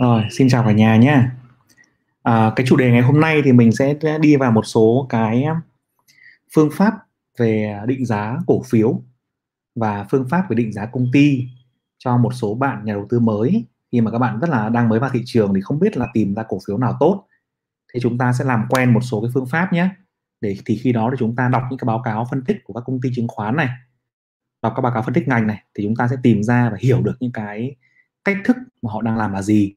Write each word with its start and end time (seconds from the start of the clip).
Rồi, 0.00 0.22
xin 0.30 0.48
chào 0.48 0.64
cả 0.64 0.72
nhà 0.72 0.96
nhé. 0.96 1.22
À, 2.22 2.52
cái 2.56 2.66
chủ 2.66 2.76
đề 2.76 2.90
ngày 2.90 3.02
hôm 3.02 3.20
nay 3.20 3.42
thì 3.44 3.52
mình 3.52 3.72
sẽ 3.72 3.94
đi 4.20 4.36
vào 4.36 4.52
một 4.52 4.66
số 4.66 5.06
cái 5.08 5.44
um, 5.44 5.56
phương 6.54 6.70
pháp 6.72 6.92
về 7.38 7.80
định 7.86 8.06
giá 8.06 8.38
cổ 8.46 8.62
phiếu 8.62 9.02
và 9.74 10.06
phương 10.10 10.28
pháp 10.28 10.50
về 10.50 10.54
định 10.54 10.72
giá 10.72 10.86
công 10.86 11.06
ty 11.12 11.48
cho 11.98 12.16
một 12.16 12.34
số 12.34 12.54
bạn 12.54 12.84
nhà 12.84 12.92
đầu 12.92 13.06
tư 13.10 13.20
mới. 13.20 13.64
Khi 13.92 14.00
mà 14.00 14.10
các 14.10 14.18
bạn 14.18 14.40
rất 14.40 14.50
là 14.50 14.68
đang 14.68 14.88
mới 14.88 15.00
vào 15.00 15.10
thị 15.10 15.22
trường 15.24 15.54
thì 15.54 15.60
không 15.60 15.78
biết 15.80 15.96
là 15.96 16.06
tìm 16.14 16.34
ra 16.34 16.42
cổ 16.48 16.58
phiếu 16.66 16.78
nào 16.78 16.96
tốt. 17.00 17.26
Thì 17.94 18.00
chúng 18.02 18.18
ta 18.18 18.32
sẽ 18.32 18.44
làm 18.44 18.66
quen 18.70 18.92
một 18.92 19.00
số 19.00 19.20
cái 19.20 19.30
phương 19.34 19.46
pháp 19.46 19.72
nhé. 19.72 19.88
Để 20.40 20.56
thì 20.66 20.76
khi 20.76 20.92
đó 20.92 21.08
thì 21.12 21.16
chúng 21.18 21.36
ta 21.36 21.48
đọc 21.48 21.62
những 21.70 21.78
cái 21.78 21.86
báo 21.86 22.02
cáo 22.04 22.26
phân 22.30 22.44
tích 22.44 22.56
của 22.64 22.74
các 22.74 22.82
công 22.86 23.00
ty 23.00 23.10
chứng 23.14 23.28
khoán 23.28 23.56
này 23.56 23.68
đọc 24.62 24.72
các 24.76 24.82
báo 24.82 24.92
cáo 24.92 25.02
phân 25.02 25.14
tích 25.14 25.28
ngành 25.28 25.46
này 25.46 25.62
thì 25.74 25.84
chúng 25.84 25.96
ta 25.96 26.08
sẽ 26.08 26.16
tìm 26.22 26.42
ra 26.42 26.70
và 26.70 26.76
hiểu 26.80 27.02
được 27.02 27.16
những 27.20 27.32
cái 27.32 27.76
cách 28.24 28.36
thức 28.44 28.56
mà 28.82 28.92
họ 28.92 29.02
đang 29.02 29.16
làm 29.16 29.32
là 29.32 29.42
gì 29.42 29.74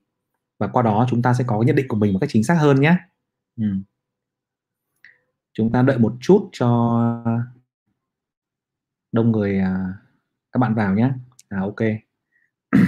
và 0.60 0.68
qua 0.68 0.84
đó 0.84 1.08
chúng 1.10 1.22
ta 1.22 1.34
sẽ 1.34 1.44
có 1.48 1.62
nhận 1.62 1.76
định 1.76 1.88
của 1.88 1.98
mình 1.98 2.14
một 2.14 2.20
cách 2.20 2.30
chính 2.34 2.44
xác 2.44 2.56
hơn 2.56 2.82
nhé. 2.82 2.98
Ừ. 3.58 3.66
chúng 5.54 5.72
ta 5.72 5.82
đợi 5.82 5.98
một 5.98 6.14
chút 6.22 6.50
cho 6.52 6.68
đông 9.12 9.32
người 9.32 9.60
à, 9.60 9.94
các 10.52 10.58
bạn 10.58 10.76
vào 10.76 10.96
nhé. 10.96 11.12
À 11.50 11.60
ok. 11.60 11.80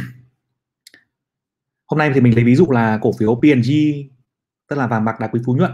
Hôm 1.88 1.98
nay 1.98 2.12
thì 2.14 2.22
mình 2.22 2.36
lấy 2.36 2.44
ví 2.44 2.56
dụ 2.56 2.68
là 2.72 3.00
cổ 3.02 3.12
phiếu 3.20 3.36
P&G 3.36 3.72
tức 4.68 4.76
là 4.76 4.88
vàng 4.88 5.06
bạc 5.06 5.20
đá 5.20 5.28
quý 5.28 5.42
phú 5.46 5.56
nhuận. 5.56 5.72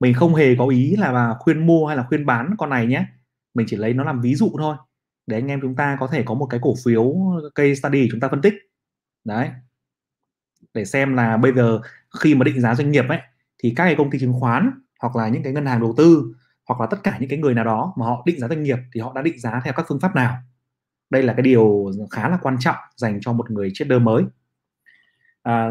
Mình 0.00 0.14
không 0.14 0.34
hề 0.34 0.54
có 0.58 0.68
ý 0.68 0.96
là 0.96 1.36
khuyên 1.40 1.66
mua 1.66 1.86
hay 1.86 1.96
là 1.96 2.04
khuyên 2.08 2.26
bán 2.26 2.54
con 2.58 2.70
này 2.70 2.86
nhé. 2.86 3.06
Mình 3.54 3.66
chỉ 3.70 3.76
lấy 3.76 3.94
nó 3.94 4.04
làm 4.04 4.20
ví 4.20 4.34
dụ 4.34 4.52
thôi. 4.58 4.76
Để 5.26 5.36
anh 5.36 5.46
em 5.46 5.60
chúng 5.62 5.76
ta 5.76 5.96
có 6.00 6.06
thể 6.06 6.22
có 6.26 6.34
một 6.34 6.46
cái 6.46 6.60
cổ 6.62 6.74
phiếu 6.84 7.14
case 7.54 7.74
study 7.74 8.08
chúng 8.10 8.20
ta 8.20 8.28
phân 8.28 8.42
tích. 8.42 8.54
Đấy 9.24 9.50
để 10.74 10.84
xem 10.84 11.14
là 11.14 11.36
bây 11.36 11.52
giờ 11.52 11.80
khi 12.20 12.34
mà 12.34 12.44
định 12.44 12.60
giá 12.60 12.74
doanh 12.74 12.90
nghiệp 12.90 13.04
ấy 13.08 13.18
thì 13.58 13.72
các 13.76 13.84
cái 13.84 13.94
công 13.98 14.10
ty 14.10 14.18
chứng 14.18 14.40
khoán 14.40 14.70
hoặc 15.00 15.16
là 15.16 15.28
những 15.28 15.42
cái 15.42 15.52
ngân 15.52 15.66
hàng 15.66 15.80
đầu 15.80 15.94
tư 15.96 16.34
hoặc 16.68 16.80
là 16.80 16.86
tất 16.86 16.96
cả 17.02 17.16
những 17.20 17.30
cái 17.30 17.38
người 17.38 17.54
nào 17.54 17.64
đó 17.64 17.92
mà 17.96 18.06
họ 18.06 18.22
định 18.26 18.40
giá 18.40 18.48
doanh 18.48 18.62
nghiệp 18.62 18.78
thì 18.94 19.00
họ 19.00 19.12
đã 19.14 19.22
định 19.22 19.38
giá 19.38 19.60
theo 19.64 19.72
các 19.76 19.86
phương 19.88 20.00
pháp 20.00 20.14
nào. 20.14 20.36
Đây 21.10 21.22
là 21.22 21.32
cái 21.32 21.42
điều 21.42 21.90
khá 22.10 22.28
là 22.28 22.38
quan 22.42 22.56
trọng 22.60 22.76
dành 22.96 23.18
cho 23.20 23.32
một 23.32 23.50
người 23.50 23.70
trader 23.74 24.02
mới. 24.02 24.24
À, 25.42 25.70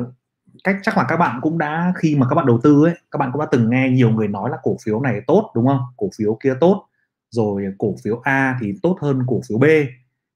cách 0.64 0.76
chắc 0.84 0.98
là 0.98 1.06
các 1.10 1.18
bạn 1.18 1.40
cũng 1.42 1.58
đã 1.58 1.94
khi 1.96 2.16
mà 2.16 2.28
các 2.30 2.36
bạn 2.36 2.46
đầu 2.46 2.60
tư 2.64 2.86
ấy 2.86 2.96
các 3.12 3.18
bạn 3.18 3.32
cũng 3.32 3.42
đã 3.42 3.48
từng 3.52 3.70
nghe 3.70 3.90
nhiều 3.90 4.10
người 4.10 4.28
nói 4.28 4.50
là 4.50 4.58
cổ 4.64 4.78
phiếu 4.84 5.02
này 5.02 5.22
tốt 5.28 5.52
đúng 5.56 5.68
không? 5.68 5.82
Cổ 5.98 6.10
phiếu 6.18 6.38
kia 6.44 6.54
tốt 6.60 6.86
rồi 7.30 7.64
cổ 7.78 7.96
phiếu 8.04 8.22
A 8.24 8.58
thì 8.62 8.74
tốt 8.84 8.98
hơn 9.02 9.24
cổ 9.28 9.42
phiếu 9.50 9.58
B 9.58 9.64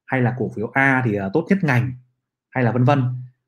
hay 0.05 0.21
là 0.21 0.35
cổ 0.39 0.51
phiếu 0.55 0.69
A 0.73 1.01
thì 1.05 1.15
à, 1.15 1.29
tốt 1.33 1.45
nhất 1.49 1.57
ngành 1.61 1.91
hay 2.49 2.63
là 2.63 2.71
vân 2.71 2.83
vân 2.83 3.03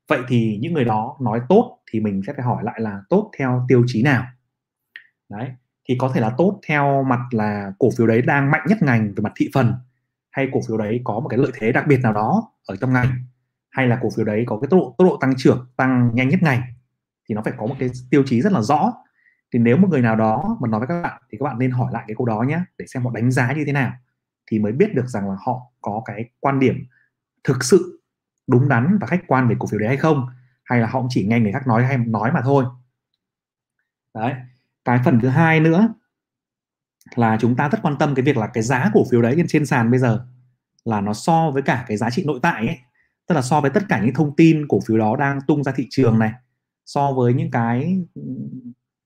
vậy 0.08 0.20
thì 0.28 0.58
những 0.60 0.72
người 0.72 0.84
đó 0.84 1.16
nói 1.20 1.40
tốt 1.48 1.78
thì 1.90 2.00
mình 2.00 2.22
sẽ 2.26 2.32
phải 2.32 2.44
hỏi 2.44 2.64
lại 2.64 2.80
là 2.80 3.02
tốt 3.08 3.30
theo 3.38 3.64
tiêu 3.68 3.84
chí 3.86 4.02
nào? 4.02 4.24
Đấy, 5.28 5.48
thì 5.88 5.96
có 5.98 6.10
thể 6.14 6.20
là 6.20 6.34
tốt 6.38 6.60
theo 6.66 7.04
mặt 7.04 7.20
là 7.30 7.72
cổ 7.78 7.88
phiếu 7.98 8.06
đấy 8.06 8.22
đang 8.22 8.50
mạnh 8.50 8.66
nhất 8.68 8.82
ngành 8.82 9.14
về 9.14 9.22
mặt 9.22 9.32
thị 9.36 9.50
phần, 9.54 9.74
hay 10.30 10.48
cổ 10.52 10.60
phiếu 10.68 10.76
đấy 10.76 11.00
có 11.04 11.20
một 11.20 11.28
cái 11.28 11.38
lợi 11.38 11.52
thế 11.54 11.72
đặc 11.72 11.86
biệt 11.86 12.00
nào 12.02 12.12
đó 12.12 12.52
ở 12.66 12.76
trong 12.76 12.92
ngành, 12.92 13.10
hay 13.70 13.86
là 13.86 13.98
cổ 14.02 14.08
phiếu 14.16 14.24
đấy 14.24 14.44
có 14.46 14.58
cái 14.60 14.68
tốc 14.70 14.80
độ 14.80 14.94
tốc 14.98 15.08
độ 15.08 15.16
tăng 15.20 15.34
trưởng, 15.36 15.66
tăng 15.76 16.10
nhanh 16.14 16.28
nhất 16.28 16.42
ngành, 16.42 16.62
thì 17.28 17.34
nó 17.34 17.42
phải 17.44 17.52
có 17.56 17.66
một 17.66 17.74
cái 17.78 17.90
tiêu 18.10 18.22
chí 18.26 18.40
rất 18.40 18.52
là 18.52 18.62
rõ. 18.62 18.92
Thì 19.52 19.58
nếu 19.58 19.76
một 19.76 19.88
người 19.90 20.02
nào 20.02 20.16
đó 20.16 20.58
mà 20.60 20.68
nói 20.68 20.80
với 20.80 20.88
các 20.88 21.02
bạn, 21.02 21.22
thì 21.30 21.38
các 21.38 21.44
bạn 21.44 21.58
nên 21.58 21.70
hỏi 21.70 21.92
lại 21.92 22.04
cái 22.08 22.14
câu 22.18 22.26
đó 22.26 22.42
nhé 22.42 22.60
để 22.78 22.86
xem 22.86 23.04
họ 23.04 23.10
đánh 23.14 23.30
giá 23.30 23.52
như 23.52 23.64
thế 23.66 23.72
nào, 23.72 23.92
thì 24.50 24.58
mới 24.58 24.72
biết 24.72 24.94
được 24.94 25.06
rằng 25.06 25.30
là 25.30 25.36
họ 25.46 25.60
có 25.80 26.02
cái 26.04 26.24
quan 26.40 26.60
điểm 26.60 26.86
thực 27.44 27.64
sự 27.64 27.95
đúng 28.46 28.68
đắn 28.68 28.98
và 29.00 29.06
khách 29.06 29.22
quan 29.26 29.48
về 29.48 29.54
cổ 29.58 29.66
phiếu 29.66 29.80
đấy 29.80 29.88
hay 29.88 29.96
không, 29.96 30.26
hay 30.64 30.80
là 30.80 30.86
họ 30.86 31.02
chỉ 31.08 31.26
nghe 31.26 31.40
người 31.40 31.52
khác 31.52 31.66
nói 31.66 31.84
hay 31.84 31.96
nói 31.98 32.32
mà 32.32 32.40
thôi. 32.44 32.64
Đấy, 34.14 34.34
cái 34.84 35.00
phần 35.04 35.20
thứ 35.20 35.28
hai 35.28 35.60
nữa 35.60 35.94
là 37.14 37.38
chúng 37.40 37.56
ta 37.56 37.68
rất 37.68 37.78
quan 37.82 37.96
tâm 37.98 38.14
cái 38.14 38.24
việc 38.24 38.36
là 38.36 38.46
cái 38.46 38.62
giá 38.62 38.90
cổ 38.94 39.04
phiếu 39.10 39.22
đấy 39.22 39.44
trên 39.48 39.66
sàn 39.66 39.90
bây 39.90 40.00
giờ 40.00 40.26
là 40.84 41.00
nó 41.00 41.12
so 41.12 41.50
với 41.50 41.62
cả 41.62 41.84
cái 41.88 41.96
giá 41.96 42.10
trị 42.10 42.24
nội 42.26 42.38
tại 42.42 42.66
ấy. 42.66 42.78
Tức 43.28 43.34
là 43.34 43.42
so 43.42 43.60
với 43.60 43.70
tất 43.70 43.82
cả 43.88 44.00
những 44.00 44.14
thông 44.14 44.36
tin 44.36 44.68
cổ 44.68 44.80
phiếu 44.86 44.98
đó 44.98 45.16
đang 45.16 45.40
tung 45.46 45.64
ra 45.64 45.72
thị 45.76 45.86
trường 45.90 46.18
này, 46.18 46.32
so 46.86 47.12
với 47.12 47.34
những 47.34 47.50
cái, 47.50 48.04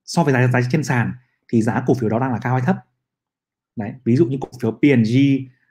so 0.04 0.24
với 0.24 0.32
giá 0.32 0.46
giá 0.46 0.60
trên 0.70 0.84
sàn 0.84 1.12
thì 1.48 1.62
giá 1.62 1.82
cổ 1.86 1.94
phiếu 1.94 2.08
đó 2.08 2.18
đang 2.18 2.32
là 2.32 2.38
cao 2.38 2.52
hay 2.52 2.62
thấp. 2.66 2.76
Đấy, 3.76 3.92
ví 4.04 4.16
dụ 4.16 4.26
như 4.26 4.38
cổ 4.40 4.48
phiếu 4.62 4.70
P&G 4.70 5.16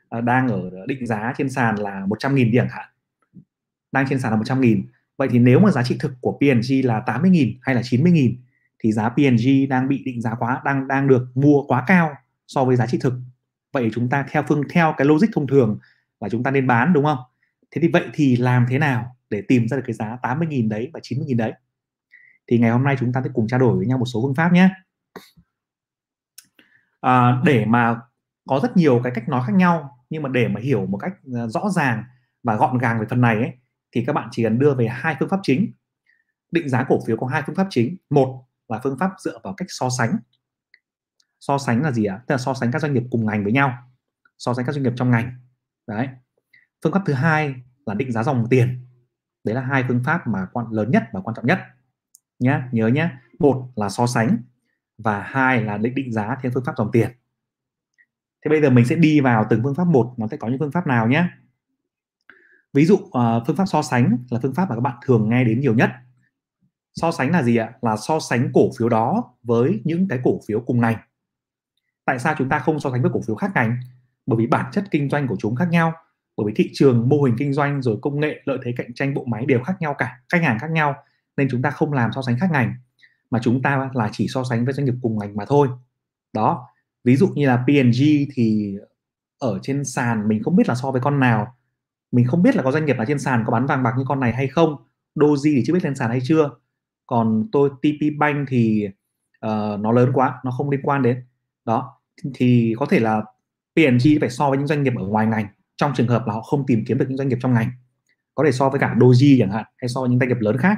ờ, 0.09 0.21
đang 0.21 0.47
ở 0.47 0.85
định 0.87 1.07
giá 1.07 1.33
trên 1.37 1.49
sàn 1.49 1.75
là 1.75 2.05
100.000 2.05 2.51
điểm 2.51 2.65
hạn 2.69 2.89
đang 3.91 4.05
trên 4.09 4.19
sàn 4.19 4.31
là 4.31 4.37
100 4.37 4.61
nghìn. 4.61 4.87
Vậy 5.17 5.27
thì 5.31 5.39
nếu 5.39 5.59
mà 5.59 5.71
giá 5.71 5.83
trị 5.83 5.97
thực 5.99 6.11
của 6.21 6.31
P&G 6.31 6.73
là 6.83 6.99
80 6.99 7.31
nghìn 7.31 7.57
hay 7.61 7.75
là 7.75 7.81
90 7.83 8.11
nghìn 8.11 8.37
thì 8.83 8.91
giá 8.91 9.09
P&G 9.09 9.47
đang 9.69 9.87
bị 9.87 10.03
định 10.03 10.21
giá 10.21 10.35
quá 10.39 10.61
đang 10.65 10.87
đang 10.87 11.07
được 11.07 11.27
mua 11.35 11.63
quá 11.67 11.83
cao 11.87 12.11
so 12.47 12.65
với 12.65 12.75
giá 12.75 12.87
trị 12.87 12.97
thực. 13.01 13.13
Vậy 13.73 13.89
chúng 13.93 14.09
ta 14.09 14.25
theo 14.29 14.43
phương 14.47 14.63
theo 14.69 14.93
cái 14.97 15.07
logic 15.07 15.27
thông 15.33 15.47
thường 15.47 15.79
là 16.19 16.29
chúng 16.29 16.43
ta 16.43 16.51
nên 16.51 16.67
bán 16.67 16.93
đúng 16.93 17.05
không? 17.05 17.17
Thế 17.71 17.81
thì 17.81 17.87
vậy 17.87 18.03
thì 18.13 18.35
làm 18.35 18.65
thế 18.69 18.79
nào 18.79 19.15
để 19.29 19.41
tìm 19.47 19.67
ra 19.67 19.77
được 19.77 19.83
cái 19.85 19.93
giá 19.93 20.17
80 20.21 20.47
nghìn 20.47 20.69
đấy 20.69 20.89
và 20.93 20.99
90 21.03 21.25
nghìn 21.27 21.37
đấy? 21.37 21.53
Thì 22.47 22.57
ngày 22.57 22.71
hôm 22.71 22.83
nay 22.83 22.95
chúng 22.99 23.13
ta 23.13 23.21
sẽ 23.23 23.29
cùng 23.33 23.47
trao 23.47 23.59
đổi 23.59 23.77
với 23.77 23.85
nhau 23.85 23.97
một 23.97 24.05
số 24.05 24.21
phương 24.21 24.35
pháp 24.35 24.53
nhé. 24.53 24.69
À, 27.01 27.41
để 27.45 27.65
mà 27.65 27.95
có 28.47 28.59
rất 28.63 28.77
nhiều 28.77 29.01
cái 29.03 29.11
cách 29.15 29.29
nói 29.29 29.43
khác 29.47 29.53
nhau 29.55 29.97
nhưng 30.09 30.23
mà 30.23 30.29
để 30.29 30.47
mà 30.47 30.61
hiểu 30.61 30.85
một 30.85 30.97
cách 30.97 31.13
à, 31.35 31.47
rõ 31.47 31.69
ràng 31.69 32.03
và 32.43 32.55
gọn 32.55 32.77
gàng 32.77 32.99
về 32.99 33.05
phần 33.09 33.21
này 33.21 33.35
ấy, 33.35 33.51
thì 33.91 34.03
các 34.07 34.13
bạn 34.13 34.29
chỉ 34.31 34.43
cần 34.43 34.59
đưa 34.59 34.75
về 34.75 34.87
hai 34.87 35.15
phương 35.19 35.29
pháp 35.29 35.39
chính. 35.43 35.71
Định 36.51 36.69
giá 36.69 36.85
cổ 36.89 36.99
phiếu 37.07 37.17
có 37.17 37.27
hai 37.27 37.43
phương 37.45 37.55
pháp 37.55 37.67
chính. 37.69 37.97
Một 38.09 38.45
là 38.67 38.79
phương 38.83 38.97
pháp 38.99 39.11
dựa 39.19 39.39
vào 39.43 39.53
cách 39.53 39.67
so 39.69 39.89
sánh. 39.89 40.15
So 41.39 41.57
sánh 41.57 41.81
là 41.81 41.91
gì 41.91 42.05
ạ? 42.05 42.21
Tức 42.27 42.33
là 42.33 42.37
so 42.37 42.53
sánh 42.53 42.71
các 42.71 42.81
doanh 42.81 42.93
nghiệp 42.93 43.03
cùng 43.11 43.25
ngành 43.25 43.43
với 43.43 43.53
nhau. 43.53 43.73
So 44.37 44.53
sánh 44.53 44.65
các 44.65 44.71
doanh 44.71 44.83
nghiệp 44.83 44.93
trong 44.95 45.11
ngành. 45.11 45.31
Đấy. 45.87 46.07
Phương 46.83 46.93
pháp 46.93 47.01
thứ 47.05 47.13
hai 47.13 47.55
là 47.85 47.93
định 47.93 48.11
giá 48.11 48.23
dòng 48.23 48.47
tiền. 48.49 48.85
Đấy 49.43 49.55
là 49.55 49.61
hai 49.61 49.83
phương 49.87 50.03
pháp 50.03 50.27
mà 50.27 50.47
quan, 50.53 50.71
lớn 50.71 50.91
nhất 50.91 51.03
và 51.13 51.21
quan 51.21 51.35
trọng 51.35 51.45
nhất. 51.45 51.59
Nhá, 52.39 52.69
nhớ 52.71 52.87
nhá. 52.87 53.21
Một 53.39 53.71
là 53.75 53.89
so 53.89 54.07
sánh 54.07 54.37
và 54.97 55.21
hai 55.21 55.63
là 55.63 55.77
định 55.77 55.95
định 55.95 56.11
giá 56.11 56.37
theo 56.41 56.51
phương 56.53 56.65
pháp 56.65 56.73
dòng 56.77 56.91
tiền. 56.91 57.09
Thế 58.45 58.49
bây 58.49 58.61
giờ 58.61 58.69
mình 58.69 58.85
sẽ 58.85 58.95
đi 58.95 59.19
vào 59.19 59.45
từng 59.49 59.63
phương 59.63 59.75
pháp 59.75 59.87
một. 59.87 60.13
Nó 60.17 60.27
sẽ 60.27 60.37
có 60.37 60.47
những 60.47 60.59
phương 60.59 60.71
pháp 60.71 60.87
nào 60.87 61.07
nhé 61.07 61.29
ví 62.73 62.85
dụ 62.85 62.95
uh, 62.95 63.11
phương 63.47 63.55
pháp 63.55 63.65
so 63.65 63.81
sánh 63.81 64.17
là 64.29 64.39
phương 64.41 64.53
pháp 64.53 64.69
mà 64.69 64.75
các 64.75 64.81
bạn 64.81 64.97
thường 65.05 65.29
nghe 65.29 65.43
đến 65.43 65.59
nhiều 65.59 65.73
nhất. 65.73 65.89
So 66.93 67.11
sánh 67.11 67.31
là 67.31 67.43
gì 67.43 67.57
ạ? 67.57 67.73
Là 67.81 67.97
so 67.97 68.19
sánh 68.19 68.51
cổ 68.53 68.69
phiếu 68.79 68.89
đó 68.89 69.33
với 69.43 69.81
những 69.83 70.07
cái 70.07 70.19
cổ 70.23 70.39
phiếu 70.47 70.59
cùng 70.59 70.81
ngành. 70.81 70.97
Tại 72.05 72.19
sao 72.19 72.35
chúng 72.37 72.49
ta 72.49 72.59
không 72.59 72.79
so 72.79 72.91
sánh 72.91 73.01
với 73.01 73.11
cổ 73.13 73.21
phiếu 73.27 73.35
khác 73.35 73.51
ngành? 73.55 73.77
Bởi 74.25 74.37
vì 74.37 74.47
bản 74.47 74.71
chất 74.71 74.83
kinh 74.91 75.09
doanh 75.09 75.27
của 75.27 75.35
chúng 75.39 75.55
khác 75.55 75.67
nhau 75.71 75.93
bởi 76.39 76.45
vì 76.47 76.53
thị 76.55 76.69
trường 76.73 77.09
mô 77.09 77.21
hình 77.21 77.35
kinh 77.37 77.53
doanh 77.53 77.81
rồi 77.81 77.97
công 78.01 78.19
nghệ 78.19 78.41
lợi 78.45 78.57
thế 78.63 78.73
cạnh 78.77 78.93
tranh 78.93 79.13
bộ 79.13 79.23
máy 79.23 79.45
đều 79.45 79.63
khác 79.63 79.73
nhau 79.79 79.95
cả 79.97 80.19
khách 80.31 80.43
hàng 80.43 80.59
khác 80.59 80.71
nhau 80.71 80.95
nên 81.37 81.47
chúng 81.51 81.61
ta 81.61 81.71
không 81.71 81.93
làm 81.93 82.11
so 82.15 82.21
sánh 82.21 82.39
khác 82.39 82.49
ngành 82.51 82.73
mà 83.29 83.39
chúng 83.43 83.61
ta 83.61 83.89
là 83.93 84.09
chỉ 84.11 84.27
so 84.27 84.43
sánh 84.43 84.65
với 84.65 84.73
doanh 84.73 84.85
nghiệp 84.85 84.93
cùng 85.01 85.19
ngành 85.19 85.35
mà 85.35 85.45
thôi. 85.45 85.67
Đó 86.33 86.67
ví 87.03 87.15
dụ 87.15 87.27
như 87.27 87.47
là 87.47 87.57
P&G 87.57 88.03
thì 88.33 88.75
ở 89.39 89.59
trên 89.61 89.85
sàn 89.85 90.27
mình 90.27 90.43
không 90.43 90.55
biết 90.55 90.69
là 90.69 90.75
so 90.75 90.91
với 90.91 91.01
con 91.01 91.19
nào 91.19 91.55
mình 92.11 92.27
không 92.27 92.43
biết 92.43 92.55
là 92.55 92.63
có 92.63 92.71
doanh 92.71 92.85
nghiệp 92.85 92.97
nào 92.97 93.05
trên 93.05 93.19
sàn 93.19 93.43
có 93.45 93.51
bán 93.51 93.65
vàng 93.65 93.83
bạc 93.83 93.93
như 93.97 94.03
con 94.07 94.19
này 94.19 94.33
hay 94.33 94.47
không. 94.47 94.75
Doji 95.15 95.55
thì 95.55 95.63
chưa 95.65 95.73
biết 95.73 95.83
lên 95.83 95.95
sàn 95.95 96.09
hay 96.09 96.19
chưa. 96.23 96.49
Còn 97.07 97.47
tôi 97.51 97.69
TP 97.81 98.17
Bank 98.17 98.47
thì 98.49 98.87
uh, 99.45 99.79
nó 99.79 99.91
lớn 99.91 100.11
quá 100.13 100.39
nó 100.43 100.51
không 100.51 100.69
liên 100.69 100.81
quan 100.83 101.01
đến. 101.01 101.23
Đó 101.65 102.01
thì 102.33 102.75
có 102.77 102.85
thể 102.85 102.99
là 102.99 103.21
png 103.75 104.19
phải 104.19 104.29
so 104.29 104.49
với 104.49 104.57
những 104.57 104.67
doanh 104.67 104.83
nghiệp 104.83 104.93
ở 104.97 105.05
ngoài 105.05 105.27
ngành 105.27 105.47
trong 105.77 105.91
trường 105.95 106.07
hợp 106.07 106.27
là 106.27 106.33
họ 106.33 106.41
không 106.41 106.65
tìm 106.65 106.83
kiếm 106.87 106.97
được 106.97 107.05
những 107.09 107.17
doanh 107.17 107.27
nghiệp 107.27 107.37
trong 107.41 107.53
ngành. 107.53 107.69
Có 108.35 108.43
thể 108.45 108.51
so 108.51 108.69
với 108.69 108.79
cả 108.79 108.95
Doji 108.99 109.39
chẳng 109.39 109.51
hạn 109.51 109.65
hay 109.77 109.89
so 109.89 110.01
với 110.01 110.09
những 110.09 110.19
doanh 110.19 110.29
nghiệp 110.29 110.39
lớn 110.39 110.57
khác. 110.57 110.77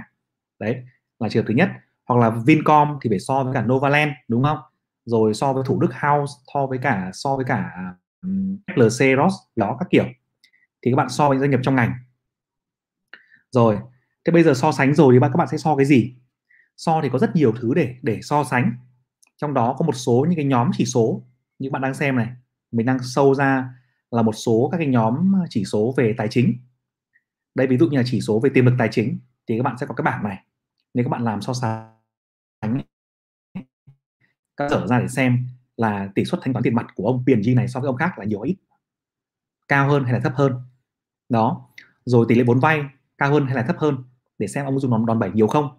Đấy 0.59 0.83
là 1.19 1.29
trường 1.29 1.43
hợp 1.43 1.47
thứ 1.47 1.53
nhất. 1.53 1.69
Hoặc 2.07 2.19
là 2.19 2.29
Vincom 2.45 2.97
thì 3.01 3.09
phải 3.09 3.19
so 3.19 3.43
với 3.43 3.53
cả 3.53 3.61
Novaland 3.61 4.11
đúng 4.27 4.43
không? 4.43 4.57
Rồi 5.05 5.33
so 5.33 5.53
với 5.53 5.63
Thủ 5.67 5.79
Đức 5.79 5.93
House 5.93 6.33
so 6.53 6.65
với 6.65 6.77
cả 6.77 7.11
so 7.13 7.35
với 7.35 7.45
cả 7.45 7.71
um, 8.21 8.57
FLC 8.67 9.23
Ross 9.23 9.35
đó 9.55 9.77
các 9.79 9.87
kiểu 9.89 10.05
thì 10.81 10.91
các 10.91 10.95
bạn 10.95 11.09
so 11.09 11.29
với 11.29 11.37
doanh 11.37 11.49
nghiệp 11.49 11.59
trong 11.63 11.75
ngành. 11.75 11.93
Rồi, 13.51 13.77
thế 14.25 14.31
bây 14.33 14.43
giờ 14.43 14.53
so 14.53 14.71
sánh 14.71 14.93
rồi 14.93 15.13
thì 15.13 15.19
các 15.21 15.37
bạn 15.37 15.47
sẽ 15.51 15.57
so 15.57 15.75
cái 15.75 15.85
gì? 15.85 16.15
So 16.77 17.01
thì 17.03 17.09
có 17.09 17.19
rất 17.19 17.35
nhiều 17.35 17.53
thứ 17.61 17.73
để 17.73 17.95
để 18.01 18.19
so 18.21 18.43
sánh. 18.43 18.73
Trong 19.37 19.53
đó 19.53 19.75
có 19.77 19.85
một 19.85 19.95
số 19.95 20.25
những 20.29 20.35
cái 20.35 20.45
nhóm 20.45 20.71
chỉ 20.73 20.85
số 20.85 21.23
như 21.59 21.69
bạn 21.69 21.81
đang 21.81 21.93
xem 21.93 22.15
này. 22.15 22.27
Mình 22.71 22.85
đang 22.85 22.97
sâu 23.03 23.35
ra 23.35 23.73
là 24.11 24.21
một 24.21 24.33
số 24.33 24.69
các 24.71 24.77
cái 24.77 24.87
nhóm 24.87 25.33
chỉ 25.49 25.65
số 25.65 25.93
về 25.97 26.13
tài 26.17 26.27
chính. 26.27 26.53
Đây, 27.55 27.67
ví 27.67 27.77
dụ 27.77 27.87
như 27.87 27.97
là 27.97 28.03
chỉ 28.05 28.21
số 28.21 28.39
về 28.39 28.49
tiềm 28.53 28.65
lực 28.65 28.75
tài 28.79 28.89
chính 28.91 29.19
thì 29.47 29.57
các 29.57 29.63
bạn 29.63 29.77
sẽ 29.77 29.85
có 29.85 29.95
cái 29.95 30.03
bảng 30.03 30.23
này. 30.23 30.45
Nếu 30.93 31.05
các 31.05 31.09
bạn 31.09 31.23
làm 31.23 31.41
so 31.41 31.53
sánh, 31.53 32.81
các 34.57 34.71
dở 34.71 34.87
ra 34.87 34.99
để 34.99 35.07
xem 35.07 35.47
là 35.77 36.09
tỷ 36.15 36.25
suất 36.25 36.39
thanh 36.43 36.53
toán 36.53 36.63
tiền 36.63 36.75
mặt 36.75 36.87
của 36.95 37.07
ông 37.07 37.25
P&G 37.25 37.55
này 37.55 37.67
so 37.67 37.79
với 37.79 37.87
ông 37.87 37.97
khác 37.97 38.19
là 38.19 38.25
nhiều 38.25 38.41
ít? 38.41 38.55
Cao 39.67 39.89
hơn 39.89 40.03
hay 40.03 40.13
là 40.13 40.19
thấp 40.19 40.33
hơn? 40.35 40.53
Đó. 41.31 41.67
Rồi 42.05 42.25
tỷ 42.29 42.35
lệ 42.35 42.43
vốn 42.43 42.59
vay 42.59 42.83
cao 43.17 43.31
hơn 43.33 43.45
hay 43.45 43.55
là 43.55 43.63
thấp 43.63 43.75
hơn 43.79 43.97
để 44.37 44.47
xem 44.47 44.65
ông 44.65 44.79
dùng 44.79 44.91
đòn 44.91 45.05
đòn 45.05 45.19
bẩy 45.19 45.31
nhiều 45.33 45.47
không? 45.47 45.69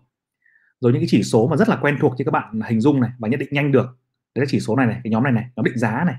Rồi 0.80 0.92
những 0.92 1.00
cái 1.00 1.08
chỉ 1.10 1.22
số 1.22 1.48
mà 1.48 1.56
rất 1.56 1.68
là 1.68 1.78
quen 1.82 1.96
thuộc 2.00 2.14
cho 2.18 2.24
các 2.24 2.30
bạn 2.30 2.60
hình 2.60 2.80
dung 2.80 3.00
này 3.00 3.10
và 3.18 3.28
nhận 3.28 3.40
định 3.40 3.48
nhanh 3.52 3.72
được. 3.72 3.86
Đấy 4.34 4.44
là 4.44 4.46
chỉ 4.48 4.60
số 4.60 4.76
này 4.76 4.86
này 4.86 5.00
cái 5.04 5.10
nhóm 5.10 5.22
này 5.22 5.32
này 5.32 5.44
nhóm 5.56 5.64
định 5.64 5.78
giá 5.78 6.04
này. 6.06 6.14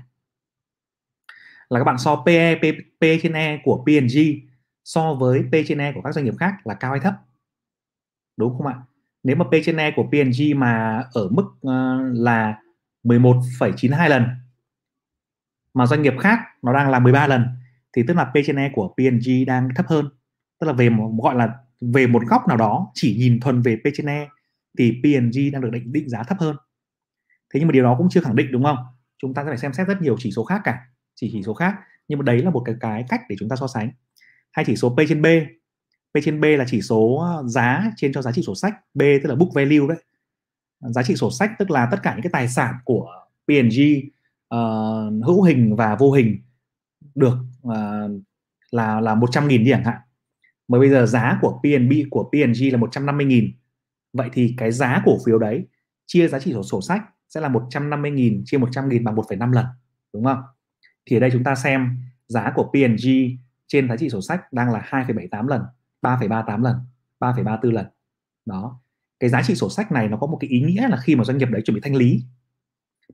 Là 1.68 1.80
các 1.80 1.84
bạn 1.84 1.98
so 1.98 2.16
PE 2.26 2.54
P, 2.54 2.62
P 3.00 3.04
trên 3.22 3.32
E 3.32 3.60
của 3.64 3.84
P&G 3.86 4.18
so 4.84 5.14
với 5.14 5.42
P 5.42 5.52
trên 5.66 5.78
E 5.78 5.92
của 5.92 6.00
các 6.02 6.14
doanh 6.14 6.24
nghiệp 6.24 6.34
khác 6.38 6.66
là 6.66 6.74
cao 6.74 6.90
hay 6.90 7.00
thấp? 7.00 7.14
Đúng 8.36 8.58
không 8.58 8.66
ạ? 8.66 8.82
Nếu 9.22 9.36
mà 9.36 9.44
P 9.44 9.52
trên 9.64 9.76
E 9.76 9.90
của 9.96 10.02
P&G 10.02 10.56
mà 10.56 11.04
ở 11.12 11.28
mức 11.28 11.44
uh, 11.44 12.18
là 12.18 12.58
11,92 13.04 14.08
lần 14.08 14.26
mà 15.74 15.86
doanh 15.86 16.02
nghiệp 16.02 16.14
khác 16.20 16.38
nó 16.62 16.72
đang 16.72 16.90
là 16.90 16.98
13 16.98 17.26
lần 17.26 17.46
thì 17.96 18.02
tức 18.08 18.16
là 18.16 18.24
P 18.24 18.34
trên 18.46 18.56
E 18.56 18.70
của 18.74 18.88
P&G 18.88 19.30
đang 19.46 19.68
thấp 19.74 19.86
hơn. 19.88 20.08
Tức 20.60 20.66
là 20.66 20.72
về 20.72 20.88
một, 20.90 21.10
gọi 21.22 21.34
là 21.34 21.48
về 21.80 22.06
một 22.06 22.22
góc 22.26 22.48
nào 22.48 22.56
đó 22.56 22.90
chỉ 22.94 23.16
nhìn 23.18 23.40
thuần 23.40 23.62
về 23.62 23.76
P 23.76 23.88
trên 23.94 24.06
E 24.06 24.28
thì 24.78 25.02
P&G 25.02 25.52
đang 25.52 25.62
được 25.62 25.70
định 25.72 25.92
định 25.92 26.08
giá 26.08 26.22
thấp 26.22 26.38
hơn. 26.40 26.56
Thế 27.54 27.60
nhưng 27.60 27.68
mà 27.68 27.72
điều 27.72 27.84
đó 27.84 27.94
cũng 27.98 28.08
chưa 28.10 28.20
khẳng 28.20 28.36
định 28.36 28.52
đúng 28.52 28.64
không? 28.64 28.76
Chúng 29.18 29.34
ta 29.34 29.42
sẽ 29.42 29.48
phải 29.48 29.58
xem 29.58 29.72
xét 29.72 29.88
rất 29.88 30.02
nhiều 30.02 30.16
chỉ 30.18 30.30
số 30.30 30.44
khác 30.44 30.60
cả 30.64 30.78
chỉ 31.14 31.30
chỉ 31.32 31.42
số 31.42 31.54
khác. 31.54 31.74
Nhưng 32.08 32.18
mà 32.18 32.22
đấy 32.22 32.42
là 32.42 32.50
một 32.50 32.62
cái 32.64 32.74
cái 32.80 33.04
cách 33.08 33.20
để 33.28 33.36
chúng 33.38 33.48
ta 33.48 33.56
so 33.56 33.66
sánh. 33.66 33.90
Hai 34.52 34.64
chỉ 34.64 34.76
số 34.76 34.90
P 34.90 34.98
trên 35.08 35.22
B 35.22 35.26
P 36.14 36.22
trên 36.24 36.40
B 36.40 36.44
là 36.44 36.64
chỉ 36.68 36.82
số 36.82 37.16
ờ, 37.16 37.42
giá 37.46 37.90
trên 37.96 38.12
cho 38.12 38.22
giá 38.22 38.32
trị 38.32 38.42
sổ 38.42 38.54
sách 38.54 38.74
B 38.94 39.00
tức 39.22 39.28
là 39.28 39.34
book 39.34 39.54
value 39.54 39.86
đấy. 39.88 39.98
Giá 40.80 41.02
trị 41.02 41.16
sổ 41.16 41.30
sách 41.30 41.50
tức 41.58 41.70
là 41.70 41.88
tất 41.90 41.98
cả 42.02 42.12
những 42.12 42.22
cái 42.22 42.30
tài 42.32 42.48
sản 42.48 42.74
của 42.84 43.06
P&G 43.46 43.80
uh, 43.80 44.12
ờ, 44.48 45.10
hữu 45.26 45.42
hình 45.42 45.76
và 45.76 45.96
vô 45.96 46.12
hình 46.12 46.38
được 47.14 47.34
uh, 47.68 48.22
là 48.70 49.00
là 49.00 49.14
100 49.14 49.48
nghìn 49.48 49.64
đi 49.64 49.70
chẳng 49.70 49.84
hạn. 49.84 50.00
Mà 50.68 50.78
bây 50.78 50.90
giờ 50.90 51.06
giá 51.06 51.38
của 51.42 51.60
PNB 51.62 51.92
của 52.10 52.30
PNG 52.32 52.72
là 52.72 52.78
150 52.78 53.26
nghìn. 53.26 53.56
Vậy 54.12 54.28
thì 54.32 54.54
cái 54.56 54.72
giá 54.72 55.02
cổ 55.04 55.18
phiếu 55.26 55.38
đấy 55.38 55.66
chia 56.06 56.28
giá 56.28 56.38
trị 56.38 56.52
sổ, 56.52 56.62
sổ 56.62 56.80
sách 56.80 57.02
sẽ 57.28 57.40
là 57.40 57.48
150 57.48 58.10
nghìn 58.10 58.42
chia 58.44 58.58
100 58.58 58.88
nghìn 58.88 59.04
bằng 59.04 59.14
1,5 59.14 59.52
lần 59.52 59.66
đúng 60.12 60.24
không? 60.24 60.42
Thì 61.06 61.16
ở 61.16 61.20
đây 61.20 61.30
chúng 61.32 61.44
ta 61.44 61.54
xem 61.54 61.98
giá 62.28 62.52
của 62.54 62.70
PNG 62.72 63.08
trên 63.66 63.88
giá 63.88 63.96
trị 63.96 64.10
sổ 64.10 64.20
sách 64.20 64.52
đang 64.52 64.72
là 64.72 64.88
2,78 64.90 65.48
lần 65.48 65.62
3,38 66.02 66.62
lần 66.62 66.76
3,34 67.20 67.72
lần. 67.72 67.86
Đó. 68.46 68.80
Cái 69.20 69.30
giá 69.30 69.42
trị 69.42 69.54
sổ 69.54 69.70
sách 69.70 69.92
này 69.92 70.08
nó 70.08 70.16
có 70.16 70.26
một 70.26 70.38
cái 70.40 70.50
ý 70.50 70.60
nghĩa 70.60 70.88
là 70.88 70.96
khi 70.96 71.16
mà 71.16 71.24
doanh 71.24 71.38
nghiệp 71.38 71.48
đấy 71.50 71.62
chuẩn 71.64 71.74
bị 71.74 71.80
thanh 71.80 71.96
lý 71.96 72.24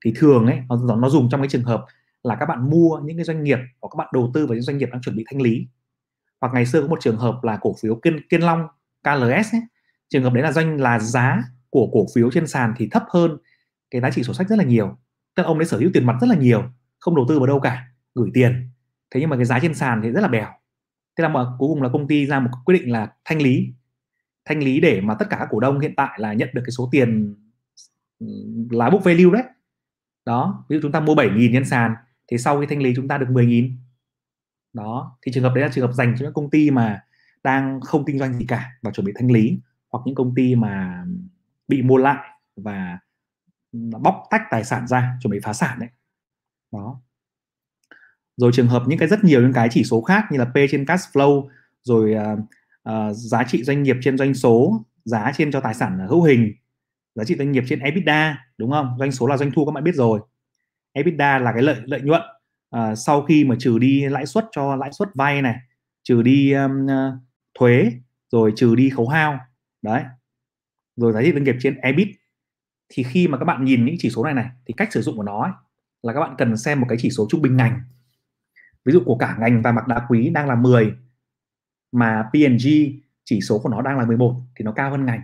thì 0.04 0.12
thường 0.16 0.46
ấy 0.46 0.60
nó, 0.68 0.96
nó 0.96 1.08
dùng 1.08 1.28
trong 1.30 1.40
cái 1.40 1.48
trường 1.48 1.64
hợp 1.64 1.84
là 2.22 2.36
các 2.40 2.46
bạn 2.46 2.70
mua 2.70 2.98
những 3.04 3.16
cái 3.16 3.24
doanh 3.24 3.44
nghiệp 3.44 3.58
hoặc 3.80 3.88
các 3.92 3.96
bạn 3.96 4.08
đầu 4.12 4.30
tư 4.34 4.46
vào 4.46 4.54
những 4.54 4.62
doanh 4.62 4.78
nghiệp 4.78 4.88
đang 4.92 5.00
chuẩn 5.00 5.16
bị 5.16 5.24
thanh 5.30 5.42
lý. 5.42 5.66
Hoặc 6.40 6.52
ngày 6.54 6.66
xưa 6.66 6.82
có 6.82 6.88
một 6.88 7.00
trường 7.00 7.16
hợp 7.16 7.40
là 7.42 7.58
cổ 7.60 7.74
phiếu 7.80 7.94
kiên 7.94 8.28
kiên 8.28 8.40
long 8.40 8.66
KLS 9.02 9.54
ấy, 9.54 9.62
trường 10.08 10.22
hợp 10.22 10.32
đấy 10.32 10.42
là 10.42 10.52
doanh 10.52 10.80
là 10.80 10.98
giá 10.98 11.42
của 11.70 11.88
cổ 11.92 12.06
phiếu 12.14 12.30
trên 12.30 12.46
sàn 12.46 12.74
thì 12.76 12.88
thấp 12.90 13.04
hơn 13.10 13.36
cái 13.90 14.00
giá 14.00 14.10
trị 14.10 14.22
sổ 14.22 14.34
sách 14.34 14.48
rất 14.48 14.56
là 14.56 14.64
nhiều. 14.64 14.98
Tức 15.34 15.42
là 15.42 15.46
ông 15.46 15.58
ấy 15.58 15.66
sở 15.66 15.78
hữu 15.78 15.90
tiền 15.94 16.06
mặt 16.06 16.16
rất 16.20 16.26
là 16.26 16.36
nhiều 16.36 16.62
không 16.98 17.16
đầu 17.16 17.26
tư 17.28 17.38
vào 17.38 17.46
đâu 17.46 17.60
cả 17.60 17.86
gửi 18.14 18.30
tiền. 18.34 18.70
Thế 19.10 19.20
nhưng 19.20 19.30
mà 19.30 19.36
cái 19.36 19.44
giá 19.44 19.58
trên 19.62 19.74
sàn 19.74 20.00
thì 20.02 20.10
rất 20.10 20.20
là 20.20 20.28
bèo. 20.28 20.48
Thế 21.16 21.22
là 21.22 21.28
mà 21.28 21.44
cuối 21.58 21.68
cùng 21.68 21.82
là 21.82 21.88
công 21.92 22.08
ty 22.08 22.26
ra 22.26 22.40
một 22.40 22.50
quyết 22.64 22.78
định 22.78 22.92
là 22.92 23.12
thanh 23.24 23.42
lý. 23.42 23.68
Thanh 24.44 24.62
lý 24.62 24.80
để 24.80 25.00
mà 25.00 25.14
tất 25.14 25.26
cả 25.30 25.36
các 25.36 25.48
cổ 25.50 25.60
đông 25.60 25.80
hiện 25.80 25.94
tại 25.96 26.18
là 26.20 26.32
nhận 26.32 26.48
được 26.52 26.62
cái 26.64 26.70
số 26.70 26.88
tiền 26.92 27.34
ừ, 28.18 28.26
là 28.70 28.90
book 28.90 29.04
value 29.04 29.30
đấy. 29.32 29.42
Đó 30.24 30.64
ví 30.68 30.76
dụ 30.76 30.80
chúng 30.82 30.92
ta 30.92 31.00
mua 31.00 31.14
7.000 31.14 31.52
nhân 31.52 31.64
sàn 31.64 31.94
thì 32.30 32.38
sau 32.38 32.60
khi 32.60 32.66
thanh 32.66 32.82
lý 32.82 32.92
chúng 32.96 33.08
ta 33.08 33.18
được 33.18 33.26
10.000 33.28 33.72
đó 34.72 35.18
thì 35.22 35.32
trường 35.32 35.44
hợp 35.44 35.52
đấy 35.54 35.64
là 35.64 35.70
trường 35.74 35.86
hợp 35.86 35.92
dành 35.92 36.14
cho 36.18 36.24
những 36.24 36.34
công 36.34 36.50
ty 36.50 36.70
mà 36.70 37.00
đang 37.42 37.80
không 37.80 38.04
kinh 38.04 38.18
doanh 38.18 38.34
gì 38.34 38.44
cả 38.48 38.70
và 38.82 38.90
chuẩn 38.90 39.06
bị 39.06 39.12
thanh 39.16 39.30
lý 39.30 39.58
hoặc 39.88 40.00
những 40.06 40.14
công 40.14 40.34
ty 40.34 40.54
mà 40.54 41.04
bị 41.68 41.82
mua 41.82 41.96
lại 41.96 42.28
và 42.56 42.98
ừ, 43.72 43.78
bóc 44.00 44.24
tách 44.30 44.42
tài 44.50 44.64
sản 44.64 44.86
ra 44.86 45.18
chuẩn 45.22 45.30
bị 45.30 45.38
phá 45.42 45.52
sản 45.52 45.78
đấy 45.80 45.88
đó. 46.72 47.00
Rồi 48.36 48.50
trường 48.54 48.68
hợp 48.68 48.82
những 48.86 48.98
cái 48.98 49.08
rất 49.08 49.24
nhiều 49.24 49.42
những 49.42 49.52
cái 49.52 49.68
chỉ 49.70 49.84
số 49.84 50.02
khác 50.02 50.24
như 50.30 50.38
là 50.38 50.44
P 50.44 50.54
trên 50.70 50.86
cash 50.86 51.16
flow 51.16 51.48
rồi 51.82 52.14
uh, 52.14 52.38
uh, 52.88 53.16
giá 53.16 53.44
trị 53.44 53.64
doanh 53.64 53.82
nghiệp 53.82 53.96
trên 54.02 54.18
doanh 54.18 54.34
số 54.34 54.84
giá 55.04 55.32
trên 55.36 55.52
cho 55.52 55.60
tài 55.60 55.74
sản 55.74 56.06
hữu 56.08 56.22
hình 56.22 56.54
giá 57.14 57.24
trị 57.24 57.36
doanh 57.38 57.52
nghiệp 57.52 57.64
trên 57.66 57.80
EBITDA 57.80 58.38
đúng 58.58 58.70
không? 58.70 58.96
Doanh 58.98 59.12
số 59.12 59.26
là 59.26 59.36
doanh 59.36 59.50
thu 59.50 59.64
các 59.64 59.72
bạn 59.72 59.84
biết 59.84 59.94
rồi. 59.94 60.20
EBITDA 60.92 61.38
là 61.38 61.52
cái 61.52 61.62
lợi 61.62 61.76
lợi 61.84 62.00
nhuận. 62.00 62.22
Uh, 62.76 62.98
sau 62.98 63.22
khi 63.22 63.44
mà 63.44 63.56
trừ 63.58 63.78
đi 63.78 64.08
lãi 64.08 64.26
suất 64.26 64.44
cho 64.52 64.76
lãi 64.76 64.92
suất 64.92 65.08
vay 65.14 65.42
này 65.42 65.56
trừ 66.02 66.22
đi 66.22 66.52
um, 66.52 66.86
uh, 66.86 67.14
thuế 67.58 67.92
rồi 68.32 68.52
trừ 68.56 68.74
đi 68.74 68.90
khấu 68.90 69.08
hao 69.08 69.38
đấy. 69.82 70.02
Rồi 70.96 71.12
giá 71.12 71.22
trị 71.22 71.32
doanh 71.32 71.44
nghiệp 71.44 71.56
trên 71.60 71.76
EBIT. 71.76 72.08
Thì 72.88 73.02
khi 73.02 73.28
mà 73.28 73.38
các 73.38 73.44
bạn 73.44 73.64
nhìn 73.64 73.84
những 73.84 73.94
chỉ 73.98 74.10
số 74.10 74.24
này 74.24 74.34
này 74.34 74.50
thì 74.66 74.74
cách 74.76 74.92
sử 74.92 75.02
dụng 75.02 75.16
của 75.16 75.22
nó 75.22 75.42
ấy, 75.42 75.52
là 76.02 76.12
các 76.12 76.20
bạn 76.20 76.34
cần 76.38 76.56
xem 76.56 76.80
một 76.80 76.86
cái 76.88 76.98
chỉ 77.00 77.10
số 77.10 77.26
trung 77.30 77.42
bình 77.42 77.56
ngành. 77.56 77.80
Ví 78.84 78.92
dụ 78.92 79.02
của 79.06 79.16
cả 79.16 79.36
ngành 79.40 79.62
vàng 79.62 79.74
bạc 79.74 79.88
đá 79.88 80.06
quý 80.08 80.30
đang 80.30 80.48
là 80.48 80.54
10 80.54 80.94
mà 81.92 82.22
P&G 82.32 82.68
chỉ 83.24 83.40
số 83.40 83.58
của 83.58 83.68
nó 83.68 83.82
đang 83.82 83.98
là 83.98 84.04
11 84.04 84.36
thì 84.56 84.64
nó 84.64 84.72
cao 84.72 84.90
hơn 84.90 85.06
ngành 85.06 85.20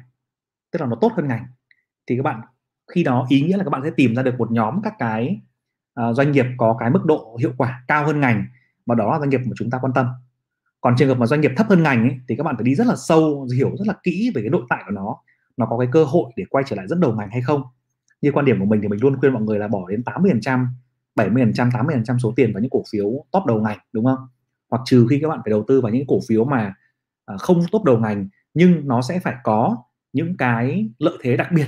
tức 0.71 0.81
là 0.81 0.87
nó 0.87 0.97
tốt 1.01 1.13
hơn 1.17 1.29
ngành. 1.29 1.47
Thì 2.07 2.17
các 2.17 2.23
bạn 2.23 2.41
khi 2.95 3.05
đó 3.05 3.27
ý 3.29 3.41
nghĩa 3.41 3.57
là 3.57 3.65
các 3.65 3.71
bạn 3.71 3.83
sẽ 3.85 3.91
tìm 3.97 4.15
ra 4.15 4.23
được 4.23 4.35
một 4.39 4.51
nhóm 4.51 4.81
các 4.83 4.95
cái 4.99 5.41
uh, 6.01 6.17
doanh 6.17 6.33
nghiệp 6.33 6.47
có 6.57 6.77
cái 6.81 6.91
mức 6.91 7.05
độ 7.05 7.37
hiệu 7.41 7.53
quả 7.57 7.85
cao 7.89 8.07
hơn 8.07 8.21
ngành 8.21 8.45
và 8.87 8.95
đó 8.95 9.13
là 9.13 9.19
doanh 9.19 9.31
nghiệp 9.31 9.41
mà 9.47 9.53
chúng 9.57 9.71
ta 9.71 9.79
quan 9.79 9.93
tâm. 9.93 10.07
Còn 10.81 10.95
trường 10.99 11.09
hợp 11.09 11.19
mà 11.19 11.27
doanh 11.27 11.41
nghiệp 11.41 11.53
thấp 11.57 11.67
hơn 11.69 11.83
ngành 11.83 12.03
ấy, 12.03 12.19
thì 12.29 12.37
các 12.37 12.45
bạn 12.45 12.57
phải 12.57 12.65
đi 12.65 12.75
rất 12.75 12.87
là 12.87 12.97
sâu 12.97 13.49
hiểu 13.57 13.71
rất 13.79 13.87
là 13.87 13.95
kỹ 14.03 14.31
về 14.35 14.43
cái 14.43 14.51
nội 14.51 14.63
tại 14.69 14.83
của 14.87 14.93
nó. 14.93 15.17
Nó 15.57 15.67
có 15.67 15.79
cái 15.79 15.89
cơ 15.93 16.05
hội 16.05 16.33
để 16.37 16.45
quay 16.51 16.65
trở 16.69 16.77
lại 16.77 16.89
dẫn 16.89 17.01
đầu 17.01 17.13
ngành 17.13 17.31
hay 17.31 17.43
không. 17.43 17.63
Như 18.21 18.33
quan 18.33 18.45
điểm 18.45 18.61
của 18.61 18.65
mình 18.65 18.81
thì 18.83 18.89
mình 18.89 19.01
luôn 19.03 19.17
khuyên 19.21 19.33
mọi 19.33 19.43
người 19.43 19.59
là 19.59 19.69
bỏ 19.69 19.89
đến 19.89 20.05
80 20.05 20.31
phần 20.31 20.41
trăm 20.41 20.69
70 21.17 21.45
phần 21.45 21.53
trăm 21.53 21.71
80 21.73 21.95
phần 21.95 22.05
trăm 22.05 22.19
số 22.19 22.33
tiền 22.37 22.53
vào 22.53 22.61
những 22.61 22.71
cổ 22.71 22.83
phiếu 22.93 23.25
top 23.31 23.47
đầu 23.47 23.61
ngành 23.61 23.79
đúng 23.93 24.05
không? 24.05 24.19
Hoặc 24.71 24.83
trừ 24.85 25.07
khi 25.11 25.19
các 25.23 25.29
bạn 25.29 25.41
phải 25.45 25.51
đầu 25.51 25.65
tư 25.69 25.81
vào 25.81 25.93
những 25.93 26.07
cổ 26.07 26.19
phiếu 26.29 26.45
mà 26.45 26.75
à, 27.27 27.37
không 27.37 27.63
top 27.73 27.85
đầu 27.85 27.99
ngành 27.99 28.29
nhưng 28.55 28.89
nó 28.89 29.03
sẽ 29.03 29.19
phải 29.19 29.35
có 29.45 29.77
những 30.13 30.37
cái 30.37 30.89
lợi 30.99 31.19
thế 31.23 31.37
đặc 31.37 31.49
biệt 31.53 31.67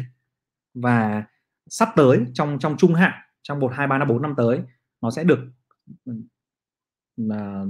và 0.74 1.24
sắp 1.68 1.88
tới 1.96 2.24
trong 2.34 2.58
trong 2.58 2.76
trung 2.76 2.94
hạn 2.94 3.12
trong 3.48 3.60
một 3.60 3.72
hai 3.74 3.86
ba 3.86 3.98
năm 3.98 4.08
bốn 4.08 4.22
năm 4.22 4.34
tới 4.36 4.62
nó 5.00 5.10
sẽ 5.10 5.24
được 5.24 5.38
uh, 6.10 6.16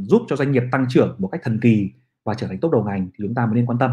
giúp 0.03 0.23
cho 0.29 0.37
doanh 0.37 0.53
nghiệp 0.53 0.63
tăng 0.73 0.87
trưởng 0.89 1.17
một 1.19 1.29
cách 1.29 1.41
thần 1.45 1.61
kỳ 1.63 1.91
và 2.25 2.35
trở 2.35 2.47
thành 2.47 2.61
tốt 2.61 2.73
đầu 2.73 2.85
ngành 2.85 3.09
thì 3.15 3.25
chúng 3.27 3.35
ta 3.35 3.47
mới 3.47 3.55
nên 3.55 3.67
quan 3.67 3.79
tâm. 3.79 3.91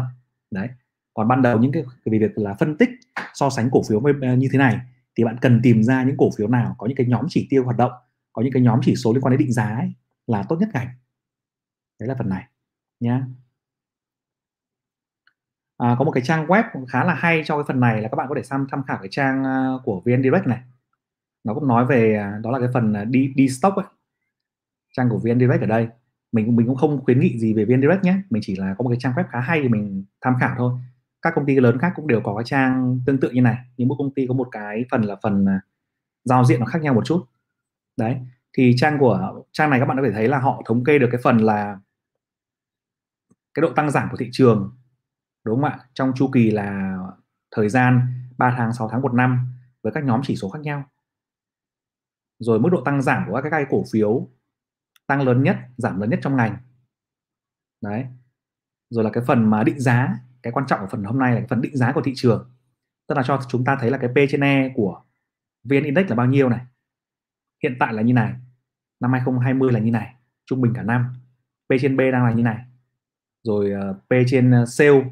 Đấy. 0.50 0.68
Còn 1.14 1.28
ban 1.28 1.42
đầu 1.42 1.58
những 1.58 1.72
cái 1.72 1.84
về 2.04 2.18
việc 2.18 2.38
là 2.38 2.54
phân 2.54 2.76
tích 2.76 2.90
so 3.34 3.50
sánh 3.50 3.70
cổ 3.72 3.82
phiếu 3.88 4.00
như 4.38 4.48
thế 4.52 4.58
này 4.58 4.78
thì 5.16 5.24
bạn 5.24 5.36
cần 5.40 5.60
tìm 5.62 5.82
ra 5.82 6.02
những 6.02 6.16
cổ 6.16 6.30
phiếu 6.36 6.48
nào 6.48 6.74
có 6.78 6.86
những 6.86 6.96
cái 6.96 7.06
nhóm 7.06 7.26
chỉ 7.28 7.46
tiêu 7.50 7.64
hoạt 7.64 7.76
động 7.76 7.92
có 8.32 8.42
những 8.42 8.52
cái 8.52 8.62
nhóm 8.62 8.80
chỉ 8.82 8.96
số 8.96 9.12
liên 9.12 9.20
quan 9.20 9.30
đến 9.30 9.38
định 9.38 9.52
giá 9.52 9.74
ấy, 9.74 9.92
là 10.26 10.42
tốt 10.48 10.56
nhất 10.60 10.68
ngành. 10.74 10.88
Đấy 12.00 12.08
là 12.08 12.14
phần 12.18 12.28
này 12.28 12.44
nhá. 13.00 13.26
À, 15.76 15.96
có 15.98 16.04
một 16.04 16.10
cái 16.10 16.22
trang 16.26 16.46
web 16.46 16.64
khá 16.88 17.04
là 17.04 17.14
hay 17.14 17.42
cho 17.46 17.56
cái 17.56 17.64
phần 17.68 17.80
này 17.80 18.02
là 18.02 18.08
các 18.08 18.16
bạn 18.16 18.26
có 18.28 18.34
thể 18.34 18.42
tham 18.50 18.66
tham 18.70 18.82
khảo 18.82 18.98
cái 18.98 19.08
trang 19.10 19.44
à, 19.44 19.72
của 19.84 20.02
VN 20.04 20.22
Direct 20.22 20.46
này 20.46 20.60
nó 21.46 21.54
cũng 21.54 21.68
nói 21.68 21.86
về 21.86 22.14
à, 22.14 22.38
đó 22.42 22.50
là 22.50 22.58
cái 22.58 22.68
phần 22.74 22.92
à, 22.92 23.04
đi 23.04 23.32
đi 23.36 23.48
stock 23.48 23.76
ấy. 23.76 23.86
trang 24.96 25.08
của 25.08 25.18
VN 25.18 25.40
Direct 25.40 25.60
ở 25.60 25.66
đây. 25.66 25.88
Mình 26.32 26.56
mình 26.56 26.66
cũng 26.66 26.76
không 26.76 27.04
khuyến 27.04 27.20
nghị 27.20 27.38
gì 27.38 27.54
về 27.54 27.64
VN 27.64 27.80
Direct 27.82 28.04
nhé. 28.04 28.16
Mình 28.30 28.42
chỉ 28.46 28.56
là 28.56 28.74
có 28.78 28.82
một 28.82 28.90
cái 28.90 28.98
trang 29.00 29.12
web 29.12 29.24
khá 29.30 29.40
hay 29.40 29.60
thì 29.62 29.68
mình 29.68 30.04
tham 30.20 30.34
khảo 30.40 30.54
thôi. 30.58 30.72
Các 31.22 31.32
công 31.36 31.46
ty 31.46 31.60
lớn 31.60 31.78
khác 31.78 31.92
cũng 31.96 32.06
đều 32.06 32.20
có 32.20 32.34
cái 32.36 32.44
trang 32.44 33.00
tương 33.06 33.20
tự 33.20 33.30
như 33.30 33.40
này, 33.40 33.56
nhưng 33.76 33.88
mỗi 33.88 33.96
công 33.98 34.14
ty 34.14 34.26
có 34.26 34.34
một 34.34 34.48
cái 34.52 34.84
phần 34.90 35.02
là 35.02 35.16
phần 35.22 35.44
à, 35.48 35.60
giao 36.24 36.44
diện 36.44 36.60
nó 36.60 36.66
khác 36.66 36.82
nhau 36.82 36.94
một 36.94 37.04
chút. 37.04 37.24
Đấy, 37.96 38.16
thì 38.52 38.74
trang 38.76 38.98
của, 38.98 39.42
trang 39.52 39.70
này 39.70 39.80
các 39.80 39.86
bạn 39.86 39.96
có 39.96 40.02
thể 40.06 40.12
thấy 40.12 40.28
là 40.28 40.38
họ 40.38 40.62
thống 40.66 40.84
kê 40.84 40.98
được 40.98 41.08
cái 41.12 41.20
phần 41.24 41.38
là 41.38 41.78
cái 43.54 43.60
độ 43.62 43.72
tăng 43.72 43.90
giảm 43.90 44.08
của 44.10 44.16
thị 44.16 44.28
trường, 44.32 44.76
đúng 45.44 45.56
không 45.56 45.64
ạ? 45.64 45.78
Trong 45.94 46.12
chu 46.16 46.30
kỳ 46.32 46.50
là 46.50 46.98
thời 47.50 47.68
gian 47.68 48.00
3 48.38 48.54
tháng 48.56 48.72
6 48.72 48.88
tháng, 48.88 49.02
một 49.02 49.14
năm 49.14 49.48
với 49.82 49.92
các 49.92 50.04
nhóm 50.04 50.20
chỉ 50.24 50.36
số 50.36 50.50
khác 50.50 50.60
nhau 50.62 50.84
rồi 52.38 52.60
mức 52.60 52.68
độ 52.72 52.82
tăng 52.84 53.02
giảm 53.02 53.24
của 53.26 53.40
các 53.42 53.50
cái 53.50 53.66
cổ 53.70 53.84
phiếu 53.92 54.28
tăng 55.06 55.22
lớn 55.22 55.42
nhất, 55.42 55.56
giảm 55.76 56.00
lớn 56.00 56.10
nhất 56.10 56.18
trong 56.22 56.36
ngành. 56.36 56.56
Đấy. 57.82 58.04
Rồi 58.90 59.04
là 59.04 59.10
cái 59.10 59.24
phần 59.26 59.50
mà 59.50 59.64
định 59.64 59.80
giá, 59.80 60.18
cái 60.42 60.52
quan 60.52 60.66
trọng 60.66 60.80
của 60.80 60.86
phần 60.90 61.04
hôm 61.04 61.18
nay 61.18 61.32
là 61.32 61.38
cái 61.38 61.46
phần 61.48 61.60
định 61.60 61.76
giá 61.76 61.92
của 61.92 62.02
thị 62.02 62.12
trường. 62.16 62.50
Tức 63.08 63.14
là 63.14 63.22
cho 63.26 63.40
chúng 63.48 63.64
ta 63.64 63.76
thấy 63.80 63.90
là 63.90 63.98
cái 63.98 64.10
P 64.10 64.30
trên 64.30 64.40
E 64.40 64.72
của 64.74 65.02
VN 65.64 65.82
Index 65.84 66.06
là 66.08 66.14
bao 66.14 66.26
nhiêu 66.26 66.48
này. 66.48 66.60
Hiện 67.62 67.76
tại 67.80 67.94
là 67.94 68.02
như 68.02 68.12
này. 68.12 68.32
Năm 69.00 69.12
2020 69.12 69.72
là 69.72 69.80
như 69.80 69.90
này. 69.90 70.14
Trung 70.46 70.60
bình 70.60 70.72
cả 70.74 70.82
năm. 70.82 71.14
P 71.68 71.72
trên 71.80 71.96
B 71.96 72.00
đang 72.12 72.24
là 72.24 72.32
như 72.32 72.42
này. 72.42 72.64
Rồi 73.42 73.70
ờ, 73.70 73.92
P 73.92 74.12
trên 74.26 74.50
ờ, 74.50 74.66
sale, 74.66 75.04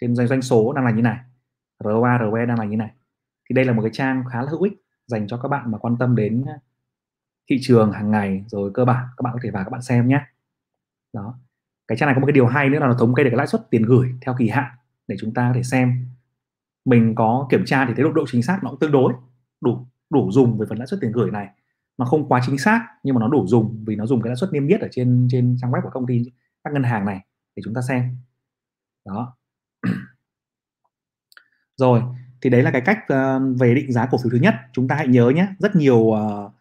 trên 0.00 0.16
doanh 0.16 0.28
doanh 0.28 0.42
số 0.42 0.72
đang 0.72 0.84
là 0.84 0.90
như 0.90 1.02
này. 1.02 1.18
ROA 1.84 2.18
ROE 2.18 2.46
đang 2.46 2.58
là 2.58 2.64
như 2.64 2.76
này. 2.76 2.90
Thì 3.48 3.54
đây 3.54 3.64
là 3.64 3.72
một 3.72 3.82
cái 3.82 3.90
trang 3.94 4.24
khá 4.32 4.42
là 4.42 4.50
hữu 4.50 4.62
ích 4.62 4.72
dành 5.06 5.26
cho 5.26 5.36
các 5.36 5.48
bạn 5.48 5.70
mà 5.70 5.78
quan 5.78 5.96
tâm 5.98 6.16
đến 6.16 6.44
thị 7.50 7.58
trường 7.62 7.92
hàng 7.92 8.10
ngày 8.10 8.44
rồi 8.46 8.70
cơ 8.74 8.84
bản 8.84 9.06
các 9.16 9.22
bạn 9.22 9.32
có 9.32 9.38
thể 9.42 9.50
vào 9.50 9.64
các 9.64 9.70
bạn 9.70 9.82
xem 9.82 10.08
nhé. 10.08 10.20
Đó. 11.12 11.38
Cái 11.88 11.98
trang 11.98 12.06
này 12.06 12.14
có 12.14 12.20
một 12.20 12.26
cái 12.26 12.32
điều 12.32 12.46
hay 12.46 12.68
nữa 12.68 12.78
là 12.78 12.86
nó 12.86 12.94
thống 12.98 13.14
kê 13.14 13.24
được 13.24 13.30
cái 13.30 13.38
lãi 13.38 13.46
suất 13.46 13.70
tiền 13.70 13.82
gửi 13.82 14.14
theo 14.20 14.34
kỳ 14.38 14.48
hạn 14.48 14.64
để 15.08 15.16
chúng 15.20 15.34
ta 15.34 15.48
có 15.48 15.54
thể 15.54 15.62
xem. 15.62 16.06
Mình 16.84 17.14
có 17.14 17.46
kiểm 17.50 17.64
tra 17.64 17.86
thì 17.86 17.92
thấy 17.96 18.04
độ 18.04 18.12
độ 18.12 18.24
chính 18.32 18.42
xác 18.42 18.60
nó 18.64 18.70
cũng 18.70 18.78
tương 18.78 18.92
đối 18.92 19.12
đủ 19.60 19.86
đủ 20.10 20.32
dùng 20.32 20.58
về 20.58 20.66
phần 20.68 20.78
lãi 20.78 20.86
suất 20.86 21.00
tiền 21.00 21.12
gửi 21.12 21.30
này. 21.30 21.48
Nó 21.98 22.04
không 22.04 22.28
quá 22.28 22.40
chính 22.46 22.58
xác 22.58 22.86
nhưng 23.02 23.14
mà 23.14 23.20
nó 23.20 23.28
đủ 23.28 23.46
dùng 23.46 23.84
vì 23.86 23.96
nó 23.96 24.06
dùng 24.06 24.22
cái 24.22 24.28
lãi 24.28 24.36
suất 24.36 24.52
niêm 24.52 24.66
yết 24.66 24.80
ở 24.80 24.88
trên 24.90 25.28
trên 25.30 25.56
trang 25.60 25.70
web 25.70 25.82
của 25.82 25.90
công 25.92 26.06
ty 26.06 26.24
các 26.64 26.72
ngân 26.72 26.82
hàng 26.82 27.04
này 27.04 27.20
để 27.56 27.62
chúng 27.64 27.74
ta 27.74 27.80
xem. 27.88 28.16
Đó. 29.06 29.36
Rồi 31.76 32.02
thì 32.40 32.50
đấy 32.50 32.62
là 32.62 32.70
cái 32.70 32.80
cách 32.80 32.98
ờ, 33.08 33.40
về 33.58 33.74
định 33.74 33.92
giá 33.92 34.06
cổ 34.10 34.18
phiếu 34.18 34.30
thứ 34.30 34.38
nhất. 34.38 34.54
Chúng 34.72 34.88
ta 34.88 34.94
hãy 34.94 35.08
nhớ 35.08 35.32
nhé 35.34 35.48
rất 35.58 35.76
nhiều 35.76 35.98
uh, 35.98 36.52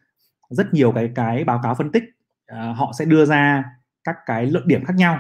rất 0.50 0.74
nhiều 0.74 0.92
cái 0.92 1.12
cái 1.16 1.44
báo 1.44 1.60
cáo 1.64 1.76
phân 1.76 1.92
tích 1.92 2.04
uh, 2.54 2.78
họ 2.78 2.92
sẽ 3.00 3.06
đưa 3.06 3.26
ra 3.26 3.64
các 4.04 4.16
cái 4.26 4.46
luận 4.46 4.68
điểm 4.68 4.86
khác 4.86 4.96
nhau. 4.96 5.20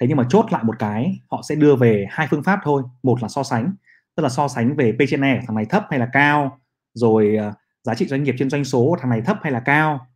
Thế 0.00 0.06
nhưng 0.08 0.16
mà 0.16 0.24
chốt 0.28 0.46
lại 0.50 0.64
một 0.64 0.78
cái 0.78 1.20
họ 1.30 1.42
sẽ 1.48 1.54
đưa 1.54 1.76
về 1.76 2.06
hai 2.10 2.26
phương 2.30 2.42
pháp 2.42 2.60
thôi. 2.62 2.82
Một 3.02 3.22
là 3.22 3.28
so 3.28 3.42
sánh 3.42 3.74
tức 4.16 4.22
là 4.22 4.28
so 4.28 4.48
sánh 4.48 4.76
về 4.76 4.92
P/E 4.92 5.18
E 5.22 5.40
thằng 5.46 5.56
này 5.56 5.64
thấp 5.64 5.86
hay 5.90 6.00
là 6.00 6.08
cao 6.12 6.58
rồi 6.94 7.36
uh, 7.48 7.54
giá 7.82 7.94
trị 7.94 8.06
doanh 8.06 8.22
nghiệp 8.22 8.34
trên 8.38 8.50
doanh 8.50 8.64
số 8.64 8.96
thằng 9.00 9.10
này 9.10 9.20
thấp 9.20 9.38
hay 9.42 9.52
là 9.52 9.60
cao 9.60 10.06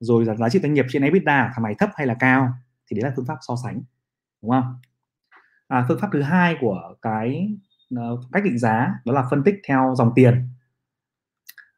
rồi 0.00 0.24
là 0.24 0.34
giá 0.34 0.48
trị 0.48 0.58
doanh 0.62 0.74
nghiệp 0.74 0.86
trên 0.88 1.02
EBITDA 1.02 1.50
thằng 1.54 1.62
này 1.62 1.74
thấp 1.78 1.90
hay 1.96 2.06
là 2.06 2.14
cao. 2.14 2.48
Thì 2.90 3.00
đấy 3.00 3.10
là 3.10 3.14
phương 3.16 3.26
pháp 3.26 3.36
so 3.40 3.54
sánh 3.64 3.82
đúng 4.42 4.50
không? 4.50 4.74
À, 5.68 5.84
phương 5.88 5.98
pháp 6.00 6.08
thứ 6.12 6.22
hai 6.22 6.56
của 6.60 6.94
cái 7.02 7.48
uh, 7.94 8.20
cách 8.32 8.44
định 8.44 8.58
giá 8.58 8.94
đó 9.04 9.12
là 9.12 9.24
phân 9.30 9.42
tích 9.44 9.54
theo 9.68 9.94
dòng 9.96 10.12
tiền 10.14 10.48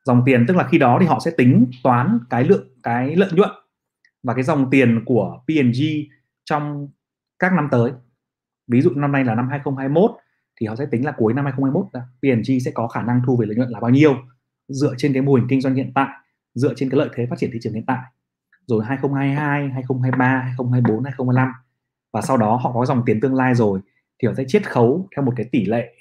dòng 0.08 0.22
tiền 0.26 0.44
tức 0.48 0.56
là 0.56 0.68
khi 0.70 0.78
đó 0.78 0.98
thì 1.00 1.06
họ 1.06 1.20
sẽ 1.24 1.30
tính 1.30 1.70
toán 1.82 2.18
cái 2.30 2.44
lượng, 2.44 2.68
cái 2.82 3.16
lợi 3.16 3.30
nhuận 3.32 3.50
và 4.22 4.34
cái 4.34 4.42
dòng 4.42 4.70
tiền 4.70 5.02
của 5.04 5.40
P&G 5.46 5.82
trong 6.44 6.88
các 7.38 7.52
năm 7.52 7.68
tới. 7.70 7.92
Ví 8.66 8.80
dụ 8.80 8.90
năm 8.90 9.12
nay 9.12 9.24
là 9.24 9.34
năm 9.34 9.48
2021 9.50 10.10
thì 10.60 10.66
họ 10.66 10.76
sẽ 10.76 10.86
tính 10.90 11.04
là 11.04 11.12
cuối 11.16 11.34
năm 11.34 11.44
2021 11.44 11.86
P&G 12.22 12.64
sẽ 12.64 12.70
có 12.70 12.88
khả 12.88 13.02
năng 13.02 13.20
thu 13.26 13.36
về 13.36 13.46
lợi 13.46 13.56
nhuận 13.56 13.68
là 13.70 13.80
bao 13.80 13.90
nhiêu? 13.90 14.16
Dựa 14.68 14.94
trên 14.98 15.12
cái 15.12 15.22
mô 15.22 15.34
hình 15.34 15.46
kinh 15.48 15.60
doanh 15.60 15.74
hiện 15.74 15.92
tại, 15.94 16.08
dựa 16.54 16.74
trên 16.76 16.90
cái 16.90 16.98
lợi 16.98 17.08
thế 17.14 17.26
phát 17.30 17.38
triển 17.38 17.50
thị 17.52 17.58
trường 17.62 17.74
hiện 17.74 17.86
tại. 17.86 18.02
Rồi 18.66 18.84
2022 18.84 19.68
2023 19.68 20.26
2024 20.26 21.04
2025 21.04 21.52
và 22.12 22.20
sau 22.20 22.36
đó 22.36 22.56
họ 22.56 22.72
có 22.72 22.86
dòng 22.86 23.02
tiền 23.06 23.20
tương 23.20 23.34
lai 23.34 23.54
rồi 23.54 23.80
thì 24.22 24.28
họ 24.28 24.34
sẽ 24.34 24.44
chiết 24.48 24.70
khấu 24.70 25.08
theo 25.16 25.24
một 25.24 25.32
cái 25.36 25.46
tỷ 25.52 25.64
lệ 25.64 25.94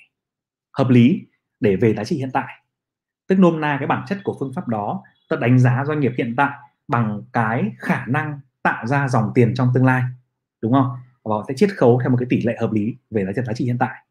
hợp 0.78 0.90
lý 0.90 1.22
để 1.60 1.76
về 1.76 1.94
giá 1.94 2.04
trị 2.04 2.18
hiện 2.18 2.30
tại 2.34 2.67
tức 3.28 3.40
nôm 3.40 3.62
na 3.62 3.76
cái 3.80 3.88
bản 3.88 4.06
chất 4.08 4.18
của 4.24 4.38
phương 4.40 4.54
pháp 4.54 4.68
đó, 4.68 5.04
ta 5.30 5.38
đánh 5.42 5.60
giá 5.60 5.84
doanh 5.88 6.00
nghiệp 6.00 6.14
hiện 6.18 6.34
tại 6.38 6.52
bằng 6.88 7.22
cái 7.34 7.72
khả 7.78 8.06
năng 8.06 8.40
tạo 8.64 8.88
ra 8.88 9.08
dòng 9.08 9.32
tiền 9.36 9.54
trong 9.56 9.72
tương 9.74 9.86
lai, 9.86 10.04
đúng 10.62 10.74
không? 10.74 10.90
Và 11.24 11.36
họ 11.36 11.46
sẽ 11.48 11.54
chiết 11.58 11.70
khấu 11.78 12.00
theo 12.00 12.10
một 12.10 12.18
cái 12.20 12.28
tỷ 12.30 12.42
lệ 12.42 12.58
hợp 12.60 12.72
lý 12.72 12.96
về 13.10 13.26
giá 13.26 13.32
trị 13.36 13.42
giá 13.48 13.54
trị 13.54 13.66
hiện 13.66 13.78
tại. 13.78 14.04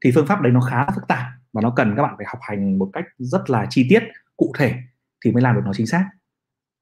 Thì 0.00 0.12
phương 0.14 0.26
pháp 0.26 0.40
đấy 0.40 0.52
nó 0.52 0.60
khá 0.60 0.86
phức 0.94 1.08
tạp 1.08 1.26
và 1.52 1.62
nó 1.62 1.70
cần 1.70 1.94
các 1.96 2.02
bạn 2.02 2.14
phải 2.16 2.26
học 2.28 2.38
hành 2.42 2.78
một 2.78 2.90
cách 2.92 3.04
rất 3.18 3.50
là 3.50 3.66
chi 3.70 3.86
tiết, 3.90 4.02
cụ 4.36 4.52
thể 4.58 4.74
thì 5.24 5.32
mới 5.32 5.42
làm 5.42 5.54
được 5.54 5.62
nó 5.64 5.72
chính 5.74 5.86
xác. 5.86 6.08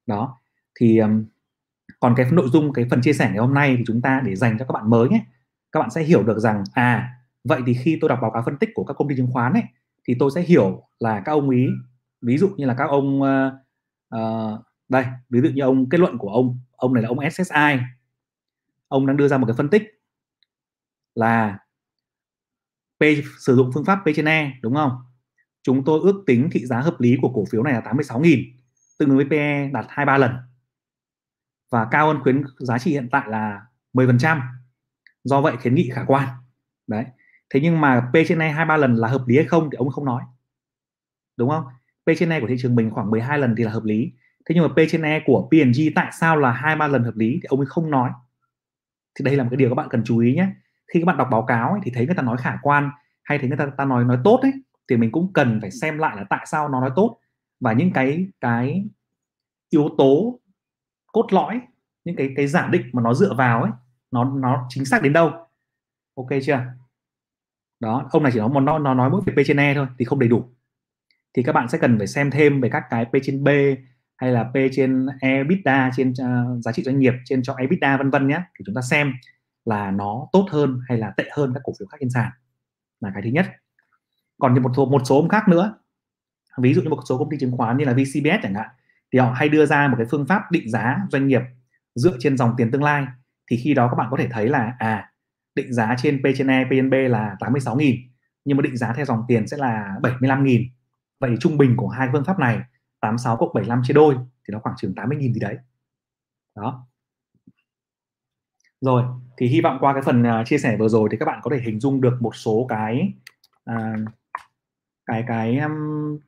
Đó, 0.07 0.39
thì 0.79 1.01
còn 1.99 2.13
cái 2.17 2.31
nội 2.31 2.47
dung, 2.53 2.73
cái 2.73 2.85
phần 2.89 3.01
chia 3.01 3.13
sẻ 3.13 3.29
ngày 3.29 3.37
hôm 3.37 3.53
nay 3.53 3.75
thì 3.77 3.83
chúng 3.87 4.01
ta 4.01 4.21
để 4.25 4.35
dành 4.35 4.57
cho 4.59 4.65
các 4.65 4.71
bạn 4.71 4.89
mới 4.89 5.09
nhé. 5.09 5.25
Các 5.71 5.79
bạn 5.79 5.89
sẽ 5.89 6.03
hiểu 6.03 6.23
được 6.23 6.39
rằng 6.39 6.63
à 6.73 7.13
vậy 7.43 7.61
thì 7.65 7.73
khi 7.73 7.97
tôi 8.01 8.09
đọc 8.09 8.19
báo 8.21 8.31
cáo 8.31 8.43
phân 8.45 8.57
tích 8.57 8.69
của 8.73 8.83
các 8.83 8.93
công 8.93 9.09
ty 9.09 9.15
chứng 9.15 9.31
khoán 9.31 9.53
ấy 9.53 9.63
thì 10.07 10.15
tôi 10.19 10.31
sẽ 10.35 10.41
hiểu 10.41 10.89
là 10.99 11.21
các 11.25 11.31
ông 11.31 11.49
ý 11.49 11.67
ví 12.21 12.37
dụ 12.37 12.49
như 12.57 12.65
là 12.65 12.75
các 12.77 12.89
ông 12.89 13.21
uh, 13.21 13.53
uh, 14.15 14.59
đây 14.89 15.05
ví 15.29 15.41
dụ 15.41 15.49
như 15.49 15.61
ông 15.61 15.89
kết 15.89 15.99
luận 15.99 16.17
của 16.17 16.29
ông 16.29 16.59
ông 16.71 16.93
này 16.93 17.03
là 17.03 17.09
ông 17.09 17.29
SSI 17.31 17.79
ông 18.87 19.07
đang 19.07 19.17
đưa 19.17 19.27
ra 19.27 19.37
một 19.37 19.45
cái 19.45 19.55
phân 19.57 19.69
tích 19.69 19.83
là 21.15 21.59
P 22.99 23.03
sử 23.39 23.55
dụng 23.55 23.71
phương 23.73 23.85
pháp 23.85 23.95
P 23.95 24.07
trên 24.15 24.25
E 24.25 24.51
đúng 24.61 24.75
không? 24.75 24.91
Chúng 25.63 25.85
tôi 25.85 25.99
ước 26.03 26.23
tính 26.27 26.49
thị 26.51 26.65
giá 26.65 26.81
hợp 26.81 26.95
lý 26.99 27.17
của 27.21 27.31
cổ 27.33 27.45
phiếu 27.51 27.63
này 27.63 27.73
là 27.73 27.81
86.000 27.81 28.43
tương 28.99 29.09
ứng 29.09 29.17
với 29.17 29.27
PE 29.29 29.69
đạt 29.73 29.85
23 29.89 30.17
lần. 30.17 30.31
Và 31.71 31.87
cao 31.91 32.07
hơn 32.07 32.19
khuyến 32.23 32.43
giá 32.59 32.79
trị 32.79 32.91
hiện 32.91 33.09
tại 33.11 33.29
là 33.29 33.61
10% 33.93 34.41
do 35.23 35.41
vậy 35.41 35.57
khuyến 35.61 35.75
nghị 35.75 35.89
khả 35.93 36.03
quan. 36.07 36.27
Đấy 36.87 37.05
thế 37.53 37.59
nhưng 37.63 37.81
mà 37.81 38.11
P 38.13 38.15
trên 38.27 38.39
E 38.39 38.49
23 38.49 38.77
lần 38.77 38.95
là 38.95 39.07
hợp 39.07 39.23
lý 39.27 39.35
hay 39.35 39.45
không 39.45 39.69
thì 39.71 39.75
ông 39.75 39.89
không 39.89 40.05
nói. 40.05 40.23
Đúng 41.37 41.49
không? 41.49 41.63
P 42.05 42.09
trên 42.17 42.29
E 42.29 42.39
của 42.39 42.47
thị 42.47 42.55
trường 42.59 42.75
mình 42.75 42.91
khoảng 42.91 43.11
12 43.11 43.39
lần 43.39 43.55
thì 43.57 43.63
là 43.63 43.71
hợp 43.71 43.83
lý. 43.83 44.11
Thế 44.45 44.55
nhưng 44.55 44.63
mà 44.63 44.69
P 44.73 44.77
trên 44.89 45.01
E 45.01 45.23
của 45.25 45.49
P&G 45.51 45.81
tại 45.95 46.11
sao 46.19 46.37
là 46.37 46.51
hai 46.51 46.75
ba 46.75 46.87
lần 46.87 47.03
hợp 47.03 47.15
lý 47.15 47.39
thì 47.41 47.47
ông 47.47 47.59
ấy 47.59 47.65
không 47.65 47.91
nói. 47.91 48.09
Thì 49.19 49.23
đây 49.23 49.35
là 49.35 49.43
một 49.43 49.49
cái 49.51 49.57
điều 49.57 49.69
các 49.69 49.75
bạn 49.75 49.87
cần 49.89 50.01
chú 50.05 50.19
ý 50.19 50.35
nhé. 50.35 50.47
Khi 50.93 50.99
các 50.99 51.05
bạn 51.05 51.17
đọc 51.17 51.27
báo 51.31 51.45
cáo 51.45 51.71
ấy, 51.71 51.79
thì 51.83 51.91
thấy 51.95 52.05
người 52.05 52.15
ta 52.15 52.23
nói 52.23 52.37
khả 52.37 52.57
quan 52.61 52.89
hay 53.23 53.37
thấy 53.37 53.47
người 53.49 53.57
ta 53.57 53.67
ta 53.77 53.85
nói 53.85 54.03
nói 54.03 54.17
tốt 54.23 54.39
ấy 54.41 54.51
thì 54.89 54.97
mình 54.97 55.11
cũng 55.11 55.33
cần 55.33 55.61
phải 55.61 55.71
xem 55.71 55.97
lại 55.97 56.15
là 56.15 56.23
tại 56.29 56.45
sao 56.45 56.69
nó 56.69 56.81
nói 56.81 56.91
tốt. 56.95 57.19
Và 57.59 57.73
những 57.73 57.93
cái 57.93 58.27
cái 58.41 58.85
yếu 59.69 59.89
tố 59.97 60.39
cốt 61.13 61.27
lõi 61.31 61.61
những 62.03 62.15
cái 62.15 62.33
cái 62.35 62.47
giả 62.47 62.67
định 62.67 62.89
mà 62.93 63.01
nó 63.01 63.13
dựa 63.13 63.33
vào 63.33 63.61
ấy 63.61 63.71
nó 64.11 64.23
nó 64.23 64.65
chính 64.69 64.85
xác 64.85 65.01
đến 65.01 65.13
đâu. 65.13 65.31
Ok 66.15 66.27
chưa? 66.43 66.59
Đó 67.79 68.09
ông 68.11 68.23
này 68.23 68.31
chỉ 68.31 68.39
nói 68.39 68.49
một 68.49 68.59
nó 68.59 68.79
nó 68.79 68.93
nói 68.93 69.09
mỗi 69.09 69.21
về 69.25 69.33
p 69.33 69.45
trên 69.47 69.59
e 69.59 69.73
thôi 69.73 69.87
thì 69.99 70.05
không 70.05 70.19
đầy 70.19 70.29
đủ. 70.29 70.45
Thì 71.33 71.43
các 71.43 71.53
bạn 71.53 71.69
sẽ 71.69 71.77
cần 71.77 71.97
phải 71.97 72.07
xem 72.07 72.31
thêm 72.31 72.61
về 72.61 72.69
các 72.69 72.83
cái 72.89 73.05
p 73.05 73.11
trên 73.23 73.43
b 73.43 73.47
hay 74.15 74.31
là 74.31 74.43
p 74.43 74.55
trên 74.71 75.05
EBITDA 75.21 75.91
trên 75.95 76.11
uh, 76.11 76.63
giá 76.63 76.71
trị 76.71 76.83
doanh 76.83 76.99
nghiệp 76.99 77.13
trên 77.25 77.43
cho 77.43 77.55
EBITDA 77.57 77.97
vân 77.97 78.09
vân 78.09 78.27
nhé 78.27 78.41
thì 78.59 78.63
chúng 78.65 78.75
ta 78.75 78.81
xem 78.81 79.13
là 79.65 79.91
nó 79.91 80.27
tốt 80.31 80.47
hơn 80.51 80.79
hay 80.89 80.97
là 80.97 81.13
tệ 81.17 81.23
hơn 81.31 81.51
các 81.53 81.61
cổ 81.63 81.73
phiếu 81.79 81.87
khác 81.87 81.97
trên 81.99 82.09
sàn. 82.09 82.31
Là 82.99 83.11
cái 83.13 83.21
thứ 83.23 83.29
nhất. 83.29 83.45
Còn 84.39 84.53
như 84.53 84.61
một 84.61 84.71
số 84.75 84.85
một 84.85 85.01
số 85.05 85.15
ông 85.15 85.29
khác 85.29 85.47
nữa. 85.47 85.73
Ví 86.57 86.73
dụ 86.73 86.81
như 86.81 86.89
một 86.89 86.99
số 87.09 87.17
công 87.17 87.29
ty 87.29 87.37
chứng 87.39 87.57
khoán 87.57 87.77
như 87.77 87.85
là 87.85 87.93
VCBS 87.93 88.43
chẳng 88.43 88.53
hạn 88.53 88.67
thì 89.13 89.19
họ 89.19 89.31
hay 89.31 89.49
đưa 89.49 89.65
ra 89.65 89.87
một 89.87 89.95
cái 89.97 90.07
phương 90.11 90.25
pháp 90.25 90.51
định 90.51 90.69
giá 90.69 90.97
doanh 91.11 91.27
nghiệp 91.27 91.41
dựa 91.95 92.17
trên 92.19 92.37
dòng 92.37 92.53
tiền 92.57 92.71
tương 92.71 92.83
lai. 92.83 93.05
Thì 93.51 93.57
khi 93.57 93.73
đó 93.73 93.87
các 93.87 93.95
bạn 93.95 94.07
có 94.11 94.17
thể 94.17 94.27
thấy 94.31 94.49
là 94.49 94.73
à 94.79 95.11
định 95.57 95.73
giá 95.73 95.95
trên 95.97 96.21
P 96.21 96.25
trên 96.37 96.47
E, 96.47 96.65
P 96.65 96.69
trên 96.69 96.89
B 96.89 96.93
là 96.93 97.35
86.000 97.39 97.97
nhưng 98.45 98.57
mà 98.57 98.61
định 98.61 98.77
giá 98.77 98.93
theo 98.93 99.05
dòng 99.05 99.23
tiền 99.27 99.47
sẽ 99.47 99.57
là 99.57 99.95
75.000 100.01 100.67
vậy 101.19 101.35
trung 101.39 101.57
bình 101.57 101.73
của 101.77 101.87
hai 101.87 102.09
phương 102.11 102.23
pháp 102.25 102.39
này 102.39 102.59
86 102.99 103.37
cộng 103.37 103.53
75 103.53 103.81
chia 103.83 103.93
đôi 103.93 104.15
thì 104.15 104.51
nó 104.51 104.59
khoảng 104.59 104.75
chừng 104.77 104.93
80.000 104.93 105.33
gì 105.33 105.39
đấy. 105.39 105.57
Đó. 106.55 106.87
Rồi 108.81 109.03
thì 109.37 109.47
hy 109.47 109.61
vọng 109.61 109.77
qua 109.81 109.93
cái 109.93 110.01
phần 110.01 110.23
uh, 110.23 110.47
chia 110.47 110.57
sẻ 110.57 110.77
vừa 110.77 110.87
rồi 110.87 111.09
thì 111.11 111.17
các 111.17 111.25
bạn 111.25 111.39
có 111.43 111.51
thể 111.53 111.61
hình 111.61 111.79
dung 111.79 112.01
được 112.01 112.17
một 112.21 112.35
số 112.35 112.65
cái 112.69 113.13
uh, 113.71 114.09
cái 115.05 115.23
cái 115.27 115.57
um, 115.57 116.19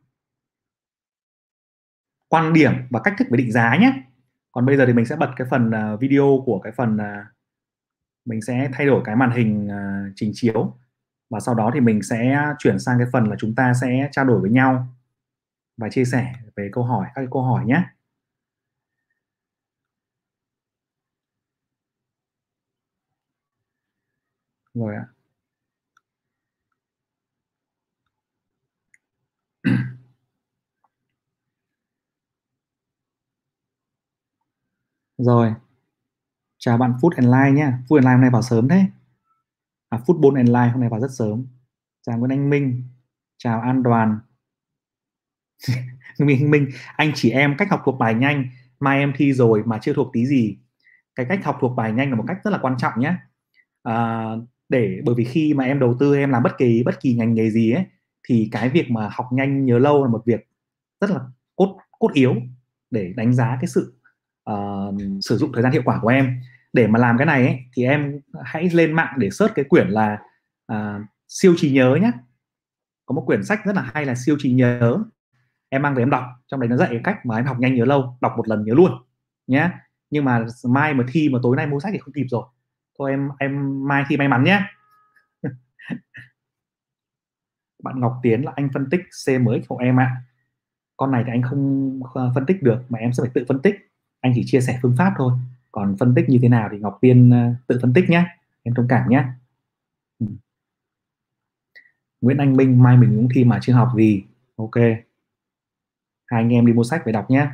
quan 2.27 2.53
điểm 2.53 2.71
và 2.89 2.99
cách 3.03 3.13
thức 3.17 3.27
về 3.31 3.37
định 3.37 3.51
giá 3.51 3.77
nhé. 3.77 4.03
Còn 4.51 4.65
bây 4.65 4.77
giờ 4.77 4.85
thì 4.85 4.93
mình 4.93 5.05
sẽ 5.05 5.15
bật 5.15 5.31
cái 5.35 5.47
phần 5.51 5.69
uh, 5.69 5.99
video 5.99 6.43
của 6.45 6.59
cái 6.59 6.73
phần 6.77 6.95
uh, 6.95 7.25
mình 8.29 8.41
sẽ 8.41 8.69
thay 8.73 8.87
đổi 8.87 9.01
cái 9.05 9.15
màn 9.15 9.31
hình 9.31 9.67
uh, 9.67 10.13
trình 10.15 10.31
chiếu 10.33 10.77
và 11.29 11.39
sau 11.39 11.55
đó 11.55 11.71
thì 11.73 11.79
mình 11.79 12.03
sẽ 12.03 12.37
chuyển 12.59 12.79
sang 12.79 12.97
cái 12.99 13.07
phần 13.13 13.29
là 13.29 13.35
chúng 13.39 13.55
ta 13.55 13.73
sẽ 13.81 14.09
trao 14.11 14.25
đổi 14.25 14.41
với 14.41 14.51
nhau 14.51 14.87
và 15.77 15.89
chia 15.89 16.05
sẻ 16.05 16.33
về 16.55 16.69
câu 16.73 16.83
hỏi 16.83 17.05
các 17.07 17.21
cái 17.21 17.27
câu 17.31 17.43
hỏi 17.43 17.65
nhé. 17.65 17.83
Rồi 24.73 24.95
ạ. 24.95 25.05
Rồi 35.17 35.53
chào 36.59 36.77
bạn 36.77 36.93
Food 37.01 37.09
and 37.15 37.25
Line 37.25 37.51
nhé 37.51 37.73
Food 37.87 37.95
and 37.95 38.05
Line 38.05 38.11
hôm 38.11 38.21
nay 38.21 38.29
vào 38.29 38.41
sớm 38.41 38.67
thế. 38.67 38.85
À, 39.89 39.99
Football 40.05 40.35
and 40.35 40.49
Line 40.49 40.69
hôm 40.69 40.79
nay 40.79 40.89
vào 40.89 40.99
rất 40.99 41.11
sớm. 41.11 41.45
Chào 42.01 42.17
Nguyễn 42.17 42.31
Anh 42.31 42.49
Minh. 42.49 42.83
Chào 43.37 43.61
An 43.61 43.83
Đoàn. 43.83 44.19
Minh 46.19 46.51
Minh 46.51 46.69
anh 46.95 47.11
chỉ 47.15 47.29
em 47.31 47.55
cách 47.57 47.69
học 47.69 47.81
thuộc 47.85 47.99
bài 47.99 48.13
nhanh 48.13 48.49
mai 48.79 48.99
em 48.99 49.13
thi 49.15 49.33
rồi 49.33 49.63
mà 49.65 49.79
chưa 49.81 49.93
thuộc 49.93 50.09
tí 50.13 50.25
gì. 50.25 50.57
Cái 51.15 51.25
cách 51.29 51.39
học 51.43 51.57
thuộc 51.61 51.75
bài 51.75 51.91
nhanh 51.91 52.09
là 52.09 52.15
một 52.15 52.23
cách 52.27 52.37
rất 52.43 52.51
là 52.51 52.59
quan 52.61 52.75
trọng 52.77 52.99
nhé 52.99 53.15
à, 53.83 54.25
để 54.69 55.01
bởi 55.05 55.15
vì 55.15 55.23
khi 55.23 55.53
mà 55.53 55.63
em 55.63 55.79
đầu 55.79 55.95
tư 55.99 56.15
em 56.15 56.29
làm 56.29 56.43
bất 56.43 56.57
kỳ 56.57 56.83
bất 56.83 57.01
kỳ 57.01 57.13
ngành 57.13 57.33
nghề 57.33 57.49
gì 57.49 57.71
ấy 57.71 57.85
thì 58.27 58.49
cái 58.51 58.69
việc 58.69 58.91
mà 58.91 59.09
học 59.11 59.27
nhanh 59.31 59.65
nhớ 59.65 59.79
lâu 59.79 60.03
là 60.03 60.09
một 60.09 60.21
việc 60.25 60.47
rất 61.01 61.09
là 61.09 61.19
cốt 61.55 61.77
cốt 61.99 62.11
yếu 62.13 62.35
để 62.91 63.13
đánh 63.15 63.33
giá 63.33 63.57
cái 63.61 63.67
sự 63.67 63.98
uh, 64.51 64.95
sử 65.21 65.37
dụng 65.37 65.51
thời 65.53 65.63
gian 65.63 65.71
hiệu 65.71 65.81
quả 65.85 65.99
của 66.01 66.07
em. 66.07 66.41
Để 66.73 66.87
mà 66.87 66.99
làm 66.99 67.17
cái 67.17 67.25
này 67.25 67.47
ấy, 67.47 67.59
thì 67.73 67.83
em 67.83 68.19
hãy 68.43 68.69
lên 68.73 68.93
mạng 68.93 69.13
để 69.17 69.29
search 69.29 69.55
cái 69.55 69.65
quyển 69.65 69.87
là 69.87 70.19
uh, 70.73 71.01
siêu 71.27 71.53
trí 71.57 71.71
nhớ 71.71 71.97
nhé 72.01 72.11
có 73.05 73.13
một 73.13 73.23
quyển 73.25 73.43
sách 73.43 73.65
rất 73.65 73.75
là 73.75 73.91
hay 73.93 74.05
là 74.05 74.15
siêu 74.15 74.35
trí 74.39 74.51
nhớ. 74.51 75.03
Em 75.69 75.81
mang 75.81 75.95
về 75.95 76.01
em 76.01 76.09
đọc 76.09 76.23
trong 76.47 76.59
đấy 76.59 76.69
nó 76.69 76.77
dạy 76.77 76.89
cái 76.91 77.01
cách 77.03 77.25
mà 77.25 77.35
em 77.35 77.45
học 77.45 77.59
nhanh 77.59 77.75
nhớ 77.75 77.85
lâu 77.85 78.17
đọc 78.21 78.33
một 78.37 78.47
lần 78.47 78.63
nhớ 78.63 78.73
luôn 78.73 78.91
nhé 79.47 79.69
nhưng 80.09 80.25
mà 80.25 80.45
mai 80.67 80.93
mà 80.93 81.03
thi 81.11 81.29
mà 81.29 81.39
tối 81.43 81.55
nay 81.55 81.67
mua 81.67 81.79
sách 81.79 81.91
thì 81.93 81.99
không 81.99 82.13
kịp 82.13 82.25
rồi. 82.29 82.43
Thôi 82.99 83.11
em 83.11 83.29
em 83.39 83.83
mai 83.87 84.03
thi 84.07 84.17
may 84.17 84.27
mắn 84.27 84.43
nhé 84.43 84.61
bạn 87.83 87.99
Ngọc 87.99 88.19
Tiến 88.23 88.41
là 88.41 88.51
anh 88.55 88.69
phân 88.73 88.89
tích 88.89 89.01
CMX 89.25 89.67
của 89.67 89.77
em 89.77 89.99
ạ. 89.99 90.21
Con 90.97 91.11
này 91.11 91.23
thì 91.25 91.31
anh 91.31 91.41
không 91.41 91.99
ờ, 92.13 92.31
phân 92.35 92.45
tích 92.45 92.63
được 92.63 92.81
mà 92.89 92.99
em 92.99 93.13
sẽ 93.13 93.23
phải 93.23 93.31
tự 93.33 93.45
phân 93.47 93.61
tích 93.61 93.75
anh 94.21 94.31
chỉ 94.35 94.43
chia 94.45 94.61
sẻ 94.61 94.79
phương 94.81 94.95
pháp 94.97 95.13
thôi. 95.17 95.33
Còn 95.71 95.95
phân 95.99 96.15
tích 96.15 96.29
như 96.29 96.39
thế 96.41 96.49
nào 96.49 96.69
thì 96.71 96.77
Ngọc 96.77 96.97
Tiên 97.01 97.29
ờ, 97.29 97.53
tự 97.67 97.79
phân 97.81 97.93
tích 97.93 98.09
nhé 98.09 98.25
em 98.63 98.75
thông 98.75 98.87
cảm 98.87 99.09
nhé 99.09 99.23
ừ. 100.19 100.25
Nguyễn 102.21 102.37
Anh 102.37 102.57
Minh 102.57 102.83
mai 102.83 102.97
mình 102.97 103.13
cũng 103.15 103.27
thi 103.35 103.43
mà 103.43 103.59
chưa 103.61 103.73
học 103.73 103.89
gì. 103.97 104.23
Ok. 104.55 104.75
Hai 106.25 106.41
anh 106.41 106.49
em 106.49 106.65
đi 106.65 106.73
mua 106.73 106.83
sách 106.83 107.05
về 107.05 107.11
đọc 107.11 107.29
nhé 107.29 107.47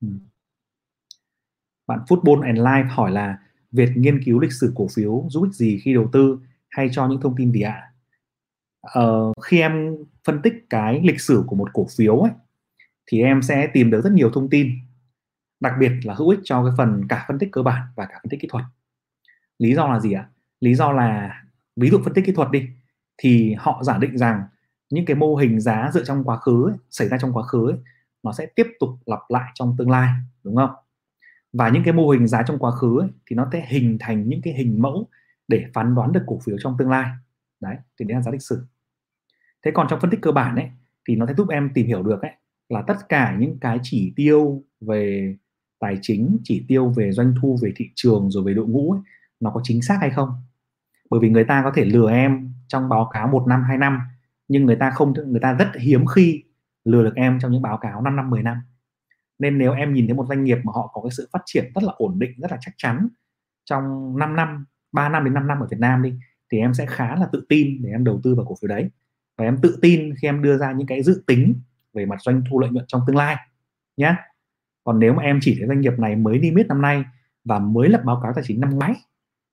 ừ. 0.00 0.08
bạn 1.86 1.98
Football 2.08 2.40
and 2.40 2.58
Life 2.58 2.88
hỏi 2.88 3.10
là 3.10 3.38
Việt 3.72 3.90
nghiên 3.96 4.24
cứu 4.24 4.40
lịch 4.40 4.52
sử 4.52 4.72
cổ 4.76 4.88
phiếu 4.94 5.26
giúp 5.30 5.42
ích 5.42 5.54
gì 5.54 5.78
khi 5.78 5.94
đầu 5.94 6.08
tư 6.12 6.38
hay 6.68 6.88
cho 6.92 7.08
những 7.08 7.20
thông 7.20 7.36
tin 7.36 7.52
gì 7.52 7.60
ạ? 7.60 7.90
Ờ, 8.80 9.32
khi 9.42 9.60
em 9.60 9.96
phân 10.24 10.42
tích 10.42 10.66
cái 10.70 11.00
lịch 11.04 11.20
sử 11.20 11.44
của 11.46 11.56
một 11.56 11.72
cổ 11.72 11.86
phiếu 11.96 12.18
ấy, 12.18 12.32
thì 13.06 13.22
em 13.22 13.42
sẽ 13.42 13.66
tìm 13.72 13.90
được 13.90 14.00
rất 14.04 14.12
nhiều 14.12 14.30
thông 14.30 14.50
tin 14.50 14.70
đặc 15.60 15.72
biệt 15.80 15.92
là 16.04 16.14
hữu 16.14 16.28
ích 16.28 16.40
cho 16.44 16.64
cái 16.64 16.74
phần 16.76 17.08
cả 17.08 17.24
phân 17.28 17.38
tích 17.38 17.48
cơ 17.52 17.62
bản 17.62 17.82
và 17.96 18.06
cả 18.06 18.14
phân 18.22 18.30
tích 18.30 18.40
kỹ 18.40 18.48
thuật. 18.50 18.64
Lý 19.58 19.74
do 19.74 19.88
là 19.88 20.00
gì 20.00 20.12
ạ? 20.12 20.28
Lý 20.60 20.74
do 20.74 20.92
là 20.92 21.42
ví 21.76 21.90
dụ 21.90 22.00
phân 22.04 22.14
tích 22.14 22.24
kỹ 22.26 22.32
thuật 22.32 22.50
đi 22.50 22.68
thì 23.16 23.54
họ 23.58 23.82
giả 23.84 23.98
định 23.98 24.18
rằng 24.18 24.42
những 24.90 25.04
cái 25.04 25.16
mô 25.16 25.36
hình 25.36 25.60
giá 25.60 25.90
dựa 25.94 26.04
trong 26.04 26.24
quá 26.24 26.36
khứ 26.36 26.68
ấy, 26.70 26.76
xảy 26.90 27.08
ra 27.08 27.18
trong 27.18 27.32
quá 27.32 27.42
khứ 27.42 27.70
ấy, 27.70 27.78
nó 28.22 28.32
sẽ 28.32 28.46
tiếp 28.46 28.66
tục 28.80 28.90
lặp 29.06 29.20
lại 29.28 29.50
trong 29.54 29.76
tương 29.78 29.90
lai 29.90 30.08
đúng 30.44 30.56
không? 30.56 30.70
Và 31.52 31.68
những 31.68 31.82
cái 31.84 31.92
mô 31.92 32.08
hình 32.08 32.26
giá 32.26 32.42
trong 32.42 32.58
quá 32.58 32.70
khứ 32.70 33.00
ấy, 33.00 33.08
thì 33.26 33.36
nó 33.36 33.48
sẽ 33.52 33.66
hình 33.68 33.96
thành 34.00 34.28
những 34.28 34.42
cái 34.42 34.54
hình 34.54 34.82
mẫu 34.82 35.08
để 35.48 35.64
phán 35.74 35.94
đoán 35.94 36.12
được 36.12 36.22
cổ 36.26 36.38
phiếu 36.44 36.56
trong 36.58 36.76
tương 36.78 36.90
lai. 36.90 37.10
Đấy 37.60 37.76
thì 37.98 38.04
đấy 38.04 38.16
là 38.16 38.22
giá 38.22 38.30
lịch 38.30 38.42
sử. 38.42 38.66
Thế 39.64 39.70
còn 39.74 39.86
trong 39.90 40.00
phân 40.00 40.10
tích 40.10 40.22
cơ 40.22 40.32
bản 40.32 40.56
ấy 40.56 40.70
thì 41.08 41.16
nó 41.16 41.26
sẽ 41.26 41.34
giúp 41.34 41.48
em 41.48 41.70
tìm 41.74 41.86
hiểu 41.86 42.02
được 42.02 42.22
ấy 42.22 42.32
là 42.68 42.82
tất 42.86 43.08
cả 43.08 43.36
những 43.38 43.58
cái 43.60 43.78
chỉ 43.82 44.12
tiêu 44.16 44.64
về 44.80 45.36
tài 45.84 45.98
chính 46.02 46.38
chỉ 46.44 46.64
tiêu 46.68 46.88
về 46.96 47.12
doanh 47.12 47.34
thu 47.40 47.58
về 47.62 47.72
thị 47.76 47.90
trường 47.94 48.30
rồi 48.30 48.44
về 48.44 48.54
đội 48.54 48.66
ngũ 48.66 48.92
ấy, 48.92 49.00
nó 49.40 49.50
có 49.50 49.60
chính 49.64 49.82
xác 49.82 49.98
hay 50.00 50.10
không? 50.10 50.28
Bởi 51.10 51.20
vì 51.20 51.28
người 51.28 51.44
ta 51.44 51.62
có 51.64 51.72
thể 51.74 51.84
lừa 51.84 52.10
em 52.10 52.52
trong 52.68 52.88
báo 52.88 53.10
cáo 53.12 53.28
một 53.28 53.44
năm 53.46 53.62
hai 53.68 53.78
năm 53.78 53.98
nhưng 54.48 54.66
người 54.66 54.76
ta 54.76 54.90
không 54.90 55.12
người 55.26 55.40
ta 55.40 55.52
rất 55.52 55.68
hiếm 55.80 56.06
khi 56.06 56.42
lừa 56.84 57.02
được 57.02 57.14
em 57.16 57.38
trong 57.40 57.52
những 57.52 57.62
báo 57.62 57.78
cáo 57.78 58.02
5 58.02 58.16
năm 58.16 58.30
10 58.30 58.42
năm. 58.42 58.56
Nên 59.38 59.58
nếu 59.58 59.72
em 59.72 59.94
nhìn 59.94 60.06
thấy 60.06 60.14
một 60.14 60.26
doanh 60.28 60.44
nghiệp 60.44 60.58
mà 60.64 60.72
họ 60.74 60.90
có 60.94 61.02
cái 61.02 61.10
sự 61.10 61.28
phát 61.32 61.42
triển 61.44 61.64
rất 61.74 61.84
là 61.84 61.92
ổn 61.96 62.18
định 62.18 62.32
rất 62.38 62.50
là 62.50 62.58
chắc 62.60 62.74
chắn 62.76 63.08
trong 63.64 64.14
5 64.18 64.36
năm 64.36 64.64
3 64.92 65.08
năm 65.08 65.24
đến 65.24 65.34
5 65.34 65.46
năm 65.46 65.60
ở 65.60 65.66
Việt 65.70 65.80
Nam 65.80 66.02
đi 66.02 66.12
thì 66.52 66.58
em 66.58 66.74
sẽ 66.74 66.86
khá 66.86 67.16
là 67.16 67.28
tự 67.32 67.46
tin 67.48 67.82
để 67.82 67.90
em 67.90 68.04
đầu 68.04 68.20
tư 68.24 68.34
vào 68.34 68.46
cổ 68.48 68.56
phiếu 68.62 68.68
đấy. 68.68 68.90
Và 69.38 69.44
em 69.44 69.58
tự 69.62 69.78
tin 69.82 70.14
khi 70.22 70.28
em 70.28 70.42
đưa 70.42 70.58
ra 70.58 70.72
những 70.72 70.86
cái 70.86 71.02
dự 71.02 71.24
tính 71.26 71.54
về 71.92 72.06
mặt 72.06 72.16
doanh 72.20 72.42
thu 72.50 72.60
lợi 72.60 72.70
nhuận 72.70 72.84
trong 72.88 73.00
tương 73.06 73.16
lai 73.16 73.36
nhé 73.96 74.14
còn 74.84 74.98
nếu 74.98 75.14
mà 75.14 75.22
em 75.22 75.38
chỉ 75.42 75.56
thấy 75.58 75.68
doanh 75.68 75.80
nghiệp 75.80 75.98
này 75.98 76.16
mới 76.16 76.38
niêm 76.38 76.54
yết 76.54 76.66
năm 76.66 76.82
nay 76.82 77.04
và 77.44 77.58
mới 77.58 77.88
lập 77.88 78.02
báo 78.04 78.20
cáo 78.22 78.32
tài 78.34 78.44
chính 78.46 78.60
năm 78.60 78.70
ngoái 78.70 78.94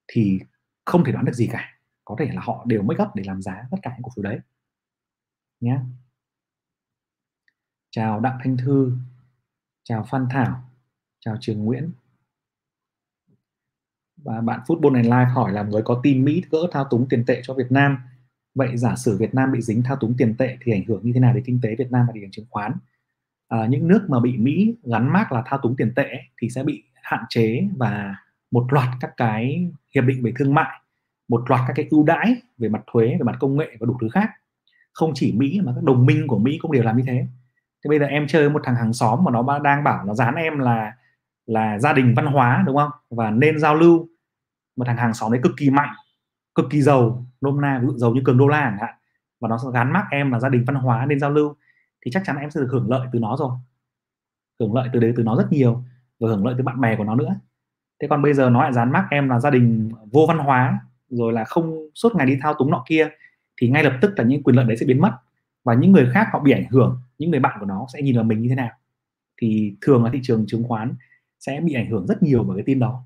thì 0.08 0.40
không 0.86 1.04
thể 1.04 1.12
đoán 1.12 1.26
được 1.26 1.34
gì 1.34 1.48
cả. 1.52 1.78
Có 2.06 2.16
thể 2.20 2.30
là 2.34 2.42
họ 2.42 2.64
đều 2.68 2.82
make 2.82 3.04
up 3.04 3.10
để 3.16 3.24
làm 3.26 3.42
giá 3.42 3.64
tất 3.72 3.78
cả 3.82 3.92
những 3.94 4.04
cổ 4.04 4.12
phiếu 4.16 4.24
đấy. 4.24 4.40
Nhé 5.60 5.80
chào 7.90 8.20
đặng 8.20 8.38
thanh 8.44 8.58
thư. 8.58 8.92
Chào 9.84 10.04
phan 10.04 10.28
thảo. 10.30 10.64
Chào 11.20 11.38
trường 11.40 11.66
nguyễn. 11.66 11.92
Và 14.18 14.42
bạn 14.42 14.60
Football 14.68 14.96
and 14.96 15.08
Life 15.08 15.34
hỏi 15.34 15.52
là 15.52 15.64
người 15.64 15.82
có 15.86 16.00
tin 16.04 16.26
Mỹ 16.26 16.44
gỡ 16.50 16.60
thao 16.72 16.88
túng 16.90 17.10
tiền 17.10 17.24
tệ 17.28 17.42
cho 17.44 17.54
Việt 17.54 17.72
Nam. 17.72 17.98
Vậy 18.56 18.78
giả 18.78 18.96
sử 18.96 19.18
Việt 19.18 19.34
Nam 19.34 19.52
bị 19.52 19.62
dính 19.62 19.84
thao 19.84 19.96
túng 19.96 20.18
tiền 20.18 20.36
tệ 20.38 20.58
thì 20.62 20.72
ảnh 20.72 20.86
hưởng 20.86 21.02
như 21.04 21.12
thế 21.14 21.20
nào 21.20 21.34
đến 21.34 21.44
kinh 21.46 21.60
tế 21.64 21.76
Việt 21.76 21.92
Nam 21.92 22.08
và 22.08 22.14
thị 22.14 22.20
trường 22.22 22.32
chứng 22.32 22.46
khoán? 22.50 22.74
À, 23.52 23.66
những 23.66 23.88
nước 23.88 24.06
mà 24.10 24.20
bị 24.20 24.38
Mỹ 24.38 24.76
gắn 24.84 25.14
mác 25.14 25.32
là 25.32 25.44
thao 25.46 25.60
túng 25.64 25.76
tiền 25.76 25.94
tệ 25.96 26.10
thì 26.42 26.50
sẽ 26.50 26.64
bị 26.64 26.84
hạn 27.04 27.24
chế 27.30 27.68
và 27.78 28.16
một 28.52 28.74
loạt 28.74 28.88
các 29.00 29.12
cái 29.18 29.72
hiệp 29.96 30.04
định 30.04 30.24
về 30.24 30.34
thương 30.36 30.54
mại 30.54 30.82
một 31.28 31.50
loạt 31.50 31.62
các 31.68 31.74
cái 31.76 31.88
ưu 31.90 32.04
đãi 32.04 32.36
về 32.58 32.70
mặt 32.70 32.82
thuế 32.92 33.08
về 33.08 33.24
mặt 33.24 33.36
công 33.40 33.58
nghệ 33.58 33.78
và 33.80 33.86
đủ 33.86 33.98
thứ 34.02 34.10
khác. 34.10 34.30
Không 34.94 35.12
chỉ 35.16 35.34
Mỹ 35.38 35.62
mà 35.64 35.72
các 35.76 35.84
đồng 35.84 36.06
minh 36.06 36.28
của 36.28 36.40
Mỹ 36.40 36.58
cũng 36.62 36.72
đều 36.72 36.84
làm 36.84 36.98
như 36.98 37.04
thế. 37.08 37.28
Thế 37.84 37.90
bây 37.90 38.00
giờ 38.00 38.06
em 38.06 38.28
chơi 38.28 38.50
một 38.50 38.62
thằng 38.64 38.76
hàng 38.76 38.94
xóm 38.94 39.24
mà 39.24 39.32
nó 39.32 39.60
đang 39.60 39.84
bảo 39.84 40.06
nó 40.06 40.14
dán 40.14 40.36
em 40.36 40.60
là 40.60 40.94
là 41.46 41.80
gia 41.80 41.94
đình 41.94 42.14
văn 42.16 42.26
hóa 42.26 42.64
đúng 42.66 42.78
không? 42.78 42.92
Và 43.10 43.32
nên 43.32 43.60
giao 43.60 43.76
lưu. 43.76 44.08
Một 44.76 44.86
thằng 44.88 44.98
hàng 44.98 45.14
xóm 45.14 45.32
đấy 45.32 45.42
cực 45.44 45.54
kỳ 45.58 45.70
mạnh 45.70 45.90
cực 46.56 46.66
kỳ 46.70 46.82
giàu 46.82 47.26
nôm 47.42 47.62
na 47.62 47.80
ví 47.82 47.88
dụ 47.88 47.98
giàu 47.98 48.12
như 48.12 48.22
cường 48.26 48.38
đô 48.38 48.48
la 48.48 48.62
chẳng 48.62 48.78
hạn. 48.88 48.96
Và 49.40 49.50
nó 49.50 49.58
sẽ 49.58 49.68
gắn 49.74 49.94
mác 49.94 50.06
em 50.12 50.32
là 50.32 50.40
gia 50.40 50.50
đình 50.50 50.64
văn 50.68 50.76
hóa 50.76 51.06
nên 51.06 51.20
giao 51.20 51.30
lưu 51.30 51.56
thì 52.06 52.12
chắc 52.12 52.24
chắn 52.26 52.38
em 52.38 52.52
sẽ 52.52 52.60
được 52.60 52.68
hưởng 52.72 52.90
lợi 52.90 53.08
từ 53.14 53.20
nó 53.20 53.38
rồi. 53.38 53.52
Hưởng 54.60 54.74
lợi 54.74 54.90
từ 54.94 55.00
đấy 55.00 55.14
từ 55.16 55.24
nó 55.24 55.36
rất 55.36 55.52
nhiều 55.52 55.84
và 56.20 56.30
hưởng 56.30 56.46
lợi 56.46 56.56
từ 56.58 56.64
bạn 56.64 56.82
bè 56.82 56.96
của 56.96 57.04
nó 57.04 57.16
nữa. 57.16 57.36
Thế 58.02 58.08
còn 58.08 58.22
bây 58.22 58.34
giờ 58.34 58.50
nó 58.50 58.64
lại 58.64 58.74
dán 58.74 58.92
mác 58.92 59.08
em 59.12 59.30
là 59.30 59.40
gia 59.40 59.50
đình 59.50 59.92
vô 60.12 60.26
văn 60.28 60.38
hóa 60.38 60.80
rồi 61.10 61.34
là 61.34 61.44
không 61.44 61.90
suốt 61.96 62.16
ngày 62.16 62.26
đi 62.26 62.38
thao 62.42 62.54
túng 62.54 62.72
nọ 62.72 62.84
kia 62.88 63.10
thì 63.58 63.70
ngay 63.70 63.84
lập 63.84 63.98
tức 64.02 64.14
là 64.18 64.24
những 64.24 64.44
quyền 64.44 64.56
lợi 64.56 64.66
đấy 64.66 64.78
sẽ 64.78 64.86
biến 64.86 65.02
mất 65.02 65.18
và 65.64 65.74
những 65.74 65.92
người 65.92 66.10
khác 66.14 66.28
họ 66.32 66.40
bị 66.40 66.52
ảnh 66.52 66.66
hưởng 66.70 67.02
những 67.18 67.32
người 67.32 67.40
bạn 67.40 67.58
của 67.60 67.66
nó 67.66 67.86
sẽ 67.94 68.02
nhìn 68.02 68.16
vào 68.16 68.24
mình 68.24 68.42
như 68.42 68.50
thế 68.50 68.56
nào. 68.56 68.72
Thì 69.38 69.76
thường 69.82 70.04
là 70.04 70.10
thị 70.14 70.20
trường 70.24 70.46
chứng 70.48 70.64
khoán 70.68 70.96
sẽ 71.40 71.62
bị 71.64 71.74
ảnh 71.74 71.90
hưởng 71.90 72.08
rất 72.08 72.24
nhiều 72.24 72.44
bởi 72.44 72.58
cái 72.58 72.64
tin 72.66 72.80
đó. 72.80 73.04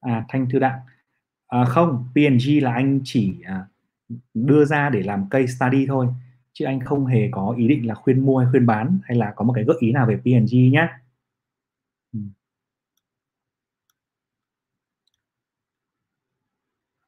À 0.00 0.24
thanh 0.28 0.48
thư 0.50 0.58
đặng. 0.58 0.80
À, 1.46 1.64
không 1.64 2.08
png 2.14 2.62
là 2.62 2.72
anh 2.72 3.00
chỉ 3.04 3.36
à, 3.44 3.66
đưa 4.34 4.64
ra 4.64 4.90
để 4.90 5.02
làm 5.02 5.28
case 5.30 5.46
study 5.46 5.86
thôi 5.86 6.06
chứ 6.52 6.64
anh 6.64 6.80
không 6.80 7.06
hề 7.06 7.28
có 7.32 7.54
ý 7.58 7.68
định 7.68 7.86
là 7.86 7.94
khuyên 7.94 8.26
mua 8.26 8.38
hay 8.38 8.48
khuyên 8.50 8.66
bán 8.66 8.98
hay 9.04 9.16
là 9.18 9.32
có 9.36 9.44
một 9.44 9.52
cái 9.52 9.64
gợi 9.64 9.76
ý 9.80 9.92
nào 9.92 10.06
về 10.06 10.16
P&G 10.16 10.54
nhé. 10.72 10.88
Ừ. 12.12 12.18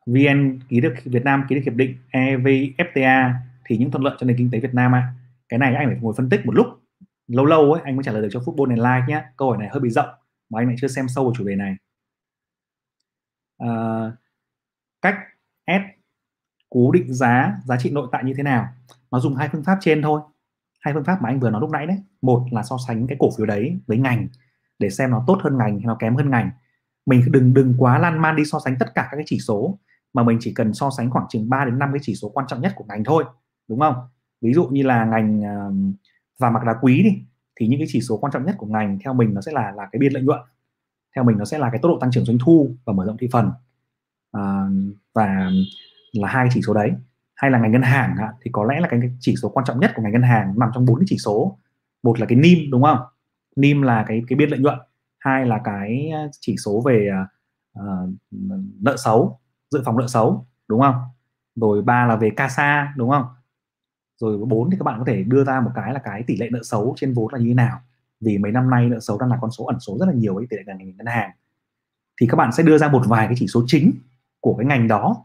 VN 0.07 0.59
ký 0.69 0.81
được 0.81 0.95
Việt 1.05 1.25
Nam 1.25 1.45
ký 1.49 1.55
được 1.55 1.63
hiệp 1.65 1.75
định 1.75 1.97
EVFTA 2.11 3.33
thì 3.65 3.79
những 3.79 3.91
thuận 3.91 4.05
lợi 4.05 4.17
cho 4.19 4.27
nền 4.27 4.37
kinh 4.37 4.51
tế 4.51 4.61
Việt 4.61 4.75
Nam 4.75 4.95
ạ. 4.95 4.99
À. 4.99 5.13
Cái 5.49 5.59
này 5.59 5.75
anh 5.75 5.87
phải 5.89 5.99
ngồi 6.01 6.15
phân 6.17 6.29
tích 6.31 6.47
một 6.47 6.53
lúc 6.53 6.67
lâu 7.29 7.45
lâu 7.45 7.73
ấy 7.73 7.83
anh 7.85 7.97
mới 7.97 8.05
trả 8.05 8.13
lời 8.13 8.23
được 8.23 8.29
cho 8.33 8.41
Football 8.41 8.69
này 8.69 8.77
like 8.77 9.13
nhé. 9.13 9.25
Câu 9.37 9.49
hỏi 9.49 9.59
này 9.59 9.69
hơi 9.69 9.81
bị 9.81 9.91
rộng 9.91 10.09
mà 10.51 10.61
anh 10.61 10.67
lại 10.67 10.77
chưa 10.81 10.89
xem 10.89 11.09
sâu 11.09 11.25
vào 11.25 11.35
chủ 11.37 11.45
đề 11.45 11.57
này. 11.57 11.77
À, 13.59 13.69
cách 15.03 15.17
S 15.67 15.83
cố 16.77 16.91
định 16.91 17.15
giá 17.15 17.57
giá 17.65 17.77
trị 17.77 17.91
nội 17.91 18.09
tại 18.13 18.25
như 18.25 18.33
thế 18.37 18.43
nào. 18.43 18.69
Nó 19.11 19.21
dùng 19.21 19.35
hai 19.35 19.49
phương 19.53 19.65
pháp 19.65 19.79
trên 19.81 20.03
thôi. 20.03 20.21
Hai 20.81 20.95
phương 20.95 21.05
pháp 21.05 21.23
mà 21.23 21.29
anh 21.29 21.41
vừa 21.41 21.51
nói 21.51 21.61
lúc 21.61 21.71
nãy 21.71 21.87
đấy. 21.87 21.99
Một 22.23 22.47
là 22.51 22.63
so 22.63 22.77
sánh 22.87 23.07
cái 23.07 23.17
cổ 23.21 23.31
phiếu 23.39 23.47
đấy 23.47 23.79
với 23.87 23.99
ngành 23.99 24.29
để 24.79 24.91
xem 24.91 25.11
nó 25.11 25.25
tốt 25.27 25.39
hơn 25.43 25.59
ngành 25.59 25.79
hay 25.79 25.87
nó 25.87 25.97
kém 25.99 26.17
hơn 26.17 26.31
ngành. 26.31 26.51
Mình 27.07 27.23
đừng 27.31 27.55
đừng 27.55 27.75
quá 27.79 27.99
lan 27.99 28.23
man 28.23 28.37
đi 28.37 28.45
so 28.45 28.59
sánh 28.65 28.77
tất 28.79 28.95
cả 28.95 29.09
các 29.11 29.17
cái 29.17 29.25
chỉ 29.27 29.39
số 29.39 29.79
mà 30.13 30.23
mình 30.23 30.39
chỉ 30.41 30.53
cần 30.53 30.75
so 30.75 30.91
sánh 30.97 31.11
khoảng 31.11 31.27
chừng 31.29 31.49
3 31.49 31.65
đến 31.65 31.79
5 31.79 31.89
cái 31.93 32.01
chỉ 32.03 32.15
số 32.15 32.29
quan 32.29 32.47
trọng 32.47 32.61
nhất 32.61 32.73
của 32.77 32.85
ngành 32.89 33.05
thôi 33.05 33.25
đúng 33.69 33.81
không? 33.81 33.95
Ví 34.41 34.53
dụ 34.53 34.67
như 34.67 34.83
là 34.83 35.05
ngành 35.05 35.43
vàng 36.39 36.55
bạc 36.55 36.65
đá 36.67 36.75
quý 36.81 37.03
đi 37.03 37.23
thì 37.61 37.69
những 37.69 37.81
cái 37.81 37.87
chỉ 37.91 38.01
số 38.01 38.17
quan 38.17 38.33
trọng 38.33 38.47
nhất 38.47 38.55
của 38.59 38.67
ngành 38.67 38.99
theo 39.05 39.15
mình 39.15 39.35
nó 39.35 39.41
sẽ 39.41 39.53
là 39.53 39.71
là 39.71 39.89
cái 39.93 39.99
biên 39.99 40.13
lợi 40.13 40.23
nhuận. 40.23 40.41
Theo 41.17 41.25
mình 41.25 41.39
nó 41.39 41.45
sẽ 41.45 41.59
là 41.59 41.71
cái 41.71 41.81
tốc 41.83 41.91
độ 41.91 41.99
tăng 42.01 42.11
trưởng 42.11 42.25
doanh 42.25 42.39
thu 42.45 42.71
và 42.85 42.93
mở 42.93 43.05
rộng 43.07 43.17
thị 43.17 43.29
phần. 43.33 43.51
À, 44.33 44.67
và 45.15 45.51
là 46.21 46.29
hai 46.29 46.49
chỉ 46.53 46.61
số 46.67 46.75
đấy. 46.75 46.93
Hay 47.35 47.51
là 47.51 47.59
ngành 47.59 47.73
ngân 47.73 47.83
hàng 47.83 48.17
thì 48.43 48.51
có 48.53 48.65
lẽ 48.65 48.81
là 48.81 48.89
cái 48.89 49.01
chỉ 49.21 49.35
số 49.43 49.49
quan 49.49 49.67
trọng 49.67 49.81
nhất 49.81 49.93
của 49.95 50.03
ngành 50.03 50.13
ngân 50.13 50.23
hàng 50.23 50.59
nằm 50.59 50.71
trong 50.75 50.85
bốn 50.85 50.99
cái 50.99 51.05
chỉ 51.09 51.19
số. 51.19 51.59
Một 52.03 52.21
là 52.21 52.27
cái 52.27 52.39
NIM 52.39 52.71
đúng 52.71 52.83
không? 52.83 52.99
NIM 53.57 53.83
là 53.83 54.05
cái 54.09 54.23
cái 54.29 54.37
biên 54.37 54.51
lợi 54.51 54.61
nhuận. 54.61 54.79
Hai 55.19 55.47
là 55.47 55.61
cái 55.65 56.11
ờ, 56.15 56.29
chỉ 56.41 56.57
số 56.65 56.83
về 56.87 57.11
uh, 57.79 58.11
nợ 58.81 58.97
xấu 58.97 59.41
dự 59.71 59.83
phòng 59.85 59.99
nợ 59.99 60.07
xấu 60.07 60.47
đúng 60.69 60.81
không? 60.81 60.95
Rồi 61.57 61.83
ba 61.83 62.07
là 62.07 62.17
về 62.17 62.31
CASA 62.31 62.93
đúng 62.97 63.11
không? 63.11 63.25
Rồi 64.21 64.39
bốn 64.39 64.71
thì 64.71 64.77
các 64.79 64.85
bạn 64.85 64.99
có 64.99 65.05
thể 65.07 65.23
đưa 65.23 65.45
ra 65.45 65.61
một 65.61 65.71
cái 65.75 65.93
là 65.93 66.01
cái 66.05 66.23
tỷ 66.27 66.37
lệ 66.37 66.49
nợ 66.51 66.61
xấu 66.63 66.95
trên 66.97 67.13
vốn 67.13 67.33
là 67.33 67.39
như 67.39 67.49
thế 67.49 67.55
nào. 67.55 67.81
Vì 68.21 68.39
mấy 68.39 68.53
năm 68.53 68.71
nay 68.71 68.89
nợ 68.89 69.01
xấu 69.01 69.19
đang 69.19 69.31
là 69.31 69.39
con 69.41 69.51
số 69.51 69.65
ẩn 69.65 69.81
số 69.81 69.97
rất 70.01 70.07
là 70.07 70.13
nhiều 70.13 70.37
ấy 70.37 70.47
tỷ 70.51 70.57
lệ 70.57 70.63
ngành 70.67 70.97
ngân 70.97 71.07
hàng. 71.07 71.31
Thì 72.21 72.27
các 72.27 72.37
bạn 72.37 72.53
sẽ 72.53 72.63
đưa 72.63 72.79
ra 72.79 72.89
một 72.89 73.03
vài 73.07 73.27
cái 73.27 73.35
chỉ 73.39 73.47
số 73.47 73.65
chính 73.67 73.93
của 74.41 74.55
cái 74.55 74.67
ngành 74.67 74.89
đó 74.89 75.25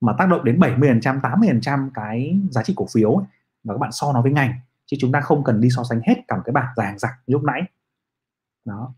mà 0.00 0.14
tác 0.18 0.26
động 0.26 0.44
đến 0.44 0.58
70% 0.58 1.20
80% 1.20 1.90
cái 1.94 2.40
giá 2.50 2.62
trị 2.62 2.72
cổ 2.76 2.86
phiếu 2.94 3.14
ấy, 3.14 3.26
và 3.64 3.74
các 3.74 3.78
bạn 3.78 3.92
so 3.92 4.12
nó 4.12 4.22
với 4.22 4.32
ngành 4.32 4.54
chứ 4.86 4.96
chúng 5.00 5.12
ta 5.12 5.20
không 5.20 5.44
cần 5.44 5.60
đi 5.60 5.68
so 5.70 5.84
sánh 5.84 6.00
hết 6.04 6.14
cả 6.28 6.36
một 6.36 6.42
cái 6.44 6.52
bảng 6.52 6.74
ràng 6.76 6.98
rặc 6.98 7.12
lúc 7.26 7.44
nãy. 7.44 7.62
Đó. 8.64 8.94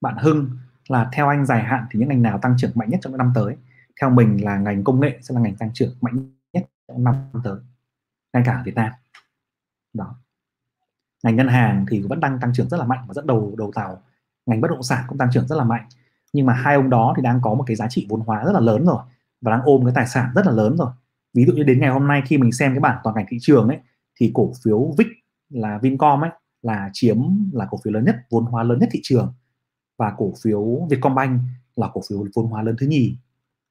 Bạn 0.00 0.16
Hưng 0.16 0.50
là 0.88 1.10
theo 1.12 1.28
anh 1.28 1.46
dài 1.46 1.62
hạn 1.62 1.86
thì 1.90 2.00
những 2.00 2.08
ngành 2.08 2.22
nào 2.22 2.38
tăng 2.42 2.54
trưởng 2.58 2.70
mạnh 2.74 2.90
nhất 2.90 3.00
trong 3.02 3.16
năm 3.16 3.32
tới? 3.34 3.56
Theo 4.00 4.10
mình 4.10 4.44
là 4.44 4.58
ngành 4.58 4.84
công 4.84 5.00
nghệ 5.00 5.18
sẽ 5.22 5.34
là 5.34 5.40
ngành 5.40 5.56
tăng 5.56 5.70
trưởng 5.74 5.94
mạnh 6.00 6.30
nhất 6.52 6.64
trong 6.88 7.04
năm 7.04 7.14
tới 7.44 7.58
ngay 8.32 8.42
cả 8.46 8.52
ở 8.52 8.62
Việt 8.64 8.74
Nam. 8.74 8.92
Đó. 9.92 10.14
Ngành 11.22 11.36
ngân 11.36 11.48
hàng 11.48 11.86
thì 11.90 12.00
vẫn 12.00 12.20
đang 12.20 12.40
tăng 12.40 12.52
trưởng 12.54 12.68
rất 12.68 12.76
là 12.76 12.84
mạnh 12.84 13.04
và 13.08 13.14
dẫn 13.14 13.26
đầu 13.26 13.54
đầu 13.58 13.72
tàu. 13.74 14.02
Ngành 14.46 14.60
bất 14.60 14.68
động 14.68 14.82
sản 14.82 15.04
cũng 15.08 15.18
tăng 15.18 15.28
trưởng 15.32 15.46
rất 15.46 15.56
là 15.56 15.64
mạnh 15.64 15.88
nhưng 16.32 16.46
mà 16.46 16.52
hai 16.52 16.74
ông 16.74 16.90
đó 16.90 17.14
thì 17.16 17.22
đang 17.22 17.40
có 17.42 17.54
một 17.54 17.64
cái 17.66 17.76
giá 17.76 17.86
trị 17.88 18.06
vốn 18.08 18.20
hóa 18.20 18.44
rất 18.44 18.52
là 18.52 18.60
lớn 18.60 18.86
rồi 18.86 19.02
và 19.40 19.50
đang 19.50 19.60
ôm 19.64 19.84
cái 19.84 19.92
tài 19.94 20.06
sản 20.06 20.30
rất 20.34 20.46
là 20.46 20.52
lớn 20.52 20.76
rồi. 20.76 20.90
Ví 21.34 21.44
dụ 21.44 21.52
như 21.52 21.62
đến 21.62 21.80
ngày 21.80 21.90
hôm 21.90 22.06
nay 22.06 22.22
khi 22.26 22.38
mình 22.38 22.52
xem 22.52 22.72
cái 22.72 22.80
bản 22.80 22.98
toàn 23.04 23.16
cảnh 23.16 23.26
thị 23.28 23.36
trường 23.40 23.68
ấy, 23.68 23.78
thì 24.20 24.30
cổ 24.34 24.52
phiếu 24.64 24.94
VIX 24.98 25.06
là 25.50 25.78
Vincom 25.78 26.24
ấy, 26.24 26.30
là 26.62 26.90
chiếm, 26.92 27.16
là 27.52 27.66
cổ 27.70 27.78
phiếu 27.84 27.92
lớn 27.92 28.04
nhất, 28.04 28.16
vốn 28.30 28.44
hóa 28.44 28.62
lớn 28.62 28.78
nhất 28.78 28.88
thị 28.92 29.00
trường. 29.02 29.32
Và 29.98 30.14
cổ 30.16 30.32
phiếu 30.42 30.86
Vietcombank 30.90 31.40
là 31.76 31.88
cổ 31.92 32.00
phiếu 32.10 32.24
vốn 32.34 32.46
hóa 32.46 32.62
lớn 32.62 32.76
thứ 32.78 32.86
nhì. 32.86 33.16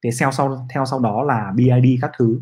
Thế 0.04 0.10
theo 0.20 0.32
sau 0.32 0.68
theo 0.74 0.86
sau 0.86 1.00
đó 1.00 1.24
là 1.24 1.54
BID 1.56 2.00
các 2.02 2.12
thứ. 2.18 2.42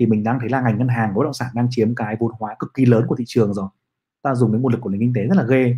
Thì 0.00 0.06
mình 0.06 0.24
đang 0.24 0.40
thấy 0.40 0.48
là 0.48 0.60
ngành 0.60 0.78
ngân 0.78 0.88
hàng, 0.88 1.14
bất 1.14 1.24
động 1.24 1.32
sản 1.32 1.48
đang 1.54 1.66
chiếm 1.70 1.94
cái 1.94 2.16
vốn 2.20 2.32
hóa 2.38 2.56
cực 2.58 2.74
kỳ 2.74 2.86
lớn 2.86 3.04
của 3.08 3.16
thị 3.16 3.24
trường 3.26 3.54
rồi. 3.54 3.68
Ta 4.22 4.34
dùng 4.34 4.52
cái 4.52 4.60
nguồn 4.60 4.72
lực 4.72 4.80
của 4.80 4.90
nền 4.90 5.00
kinh 5.00 5.12
tế 5.14 5.22
rất 5.26 5.36
là 5.36 5.44
ghê. 5.48 5.76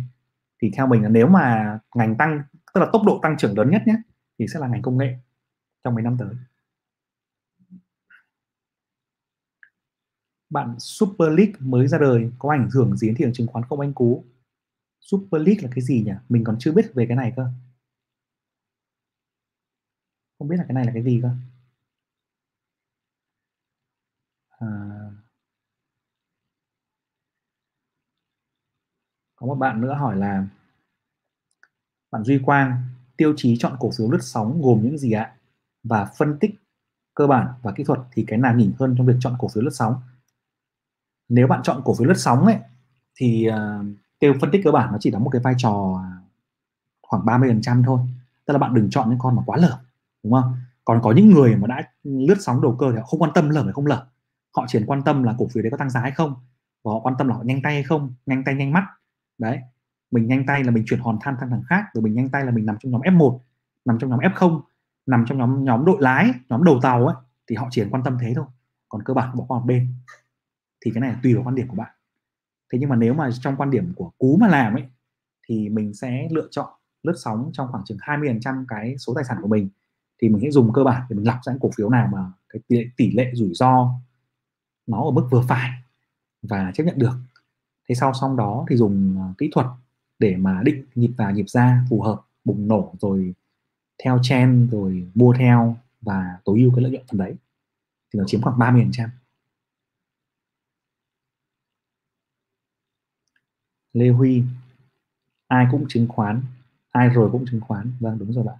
Thì 0.61 0.71
theo 0.77 0.87
mình 0.87 1.03
là 1.03 1.09
nếu 1.09 1.27
mà 1.27 1.79
ngành 1.95 2.15
tăng 2.15 2.41
tức 2.77 2.81
là 2.81 2.89
tốc 2.93 3.01
độ 3.05 3.19
tăng 3.23 3.37
trưởng 3.37 3.57
lớn 3.57 3.69
nhất 3.71 3.81
nhé, 3.85 3.95
thì 4.39 4.45
sẽ 4.47 4.59
là 4.59 4.67
ngành 4.67 4.81
công 4.81 4.97
nghệ 4.97 5.17
trong 5.83 5.95
mấy 5.95 6.03
năm 6.03 6.17
tới. 6.19 6.35
Bạn 10.49 10.75
Super 10.79 11.29
League 11.37 11.53
mới 11.59 11.87
ra 11.87 11.97
đời 11.97 12.31
có 12.39 12.49
ảnh 12.51 12.69
hưởng 12.73 12.97
gì 12.97 13.07
đến 13.07 13.15
thị 13.15 13.23
trường 13.25 13.33
chứng 13.33 13.47
khoán 13.47 13.65
không 13.69 13.79
anh 13.79 13.93
Cú? 13.93 14.25
Super 14.99 15.41
League 15.41 15.63
là 15.63 15.69
cái 15.75 15.83
gì 15.83 16.03
nhỉ? 16.05 16.11
Mình 16.29 16.43
còn 16.43 16.55
chưa 16.59 16.71
biết 16.73 16.91
về 16.93 17.05
cái 17.07 17.17
này 17.17 17.33
cơ. 17.35 17.51
Không 20.39 20.47
biết 20.47 20.57
là 20.57 20.63
cái 20.67 20.73
này 20.73 20.85
là 20.85 20.91
cái 20.93 21.03
gì 21.03 21.19
cơ. 21.23 21.29
À... 24.59 24.67
có 29.35 29.47
một 29.47 29.55
bạn 29.55 29.81
nữa 29.81 29.93
hỏi 29.93 30.15
là 30.15 30.47
bạn 32.11 32.23
Duy 32.23 32.39
Quang 32.45 32.83
tiêu 33.17 33.33
chí 33.37 33.57
chọn 33.57 33.75
cổ 33.79 33.91
phiếu 33.97 34.11
lướt 34.11 34.21
sóng 34.21 34.61
gồm 34.61 34.83
những 34.83 34.97
gì 34.97 35.11
ạ? 35.11 35.33
Và 35.83 36.05
phân 36.05 36.39
tích 36.39 36.55
cơ 37.13 37.27
bản 37.27 37.47
và 37.61 37.71
kỹ 37.71 37.83
thuật 37.83 37.99
thì 38.11 38.23
cái 38.27 38.39
nào 38.39 38.55
nhỉnh 38.55 38.71
hơn 38.79 38.95
trong 38.97 39.07
việc 39.07 39.15
chọn 39.19 39.35
cổ 39.39 39.47
phiếu 39.47 39.63
lướt 39.63 39.73
sóng? 39.73 39.95
Nếu 41.29 41.47
bạn 41.47 41.63
chọn 41.63 41.81
cổ 41.85 41.95
phiếu 41.95 42.07
lướt 42.07 42.17
sóng 42.17 42.45
ấy 42.45 42.57
thì 43.15 43.49
uh, 43.49 43.85
tiêu 44.19 44.33
phân 44.41 44.51
tích 44.51 44.61
cơ 44.63 44.71
bản 44.71 44.91
nó 44.91 44.97
chỉ 44.99 45.11
đóng 45.11 45.23
một 45.23 45.29
cái 45.29 45.41
vai 45.41 45.53
trò 45.57 46.03
khoảng 47.01 47.25
30% 47.25 47.83
thôi. 47.85 47.99
Tức 48.45 48.51
là 48.51 48.57
bạn 48.57 48.73
đừng 48.73 48.89
chọn 48.89 49.09
những 49.09 49.19
con 49.19 49.35
mà 49.35 49.43
quá 49.45 49.57
lở 49.57 49.79
đúng 50.23 50.33
không? 50.33 50.55
Còn 50.85 50.99
có 51.03 51.11
những 51.11 51.29
người 51.31 51.55
mà 51.55 51.67
đã 51.67 51.83
lướt 52.03 52.37
sóng 52.39 52.61
đầu 52.61 52.75
cơ 52.79 52.91
thì 52.91 52.97
họ 52.97 53.03
không 53.03 53.21
quan 53.21 53.31
tâm 53.35 53.49
lở 53.49 53.63
hay 53.63 53.73
không 53.73 53.85
lở. 53.85 54.05
Họ 54.55 54.65
chỉ 54.67 54.79
quan 54.87 55.03
tâm 55.03 55.23
là 55.23 55.35
cổ 55.37 55.47
phiếu 55.47 55.63
đấy 55.63 55.71
có 55.71 55.77
tăng 55.77 55.89
giá 55.89 55.99
hay 55.99 56.11
không 56.11 56.35
và 56.83 56.91
họ 56.91 56.99
quan 56.99 57.15
tâm 57.17 57.27
là 57.27 57.35
họ 57.35 57.43
nhanh 57.43 57.61
tay 57.61 57.73
hay 57.73 57.83
không 57.83 58.13
nhanh 58.25 58.43
tay 58.43 58.55
nhanh 58.55 58.73
mắt. 58.73 58.83
Đấy 59.37 59.59
mình 60.11 60.27
nhanh 60.27 60.45
tay 60.45 60.63
là 60.63 60.71
mình 60.71 60.83
chuyển 60.87 60.99
hòn 60.99 61.17
than 61.21 61.35
sang 61.39 61.49
thằng 61.49 61.63
khác 61.67 61.85
rồi 61.93 62.01
mình 62.01 62.13
nhanh 62.13 62.29
tay 62.29 62.45
là 62.45 62.51
mình 62.51 62.65
nằm 62.65 62.77
trong 62.79 62.91
nhóm 62.91 63.01
F1 63.01 63.39
nằm 63.85 63.99
trong 63.99 64.09
nhóm 64.09 64.19
F0 64.19 64.61
nằm 65.05 65.25
trong 65.27 65.37
nhóm 65.37 65.63
nhóm 65.65 65.85
đội 65.85 65.97
lái 65.99 66.31
nhóm 66.49 66.63
đầu 66.63 66.79
tàu 66.81 67.07
ấy 67.07 67.15
thì 67.47 67.55
họ 67.55 67.67
chỉ 67.71 67.83
quan 67.91 68.03
tâm 68.03 68.17
thế 68.21 68.33
thôi. 68.35 68.45
Còn 68.89 69.03
cơ 69.03 69.13
bản 69.13 69.37
bỏ 69.37 69.45
qua 69.47 69.59
một 69.59 69.65
bên 69.65 69.87
thì 70.85 70.91
cái 70.93 71.01
này 71.01 71.09
là 71.09 71.19
tùy 71.23 71.33
vào 71.33 71.43
quan 71.43 71.55
điểm 71.55 71.67
của 71.67 71.75
bạn. 71.75 71.91
Thế 72.71 72.79
nhưng 72.79 72.89
mà 72.89 72.95
nếu 72.95 73.13
mà 73.13 73.29
trong 73.41 73.55
quan 73.55 73.71
điểm 73.71 73.93
của 73.95 74.11
cú 74.17 74.37
mà 74.41 74.47
làm 74.47 74.73
ấy 74.73 74.83
thì 75.47 75.69
mình 75.69 75.93
sẽ 75.93 76.27
lựa 76.31 76.47
chọn 76.51 76.69
lướt 77.03 77.15
sóng 77.17 77.49
trong 77.53 77.67
khoảng 77.71 77.83
chừng 77.85 77.97
20% 77.97 78.65
cái 78.67 78.97
số 78.97 79.13
tài 79.13 79.23
sản 79.23 79.37
của 79.41 79.47
mình 79.47 79.69
thì 80.21 80.29
mình 80.29 80.41
sẽ 80.41 80.51
dùng 80.51 80.73
cơ 80.73 80.83
bản 80.83 81.01
để 81.09 81.15
mình 81.15 81.27
lọc 81.27 81.37
ra 81.43 81.53
những 81.53 81.59
cổ 81.59 81.69
phiếu 81.77 81.89
nào 81.89 82.09
mà 82.11 82.31
cái 82.49 82.61
tỷ, 82.67 82.85
tỷ 82.97 83.11
lệ 83.11 83.31
rủi 83.33 83.53
ro 83.53 83.89
nó 84.87 85.03
ở 85.03 85.11
mức 85.11 85.27
vừa 85.31 85.41
phải 85.47 85.71
và 86.41 86.71
chấp 86.75 86.83
nhận 86.83 86.99
được. 86.99 87.13
Thế 87.89 87.95
sau 87.95 88.13
xong 88.13 88.37
đó 88.37 88.65
thì 88.69 88.75
dùng 88.75 89.17
à, 89.21 89.33
kỹ 89.37 89.49
thuật 89.53 89.67
để 90.19 90.35
mà 90.35 90.61
định 90.63 90.83
nhịp 90.95 91.11
vào 91.17 91.31
nhịp 91.31 91.49
ra, 91.49 91.85
phù 91.89 92.01
hợp, 92.01 92.21
bùng 92.45 92.67
nổ 92.67 92.93
rồi 93.01 93.33
theo 94.03 94.19
chen 94.23 94.69
rồi 94.71 95.07
mua 95.15 95.33
theo 95.33 95.77
và 96.01 96.37
tối 96.45 96.59
ưu 96.59 96.71
cái 96.75 96.83
lợi 96.83 96.91
nhuận 96.91 97.05
phần 97.11 97.17
đấy. 97.17 97.35
Thì 98.13 98.19
nó 98.19 98.23
chiếm 98.27 98.41
khoảng 98.41 98.59
30% 98.59 99.09
Lê 103.93 104.09
Huy, 104.09 104.43
ai 105.47 105.67
cũng 105.71 105.85
chứng 105.89 106.07
khoán, 106.07 106.41
ai 106.91 107.09
rồi 107.09 107.29
cũng 107.31 107.45
chứng 107.51 107.61
khoán. 107.61 107.91
Vâng 107.99 108.19
đúng 108.19 108.33
rồi 108.33 108.43
bạn. 108.43 108.57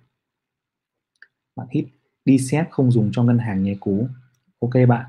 Bạn 1.55 1.67
hít, 1.71 1.85
đi 2.25 2.37
xét 2.37 2.67
không 2.71 2.91
dùng 2.91 3.09
cho 3.13 3.23
ngân 3.23 3.37
hàng 3.37 3.63
nhé 3.63 3.75
cú. 3.79 4.07
Ok 4.59 4.73
bạn. 4.87 5.05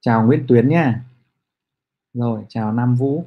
Chào 0.00 0.26
Nguyễn 0.26 0.44
Tuyến 0.48 0.68
nha. 0.68 1.04
Rồi, 2.14 2.44
chào 2.48 2.72
Nam 2.72 2.94
Vũ 2.94 3.24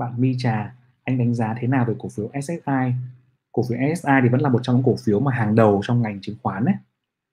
bạn 0.00 0.12
Mi 0.16 0.34
Trà, 0.38 0.74
anh 1.04 1.18
đánh 1.18 1.34
giá 1.34 1.54
thế 1.60 1.68
nào 1.68 1.84
về 1.84 1.94
cổ 1.98 2.08
phiếu 2.08 2.30
SSI 2.42 2.92
cổ 3.52 3.62
phiếu 3.68 3.78
SSI 3.94 4.12
thì 4.22 4.28
vẫn 4.28 4.40
là 4.40 4.48
một 4.48 4.60
trong 4.62 4.76
những 4.76 4.84
cổ 4.84 4.96
phiếu 5.04 5.20
mà 5.20 5.32
hàng 5.32 5.54
đầu 5.54 5.80
trong 5.84 6.02
ngành 6.02 6.20
chứng 6.20 6.36
khoán 6.42 6.64
đấy 6.64 6.74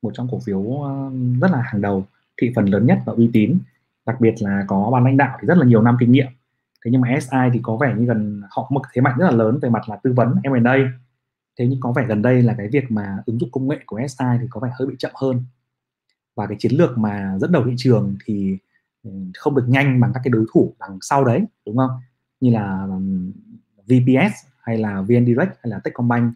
một 0.01 0.11
trong 0.13 0.27
cổ 0.31 0.39
phiếu 0.45 0.81
ờ, 0.81 1.11
rất 1.41 1.51
là 1.51 1.61
hàng 1.61 1.81
đầu, 1.81 2.05
thị 2.41 2.51
phần 2.55 2.65
lớn 2.65 2.85
nhất 2.85 2.99
và 3.05 3.13
uy 3.13 3.29
tín. 3.33 3.59
Đặc 4.05 4.21
biệt 4.21 4.33
là 4.39 4.63
có 4.67 4.89
ban 4.93 5.03
lãnh 5.03 5.17
đạo 5.17 5.37
thì 5.41 5.45
rất 5.45 5.57
là 5.57 5.65
nhiều 5.65 5.81
năm 5.81 5.97
kinh 5.99 6.11
nghiệm. 6.11 6.27
Thế 6.85 6.91
nhưng 6.91 7.01
mà 7.01 7.19
SI 7.21 7.49
thì 7.53 7.59
có 7.63 7.77
vẻ 7.77 7.93
như 7.97 8.05
gần, 8.05 8.41
họ 8.49 8.67
mực 8.71 8.83
thế 8.93 9.01
mạnh 9.01 9.15
rất 9.17 9.25
là 9.25 9.31
lớn 9.31 9.59
về 9.61 9.69
mặt 9.69 9.89
là 9.89 9.95
tư 10.03 10.13
vấn 10.13 10.35
M&A 10.43 10.77
thế 11.59 11.67
nhưng 11.67 11.79
có 11.79 11.91
vẻ 11.91 12.05
gần 12.07 12.21
đây 12.21 12.41
là 12.41 12.55
cái 12.57 12.67
việc 12.67 12.91
mà 12.91 13.17
ứng 13.25 13.39
dụng 13.39 13.51
công 13.51 13.67
nghệ 13.67 13.79
của 13.85 14.01
SI 14.07 14.25
thì 14.41 14.47
có 14.49 14.59
vẻ 14.59 14.69
hơi 14.79 14.87
bị 14.87 14.95
chậm 14.99 15.11
hơn. 15.15 15.43
Và 16.35 16.47
cái 16.47 16.57
chiến 16.59 16.71
lược 16.71 16.97
mà 16.97 17.37
dẫn 17.41 17.51
đầu 17.51 17.63
thị 17.65 17.73
trường 17.77 18.15
thì 18.25 18.57
ừ, 19.03 19.11
không 19.37 19.55
được 19.55 19.65
nhanh 19.67 19.99
bằng 19.99 20.11
các 20.13 20.21
cái 20.23 20.31
đối 20.31 20.45
thủ 20.53 20.75
đằng 20.79 20.97
sau 21.01 21.25
đấy, 21.25 21.43
đúng 21.65 21.77
không? 21.77 21.91
Như 22.39 22.51
là 22.51 22.87
VPS 23.85 24.45
hay 24.61 24.77
là 24.77 25.01
VN 25.01 25.25
Direct 25.25 25.51
hay 25.63 25.63
là 25.63 25.79
Techcombank 25.79 26.33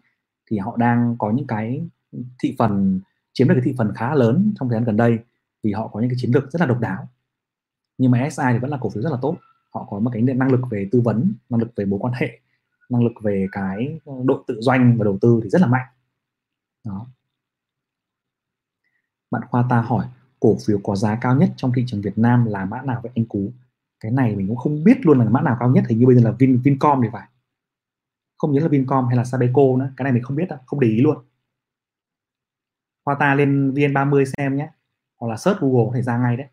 thì 0.50 0.58
họ 0.58 0.76
đang 0.76 1.16
có 1.18 1.30
những 1.30 1.46
cái 1.46 1.88
thị 2.42 2.54
phần, 2.58 3.00
chiếm 3.32 3.48
được 3.48 3.54
cái 3.54 3.64
thị 3.64 3.74
phần 3.78 3.92
khá 3.94 4.14
lớn 4.14 4.52
trong 4.58 4.68
thời 4.68 4.76
gian 4.76 4.84
gần 4.84 4.96
đây 4.96 5.18
vì 5.62 5.72
họ 5.72 5.88
có 5.88 6.00
những 6.00 6.08
cái 6.08 6.16
chiến 6.20 6.30
lược 6.34 6.50
rất 6.50 6.60
là 6.60 6.66
độc 6.66 6.80
đáo. 6.80 7.08
Nhưng 7.98 8.10
mà 8.10 8.28
SI 8.30 8.42
thì 8.52 8.58
vẫn 8.58 8.70
là 8.70 8.78
cổ 8.80 8.90
phiếu 8.90 9.02
rất 9.02 9.10
là 9.12 9.18
tốt. 9.22 9.36
Họ 9.74 9.86
có 9.90 9.98
một 9.98 10.10
cái 10.14 10.22
năng 10.22 10.52
lực 10.52 10.60
về 10.70 10.88
tư 10.92 11.00
vấn, 11.00 11.32
năng 11.48 11.60
lực 11.60 11.72
về 11.76 11.84
mối 11.84 11.98
quan 12.02 12.14
hệ, 12.16 12.40
năng 12.88 13.04
lực 13.04 13.12
về 13.22 13.46
cái 13.52 13.98
ờ, 14.04 14.12
độ 14.24 14.44
tự 14.46 14.60
doanh 14.60 14.96
và 14.98 15.04
đầu 15.04 15.18
tư 15.20 15.40
thì 15.42 15.50
rất 15.50 15.60
là 15.60 15.66
mạnh. 15.66 15.86
Đó. 16.84 17.06
Bạn 19.30 19.42
Khoa 19.50 19.64
ta 19.70 19.80
hỏi, 19.80 20.06
cổ 20.40 20.56
phiếu 20.66 20.80
có 20.84 20.96
giá 20.96 21.18
cao 21.20 21.36
nhất 21.36 21.50
trong 21.56 21.72
thị 21.76 21.84
trường 21.86 22.00
Việt 22.00 22.18
Nam 22.18 22.44
là 22.44 22.64
mã 22.64 22.82
nào 22.82 23.00
vậy 23.02 23.12
anh 23.14 23.24
Cú? 23.24 23.52
Cái 24.02 24.12
này 24.12 24.36
mình 24.36 24.48
cũng 24.48 24.56
không 24.56 24.84
biết 24.84 25.06
luôn 25.06 25.18
là 25.18 25.24
mã 25.24 25.40
nào 25.40 25.56
cao 25.60 25.70
nhất 25.70 25.84
hình 25.88 25.98
như 25.98 26.06
bây 26.06 26.16
giờ 26.16 26.22
là 26.22 26.30
Vin 26.38 26.60
Vincom 26.64 27.00
thì 27.02 27.08
phải. 27.12 27.28
Không 28.38 28.52
nhớ 28.52 28.60
là 28.60 28.68
Vincom 28.68 29.06
hay 29.06 29.16
là 29.16 29.24
Sabeco 29.24 29.62
nữa 29.78 29.92
cái 29.96 30.04
này 30.04 30.12
mình 30.12 30.22
không 30.22 30.36
biết 30.36 30.48
đâu 30.48 30.58
không 30.66 30.80
để 30.80 30.88
ý 30.88 31.00
luôn. 31.00 31.24
Khoa 33.04 33.16
ta 33.20 33.34
lên 33.34 33.70
VN30 33.74 34.24
xem 34.24 34.56
nhé 34.56 34.70
hoặc 35.20 35.28
là 35.28 35.36
search 35.36 35.60
Google 35.60 35.84
có 35.86 35.92
thể 35.94 36.02
ra 36.02 36.18
ngay 36.18 36.36
đấy. 36.36 36.46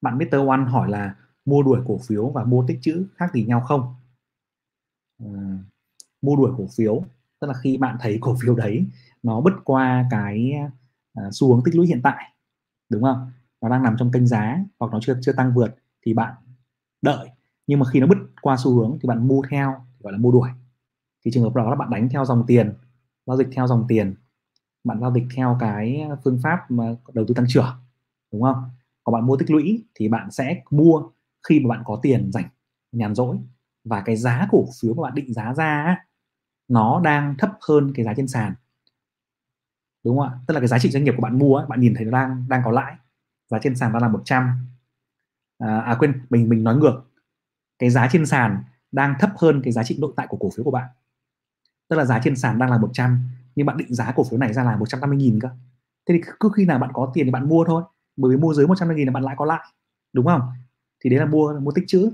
Bạn 0.00 0.18
Mr. 0.18 0.48
One 0.48 0.64
hỏi 0.64 0.90
là 0.90 1.14
mua 1.44 1.62
đuổi 1.62 1.80
cổ 1.86 1.98
phiếu 1.98 2.28
và 2.28 2.44
mua 2.44 2.64
tích 2.68 2.78
chữ 2.82 3.06
khác 3.16 3.30
gì 3.34 3.44
nhau 3.44 3.60
không? 3.60 3.94
À, 5.18 5.28
mua 6.22 6.36
đuổi 6.36 6.52
cổ 6.58 6.66
phiếu 6.76 7.04
tức 7.40 7.46
là 7.46 7.54
khi 7.62 7.78
bạn 7.78 7.96
thấy 8.00 8.18
cổ 8.20 8.36
phiếu 8.42 8.54
đấy 8.54 8.86
nó 9.22 9.40
bứt 9.40 9.52
qua 9.64 10.06
cái 10.10 10.52
à, 11.14 11.22
xu 11.32 11.54
hướng 11.54 11.64
tích 11.64 11.74
lũy 11.74 11.86
hiện 11.86 12.00
tại 12.02 12.34
đúng 12.88 13.02
không? 13.02 13.30
Nó 13.64 13.70
đang 13.70 13.82
nằm 13.82 13.96
trong 13.98 14.12
kênh 14.12 14.26
giá 14.26 14.58
hoặc 14.80 14.92
nó 14.92 14.98
chưa 15.02 15.18
chưa 15.22 15.32
tăng 15.32 15.54
vượt 15.54 15.76
thì 16.06 16.14
bạn 16.14 16.34
đợi. 17.02 17.28
Nhưng 17.66 17.80
mà 17.80 17.86
khi 17.92 18.00
nó 18.00 18.06
bứt 18.06 18.18
qua 18.42 18.56
xu 18.64 18.74
hướng 18.74 18.98
thì 19.02 19.08
bạn 19.08 19.28
mua 19.28 19.42
theo, 19.50 19.74
gọi 20.00 20.12
là 20.12 20.18
mua 20.18 20.32
đuổi. 20.32 20.50
Thì 21.24 21.30
trường 21.30 21.42
hợp 21.42 21.54
đó 21.54 21.70
là 21.70 21.76
bạn 21.76 21.90
đánh 21.90 22.08
theo 22.08 22.24
dòng 22.24 22.44
tiền, 22.46 22.74
giao 23.26 23.36
dịch 23.36 23.48
theo 23.52 23.66
dòng 23.66 23.84
tiền. 23.88 24.14
Bạn 24.84 25.00
giao 25.00 25.12
dịch 25.14 25.24
theo 25.36 25.56
cái 25.60 26.08
phương 26.24 26.38
pháp 26.42 26.70
mà 26.70 26.84
đầu 27.14 27.24
tư 27.28 27.34
tăng 27.34 27.46
trưởng, 27.48 27.74
đúng 28.32 28.42
không? 28.42 28.64
Còn 29.04 29.12
bạn 29.12 29.26
mua 29.26 29.36
tích 29.36 29.50
lũy 29.50 29.84
thì 29.94 30.08
bạn 30.08 30.30
sẽ 30.30 30.62
mua 30.70 31.02
khi 31.48 31.60
mà 31.60 31.68
bạn 31.68 31.82
có 31.86 32.00
tiền 32.02 32.32
dành 32.32 32.44
nhàn 32.92 33.14
rỗi. 33.14 33.38
Và 33.84 34.00
cái 34.00 34.16
giá 34.16 34.48
cổ 34.50 34.64
phiếu 34.80 34.94
mà 34.94 35.02
bạn 35.02 35.14
định 35.14 35.34
giá 35.34 35.54
ra 35.54 35.96
nó 36.68 37.00
đang 37.04 37.34
thấp 37.38 37.50
hơn 37.68 37.92
cái 37.94 38.04
giá 38.04 38.14
trên 38.16 38.28
sàn. 38.28 38.54
Đúng 40.04 40.18
không 40.18 40.28
ạ? 40.28 40.38
Tức 40.46 40.54
là 40.54 40.60
cái 40.60 40.68
giá 40.68 40.78
trị 40.78 40.90
doanh 40.90 41.04
nghiệp 41.04 41.14
của 41.16 41.22
bạn 41.22 41.38
mua 41.38 41.66
bạn 41.68 41.80
nhìn 41.80 41.94
thấy 41.96 42.04
nó 42.04 42.10
đang 42.10 42.44
đang 42.48 42.62
có 42.64 42.70
lãi 42.70 42.94
giá 43.48 43.58
trên 43.62 43.76
sàn 43.76 43.92
đang 43.92 44.02
là 44.02 44.08
100 44.08 44.50
à, 45.58 45.80
à 45.80 45.96
quên 45.98 46.26
mình 46.30 46.48
mình 46.48 46.64
nói 46.64 46.76
ngược. 46.76 47.02
Cái 47.78 47.90
giá 47.90 48.08
trên 48.12 48.26
sàn 48.26 48.64
đang 48.92 49.14
thấp 49.20 49.30
hơn 49.36 49.60
cái 49.64 49.72
giá 49.72 49.84
trị 49.84 49.96
nội 50.00 50.12
tại 50.16 50.26
của 50.26 50.36
cổ 50.36 50.50
phiếu 50.56 50.64
của 50.64 50.70
bạn. 50.70 50.88
Tức 51.88 51.96
là 51.96 52.04
giá 52.04 52.20
trên 52.24 52.36
sàn 52.36 52.58
đang 52.58 52.70
là 52.70 52.78
100 52.78 53.28
nhưng 53.54 53.66
bạn 53.66 53.76
định 53.76 53.94
giá 53.94 54.12
cổ 54.16 54.24
phiếu 54.24 54.38
này 54.38 54.52
ra 54.52 54.64
là 54.64 54.76
150 54.76 55.18
nghìn 55.18 55.40
cơ. 55.40 55.48
Thế 56.08 56.14
thì 56.14 56.20
cứ 56.40 56.50
khi 56.56 56.64
nào 56.64 56.78
bạn 56.78 56.90
có 56.92 57.10
tiền 57.14 57.26
thì 57.26 57.30
bạn 57.30 57.48
mua 57.48 57.64
thôi. 57.64 57.82
Bởi 58.16 58.30
vì 58.30 58.36
mua 58.36 58.54
dưới 58.54 58.66
150 58.66 58.96
nghìn 58.96 59.06
là 59.06 59.12
bạn 59.12 59.22
lại 59.22 59.34
có 59.38 59.44
lại 59.44 59.66
đúng 60.12 60.26
không? 60.26 60.40
Thì 61.04 61.10
đấy 61.10 61.18
là 61.18 61.26
mua 61.26 61.60
mua 61.60 61.70
tích 61.70 61.84
chữ. 61.86 62.10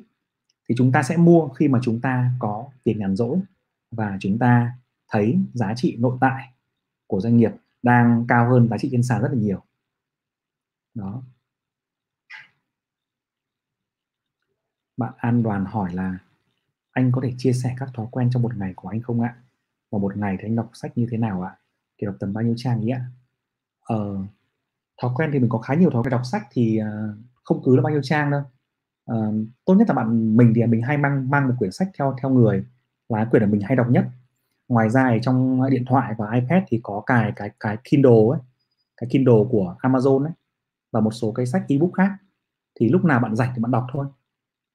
Thì 0.68 0.74
chúng 0.78 0.92
ta 0.92 1.02
sẽ 1.02 1.16
mua 1.16 1.48
khi 1.48 1.68
mà 1.68 1.78
chúng 1.82 2.00
ta 2.00 2.30
có 2.38 2.66
tiền 2.84 2.98
nhàn 2.98 3.16
rỗi 3.16 3.38
và 3.90 4.16
chúng 4.20 4.38
ta 4.38 4.72
thấy 5.12 5.38
giá 5.54 5.74
trị 5.76 5.96
nội 5.98 6.18
tại 6.20 6.52
của 7.06 7.20
doanh 7.20 7.36
nghiệp 7.36 7.50
đang 7.82 8.24
cao 8.28 8.50
hơn 8.50 8.68
giá 8.68 8.78
trị 8.78 8.88
trên 8.92 9.02
sàn 9.02 9.22
rất 9.22 9.28
là 9.32 9.38
nhiều 9.38 9.62
đó. 10.94 11.22
Bạn 14.96 15.12
an 15.16 15.42
đoàn 15.42 15.64
hỏi 15.64 15.94
là 15.94 16.18
anh 16.92 17.12
có 17.12 17.20
thể 17.24 17.33
chia 17.38 17.53
sẻ 17.53 17.74
các 17.79 17.88
thói 17.94 18.07
quen 18.11 18.31
trong 18.33 18.42
một 18.42 18.57
ngày 18.57 18.72
của 18.76 18.88
anh 18.88 19.03
không 19.03 19.20
ạ? 19.20 19.37
Và 19.90 19.98
một 19.98 20.16
ngày 20.16 20.37
thì 20.40 20.48
anh 20.48 20.57
đọc 20.57 20.70
sách 20.74 20.98
như 20.98 21.07
thế 21.11 21.18
nào 21.18 21.42
ạ? 21.42 21.57
Thì 21.98 22.07
đọc 22.07 22.16
tầm 22.20 22.33
bao 22.33 22.44
nhiêu 22.44 22.55
trang 22.57 22.81
ý 22.81 22.88
ạ? 22.90 23.05
Ờ, 23.81 24.16
thói 25.03 25.11
quen 25.14 25.31
thì 25.33 25.38
mình 25.38 25.48
có 25.48 25.59
khá 25.59 25.74
nhiều 25.74 25.90
thói 25.90 26.03
quen 26.03 26.11
đọc 26.11 26.22
sách 26.24 26.42
thì 26.53 26.79
ờ, 26.79 27.14
không 27.44 27.62
cứ 27.64 27.76
là 27.76 27.83
bao 27.83 27.92
nhiêu 27.92 28.03
trang 28.03 28.31
đâu. 28.31 28.42
Ờ, 29.05 29.33
tốt 29.64 29.74
nhất 29.74 29.88
là 29.88 29.94
bạn 29.94 30.37
mình 30.37 30.53
thì 30.57 30.66
mình 30.66 30.83
hay 30.83 30.98
mang 30.98 31.31
mang 31.31 31.48
một 31.48 31.55
quyển 31.59 31.72
sách 31.72 31.88
theo 31.98 32.16
theo 32.22 32.31
người 32.31 32.64
là 33.09 33.24
quyển 33.24 33.42
là 33.42 33.48
mình 33.48 33.61
hay 33.61 33.76
đọc 33.76 33.90
nhất. 33.90 34.05
Ngoài 34.68 34.90
ra 34.90 35.11
thì 35.14 35.18
trong 35.22 35.70
điện 35.70 35.85
thoại 35.87 36.14
và 36.18 36.33
iPad 36.35 36.62
thì 36.68 36.81
có 36.83 37.03
cài 37.07 37.33
cái 37.37 37.50
cái 37.61 37.76
Kindle 37.85 38.12
ấy 38.33 38.40
cái 38.96 39.09
Kindle 39.12 39.44
của 39.50 39.76
Amazon 39.83 40.24
ấy 40.24 40.33
và 40.92 41.00
một 41.00 41.11
số 41.11 41.33
cái 41.33 41.46
sách 41.46 41.62
ebook 41.68 41.92
khác 41.94 42.12
thì 42.81 42.88
lúc 42.88 43.05
nào 43.05 43.20
bạn 43.20 43.37
rảnh 43.37 43.53
thì 43.57 43.62
bạn 43.62 43.70
đọc 43.70 43.87
thôi. 43.92 44.07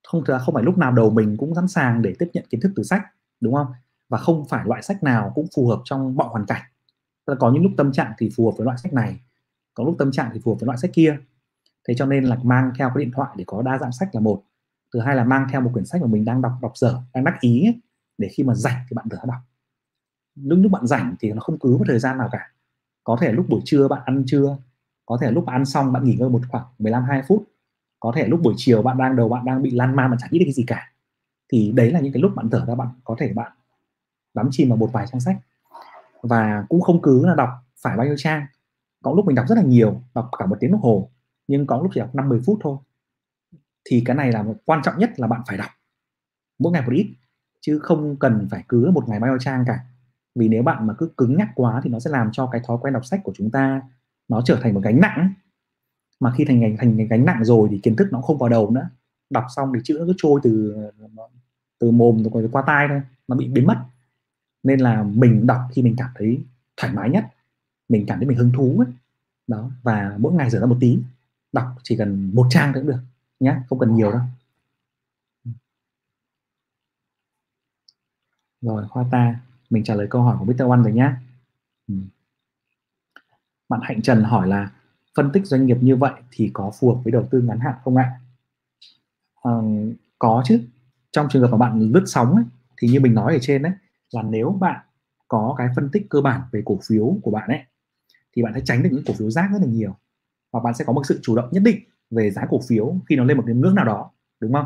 Không 0.08 0.24
không 0.46 0.56
phải 0.56 0.64
lúc 0.64 0.78
nào 0.78 0.92
đầu 0.92 1.10
mình 1.10 1.38
cũng 1.38 1.56
sẵn 1.56 1.68
sàng 1.68 2.02
để 2.02 2.16
tiếp 2.20 2.30
nhận 2.34 2.46
kiến 2.50 2.62
thức 2.62 2.72
từ 2.76 2.84
sách 2.84 3.02
đúng 3.42 3.54
không? 3.54 3.68
Và 4.10 4.18
không 4.18 4.46
phải 4.50 4.66
loại 4.66 4.82
sách 4.82 5.04
nào 5.04 5.32
cũng 5.36 5.48
phù 5.56 5.68
hợp 5.68 5.82
trong 5.86 6.16
mọi 6.16 6.28
hoàn 6.28 6.46
cảnh. 6.46 6.62
Có 7.40 7.52
những 7.52 7.64
lúc 7.64 7.72
tâm 7.78 7.92
trạng 7.92 8.14
thì 8.18 8.30
phù 8.36 8.46
hợp 8.46 8.58
với 8.58 8.66
loại 8.66 8.78
sách 8.78 8.94
này 8.94 9.20
có 9.74 9.84
lúc 9.84 9.96
tâm 10.00 10.12
trạng 10.12 10.30
thì 10.34 10.40
phù 10.44 10.52
hợp 10.52 10.60
với 10.60 10.66
loại 10.66 10.78
sách 10.78 10.92
kia. 10.94 11.18
Thế 11.88 11.94
cho 11.98 12.06
nên 12.06 12.24
là 12.24 12.38
mang 12.44 12.72
theo 12.78 12.92
cái 12.96 13.04
điện 13.04 13.14
thoại 13.16 13.30
để 13.38 13.44
có 13.48 13.62
đa 13.62 13.78
dạng 13.78 13.92
sách 13.92 14.10
là 14.16 14.22
một. 14.22 14.44
Thứ 14.94 15.00
hai 15.00 15.16
là 15.16 15.24
mang 15.24 15.48
theo 15.52 15.62
một 15.62 15.70
quyển 15.74 15.86
sách 15.86 16.02
mà 16.02 16.08
mình 16.08 16.26
đang 16.26 16.42
đọc 16.42 16.52
đọc 16.62 16.72
dở 16.76 17.02
đang 17.14 17.24
đắc 17.24 17.38
ý 17.40 17.66
ấy, 17.66 17.82
để 18.18 18.30
khi 18.32 18.44
mà 18.44 18.56
rảnh 18.56 18.86
thì 18.90 18.94
bạn 18.96 19.10
thử 19.10 19.18
đọc. 19.28 19.38
Lúc 20.36 20.60
lúc 20.62 20.72
bạn 20.72 20.88
rảnh 20.88 21.16
thì 21.20 21.32
nó 21.34 21.42
không 21.42 21.60
cứ 21.60 21.78
một 21.78 21.86
thời 21.88 22.00
gian 22.00 22.18
nào 22.18 22.30
cả. 22.32 22.52
Có 23.04 23.18
thể 23.22 23.32
lúc 23.32 23.46
buổi 23.50 23.62
trưa 23.66 23.88
bạn 23.88 24.02
ăn 24.06 24.24
trưa 24.28 24.58
có 25.06 25.18
thể 25.22 25.32
lúc 25.32 25.46
ăn 25.46 25.66
xong 25.66 25.94
bạn 25.94 26.04
nghỉ 26.04 26.16
ngơi 26.16 26.30
một 26.30 26.42
khoảng 26.50 26.66
15 26.80 27.04
20 27.04 27.24
phút. 27.28 27.44
Có 28.00 28.12
thể 28.16 28.28
lúc 28.28 28.40
buổi 28.44 28.54
chiều 28.58 28.82
bạn 28.82 28.98
đang, 28.98 29.16
đầu 29.16 29.30
bạn 29.30 29.46
đang 29.46 29.62
bị 29.62 29.72
lan 29.72 29.96
man 29.96 30.12
mà 30.12 30.18
chẳng 30.20 30.30
nghĩ 30.32 30.40
được 30.40 30.46
cái 30.46 30.54
gì 30.54 30.64
cả. 30.68 30.92
Thì 31.52 31.72
đấy 31.76 31.92
là 31.92 32.00
những 32.00 32.14
cái 32.14 32.22
lúc 32.22 32.32
bạn 32.36 32.50
thở 32.50 32.66
ra 32.68 32.76
bạn 32.76 32.88
có 33.04 33.16
thể 33.20 33.34
bạn 33.34 33.52
đắm 34.34 34.48
chìm 34.52 34.70
vào 34.70 34.78
một 34.78 34.90
vài 34.94 35.08
trang 35.12 35.20
sách. 35.20 35.38
Và 36.22 36.66
cũng 36.70 36.82
không 36.82 37.02
cứ 37.02 37.26
là 37.26 37.36
đọc 37.36 37.50
phải 37.82 37.98
bao 37.98 38.06
nhiêu 38.06 38.16
trang. 38.18 38.46
Có 39.04 39.14
lúc 39.16 39.26
mình 39.26 39.36
đọc 39.36 39.46
rất 39.48 39.56
là 39.56 39.64
nhiều, 39.64 40.02
đọc 40.16 40.30
cả 40.40 40.46
một 40.46 40.58
tiếng 40.60 40.72
đồng 40.72 40.82
hồ, 40.82 41.10
nhưng 41.48 41.68
có 41.68 41.78
lúc 41.78 41.92
chỉ 41.94 42.00
đọc 42.00 42.16
50 42.16 42.42
phút 42.46 42.60
thôi. 42.62 42.78
Thì 43.90 44.02
cái 44.06 44.16
này 44.16 44.32
là 44.32 44.46
quan 44.66 44.82
trọng 44.84 44.98
nhất 44.98 45.20
là 45.20 45.28
bạn 45.28 45.42
phải 45.48 45.58
đọc 45.58 45.70
mỗi 46.60 46.72
ngày 46.74 46.82
một 46.82 46.92
ít, 46.94 47.14
chứ 47.62 47.80
không 47.80 48.16
cần 48.20 48.48
phải 48.52 48.64
cứ 48.68 48.92
một 48.94 49.10
ngày 49.10 49.20
bao 49.20 49.30
nhiêu 49.30 49.40
trang 49.40 49.64
cả. 49.68 49.80
Vì 50.36 50.50
nếu 50.50 50.64
bạn 50.64 50.88
mà 50.88 50.94
cứ 50.98 51.10
cứng 51.18 51.38
nhắc 51.38 51.50
quá 51.56 51.82
thì 51.84 51.90
nó 51.90 52.00
sẽ 52.00 52.10
làm 52.10 52.30
cho 52.32 52.50
cái 52.52 52.62
thói 52.68 52.78
quen 52.82 52.94
đọc 52.94 53.06
sách 53.06 53.20
của 53.24 53.32
chúng 53.36 53.52
ta 53.52 53.82
nó 54.28 54.42
trở 54.46 54.60
thành 54.64 54.74
một 54.74 54.82
gánh 54.84 55.00
nặng 55.00 55.34
mà 56.20 56.34
khi 56.38 56.46
thành 56.46 56.76
thành 56.80 56.98
thành 56.98 57.08
gánh 57.08 57.26
nặng 57.26 57.46
rồi 57.46 57.68
thì 57.72 57.80
kiến 57.84 57.96
thức 57.96 58.08
nó 58.12 58.22
không 58.22 58.38
vào 58.38 58.50
đầu 58.50 58.72
nữa 58.72 58.90
đọc 59.30 59.46
xong 59.56 59.72
thì 59.76 59.80
chữ 59.84 59.98
nó 60.00 60.06
cứ 60.06 60.14
trôi 60.18 60.40
từ 60.44 60.76
từ 61.80 61.92
mồm 61.92 62.24
rồi 62.24 62.50
qua 62.52 62.64
tai 62.68 62.88
thôi, 62.90 63.02
nó 63.28 63.36
bị 63.36 63.48
biến 63.48 63.68
mất 63.68 63.86
nên 64.64 64.80
là 64.80 65.04
mình 65.04 65.48
đọc 65.48 65.62
khi 65.72 65.82
mình 65.82 65.96
cảm 65.98 66.10
thấy 66.16 66.44
thoải 66.78 66.94
mái 66.94 67.10
nhất, 67.10 67.26
mình 67.90 68.06
cảm 68.08 68.20
thấy 68.20 68.28
mình 68.28 68.38
hứng 68.38 68.52
thú 68.56 68.80
ấy. 68.80 68.88
đó, 69.48 69.72
và 69.84 70.16
mỗi 70.20 70.34
ngày 70.34 70.50
rửa 70.50 70.60
ra 70.60 70.66
một 70.66 70.78
tí 70.80 71.00
đọc 71.54 71.68
chỉ 71.84 71.98
cần 71.98 72.32
một 72.34 72.48
trang 72.50 72.74
cũng 72.74 72.88
được 72.88 73.00
nhé 73.40 73.56
không 73.70 73.80
cần 73.80 73.96
nhiều 73.96 74.12
đâu 74.12 74.22
rồi, 78.62 78.88
khoa 78.90 79.06
ta, 79.12 79.40
mình 79.70 79.84
trả 79.84 79.96
lời 79.96 80.08
câu 80.10 80.22
hỏi 80.22 80.38
của 80.40 80.46
Mr. 80.46 80.62
One 80.70 80.84
rồi 80.84 80.94
nhé 80.94 81.12
ừ 81.88 81.96
bạn 83.70 83.80
Hạnh 83.84 84.02
Trần 84.02 84.24
hỏi 84.24 84.48
là 84.48 84.72
phân 85.16 85.32
tích 85.32 85.46
doanh 85.46 85.66
nghiệp 85.66 85.78
như 85.82 85.96
vậy 85.96 86.14
thì 86.32 86.50
có 86.54 86.72
phù 86.80 86.94
hợp 86.94 87.02
với 87.04 87.12
đầu 87.12 87.28
tư 87.32 87.42
ngắn 87.42 87.60
hạn 87.60 87.74
không 87.84 87.98
ạ? 87.98 88.12
À, 89.44 89.52
có 90.20 90.44
chứ. 90.46 90.62
Trong 91.12 91.28
trường 91.30 91.42
hợp 91.42 91.48
mà 91.52 91.58
bạn 91.58 91.80
lướt 91.80 92.04
sóng 92.06 92.36
ấy, 92.36 92.44
thì 92.78 92.88
như 92.88 93.00
mình 93.00 93.14
nói 93.14 93.34
ở 93.34 93.40
trên 93.42 93.62
đấy 93.62 93.72
là 94.12 94.22
nếu 94.22 94.58
bạn 94.62 94.80
có 95.28 95.56
cái 95.58 95.68
phân 95.76 95.90
tích 95.90 96.06
cơ 96.10 96.22
bản 96.22 96.42
về 96.52 96.62
cổ 96.66 96.80
phiếu 96.88 97.18
của 97.24 97.32
bạn 97.32 97.50
ấy 97.50 97.64
thì 98.36 98.44
bạn 98.44 98.54
sẽ 98.56 98.62
tránh 98.66 98.84
được 98.84 98.90
những 98.92 99.04
cổ 99.06 99.14
phiếu 99.14 99.30
rác 99.30 99.50
rất 99.52 99.62
là 99.62 99.68
nhiều. 99.68 99.96
Và 100.52 100.60
bạn 100.60 100.74
sẽ 100.74 100.86
có 100.86 100.94
một 100.94 101.06
sự 101.06 101.20
chủ 101.24 101.36
động 101.36 101.50
nhất 101.52 101.64
định 101.64 101.80
về 102.12 102.32
giá 102.32 102.46
cổ 102.50 102.60
phiếu 102.68 102.96
khi 103.10 103.16
nó 103.16 103.24
lên 103.24 103.38
một 103.38 103.44
cái 103.48 103.56
ngưỡng 103.56 103.76
nào 103.76 103.86
đó 103.86 104.12
đúng 104.40 104.54
không? 104.54 104.66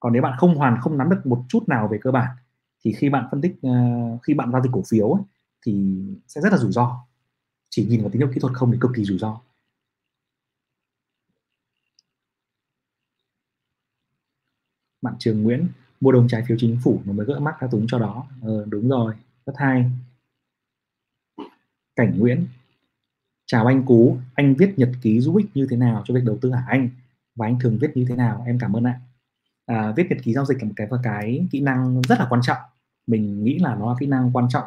Còn 0.00 0.12
nếu 0.12 0.22
bạn 0.22 0.34
không 0.38 0.54
hoàn 0.54 0.80
không 0.80 0.98
nắm 0.98 1.10
được 1.10 1.26
một 1.26 1.44
chút 1.48 1.68
nào 1.68 1.88
về 1.88 1.98
cơ 2.02 2.10
bản 2.10 2.36
thì 2.84 2.92
khi 2.92 3.08
bạn 3.08 3.28
phân 3.30 3.40
tích 3.40 3.56
uh, 3.66 4.22
khi 4.22 4.34
bạn 4.34 4.52
giao 4.52 4.62
dịch 4.62 4.70
cổ 4.72 4.82
phiếu 4.90 5.10
ấy, 5.10 5.22
thì 5.66 6.02
sẽ 6.28 6.40
rất 6.40 6.52
là 6.52 6.58
rủi 6.58 6.72
ro 6.72 7.06
chỉ 7.76 7.86
nhìn 7.86 8.00
vào 8.00 8.10
tín 8.10 8.20
hiệu 8.20 8.30
kỹ 8.34 8.40
thuật 8.40 8.54
không 8.54 8.72
thì 8.72 8.78
cực 8.80 8.90
kỳ 8.96 9.04
rủi 9.04 9.18
ro. 9.18 9.40
Bạn 15.02 15.14
Trường 15.18 15.42
Nguyễn 15.42 15.68
mua 16.00 16.12
đồng 16.12 16.28
trái 16.28 16.44
phiếu 16.48 16.56
chính 16.60 16.78
phủ 16.84 17.02
nó 17.04 17.12
mới 17.12 17.26
gỡ 17.26 17.40
mắt 17.40 17.54
thao 17.60 17.70
túng 17.70 17.86
cho 17.88 17.98
đó. 17.98 18.26
Ờ, 18.42 18.64
đúng 18.68 18.88
rồi 18.88 19.14
rất 19.46 19.52
hay. 19.56 19.90
Cảnh 21.96 22.18
Nguyễn 22.18 22.46
chào 23.46 23.66
anh 23.66 23.84
Cú 23.86 24.18
anh 24.34 24.54
viết 24.54 24.74
nhật 24.76 24.90
ký 25.02 25.20
giúp 25.20 25.36
ích 25.36 25.46
như 25.54 25.66
thế 25.70 25.76
nào 25.76 26.02
cho 26.06 26.14
việc 26.14 26.24
đầu 26.24 26.38
tư 26.40 26.50
hả 26.52 26.64
anh? 26.68 26.88
Và 27.34 27.46
anh 27.46 27.58
thường 27.60 27.78
viết 27.80 27.90
như 27.94 28.04
thế 28.08 28.16
nào? 28.16 28.42
Em 28.46 28.58
cảm 28.58 28.76
ơn 28.76 28.84
ạ. 28.84 29.00
À, 29.66 29.92
viết 29.96 30.06
nhật 30.10 30.18
ký 30.22 30.32
giao 30.32 30.44
dịch 30.44 30.58
là 30.58 30.64
một 30.64 30.74
cái 30.76 30.88
cái 31.02 31.46
kỹ 31.50 31.60
năng 31.60 32.02
rất 32.02 32.18
là 32.18 32.26
quan 32.30 32.40
trọng. 32.44 32.58
Mình 33.06 33.44
nghĩ 33.44 33.58
là 33.58 33.74
nó 33.74 33.92
là 33.92 33.96
kỹ 34.00 34.06
năng 34.06 34.30
quan 34.32 34.48
trọng 34.48 34.64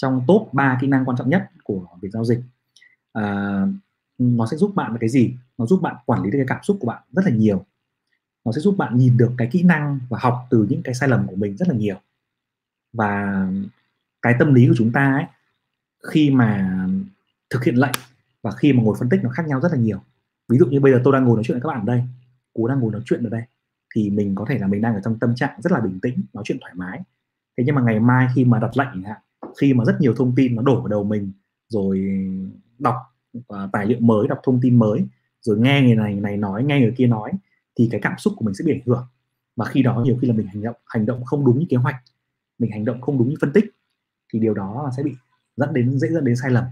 trong 0.00 0.24
top 0.26 0.48
3 0.52 0.78
kỹ 0.80 0.86
năng 0.86 1.04
quan 1.04 1.16
trọng 1.16 1.30
nhất 1.30 1.50
của 1.64 1.86
việc 2.00 2.08
giao 2.12 2.24
dịch. 2.24 2.40
À, 3.12 3.66
nó 4.18 4.46
sẽ 4.46 4.56
giúp 4.56 4.72
bạn 4.74 4.96
cái 5.00 5.08
gì? 5.08 5.34
Nó 5.58 5.66
giúp 5.66 5.82
bạn 5.82 5.96
quản 6.06 6.22
lý 6.22 6.30
được 6.30 6.38
cái 6.38 6.46
cảm 6.48 6.62
xúc 6.62 6.76
của 6.80 6.86
bạn 6.86 7.02
rất 7.12 7.24
là 7.24 7.30
nhiều. 7.30 7.64
Nó 8.44 8.52
sẽ 8.52 8.60
giúp 8.60 8.74
bạn 8.78 8.96
nhìn 8.96 9.16
được 9.16 9.32
cái 9.38 9.48
kỹ 9.52 9.62
năng 9.62 10.00
và 10.08 10.18
học 10.22 10.46
từ 10.50 10.66
những 10.70 10.82
cái 10.82 10.94
sai 10.94 11.08
lầm 11.08 11.26
của 11.26 11.36
mình 11.36 11.56
rất 11.56 11.68
là 11.68 11.74
nhiều. 11.74 11.96
Và 12.92 13.46
cái 14.22 14.34
tâm 14.38 14.54
lý 14.54 14.68
của 14.68 14.74
chúng 14.76 14.92
ta 14.92 15.12
ấy 15.12 15.24
khi 16.12 16.30
mà 16.30 16.78
thực 17.50 17.64
hiện 17.64 17.74
lệnh 17.74 17.94
và 18.42 18.50
khi 18.50 18.72
mà 18.72 18.82
ngồi 18.82 18.96
phân 18.98 19.08
tích 19.08 19.20
nó 19.22 19.30
khác 19.30 19.46
nhau 19.46 19.60
rất 19.60 19.72
là 19.72 19.78
nhiều. 19.78 20.02
Ví 20.48 20.58
dụ 20.58 20.66
như 20.66 20.80
bây 20.80 20.92
giờ 20.92 21.00
tôi 21.04 21.12
đang 21.12 21.24
ngồi 21.24 21.36
nói 21.36 21.44
chuyện 21.44 21.54
với 21.54 21.62
các 21.62 21.68
bạn 21.68 21.80
ở 21.80 21.94
đây 21.94 22.04
cú 22.52 22.66
đang 22.66 22.80
ngồi 22.80 22.92
nói 22.92 23.02
chuyện 23.04 23.22
ở 23.22 23.30
đây 23.30 23.42
thì 23.94 24.10
mình 24.10 24.34
có 24.34 24.44
thể 24.48 24.58
là 24.58 24.66
mình 24.66 24.80
đang 24.80 24.94
ở 24.94 25.00
trong 25.04 25.18
tâm 25.18 25.34
trạng 25.34 25.60
rất 25.62 25.72
là 25.72 25.80
bình 25.80 26.00
tĩnh 26.00 26.22
nói 26.32 26.44
chuyện 26.46 26.58
thoải 26.60 26.72
mái. 26.76 27.00
Thế 27.56 27.64
nhưng 27.66 27.74
mà 27.74 27.82
ngày 27.82 28.00
mai 28.00 28.28
khi 28.34 28.44
mà 28.44 28.58
đặt 28.58 28.76
lệnh 28.76 29.02
hạn 29.02 29.20
khi 29.58 29.74
mà 29.74 29.84
rất 29.84 29.96
nhiều 30.00 30.14
thông 30.14 30.34
tin 30.36 30.54
nó 30.54 30.62
đổ 30.62 30.80
vào 30.80 30.88
đầu 30.88 31.04
mình 31.04 31.32
rồi 31.68 32.18
đọc 32.78 32.94
uh, 33.38 33.44
tài 33.72 33.86
liệu 33.86 34.00
mới 34.00 34.28
đọc 34.28 34.38
thông 34.42 34.60
tin 34.62 34.78
mới 34.78 35.06
rồi 35.40 35.58
nghe 35.58 35.82
người 35.82 35.94
này 35.94 36.12
người 36.12 36.22
này 36.22 36.36
nói 36.36 36.64
nghe 36.64 36.80
người 36.80 36.94
kia 36.96 37.06
nói 37.06 37.32
thì 37.78 37.88
cái 37.90 38.00
cảm 38.00 38.18
xúc 38.18 38.32
của 38.36 38.44
mình 38.44 38.54
sẽ 38.54 38.64
bị 38.64 38.72
ảnh 38.72 38.82
hưởng. 38.86 39.06
Và 39.56 39.64
khi 39.64 39.82
đó 39.82 40.02
nhiều 40.04 40.18
khi 40.20 40.28
là 40.28 40.34
mình 40.34 40.46
hành 40.46 40.62
động 40.62 40.76
hành 40.86 41.06
động 41.06 41.24
không 41.24 41.44
đúng 41.44 41.58
như 41.58 41.66
kế 41.68 41.76
hoạch 41.76 41.96
mình 42.58 42.70
hành 42.70 42.84
động 42.84 43.00
không 43.00 43.18
đúng 43.18 43.28
như 43.28 43.36
phân 43.40 43.52
tích 43.52 43.64
thì 44.32 44.38
điều 44.38 44.54
đó 44.54 44.82
là 44.84 44.90
sẽ 44.96 45.02
bị 45.02 45.12
dẫn 45.56 45.72
đến 45.72 45.98
dễ 45.98 46.08
dẫn 46.08 46.24
đến 46.24 46.36
sai 46.36 46.50
lầm. 46.50 46.64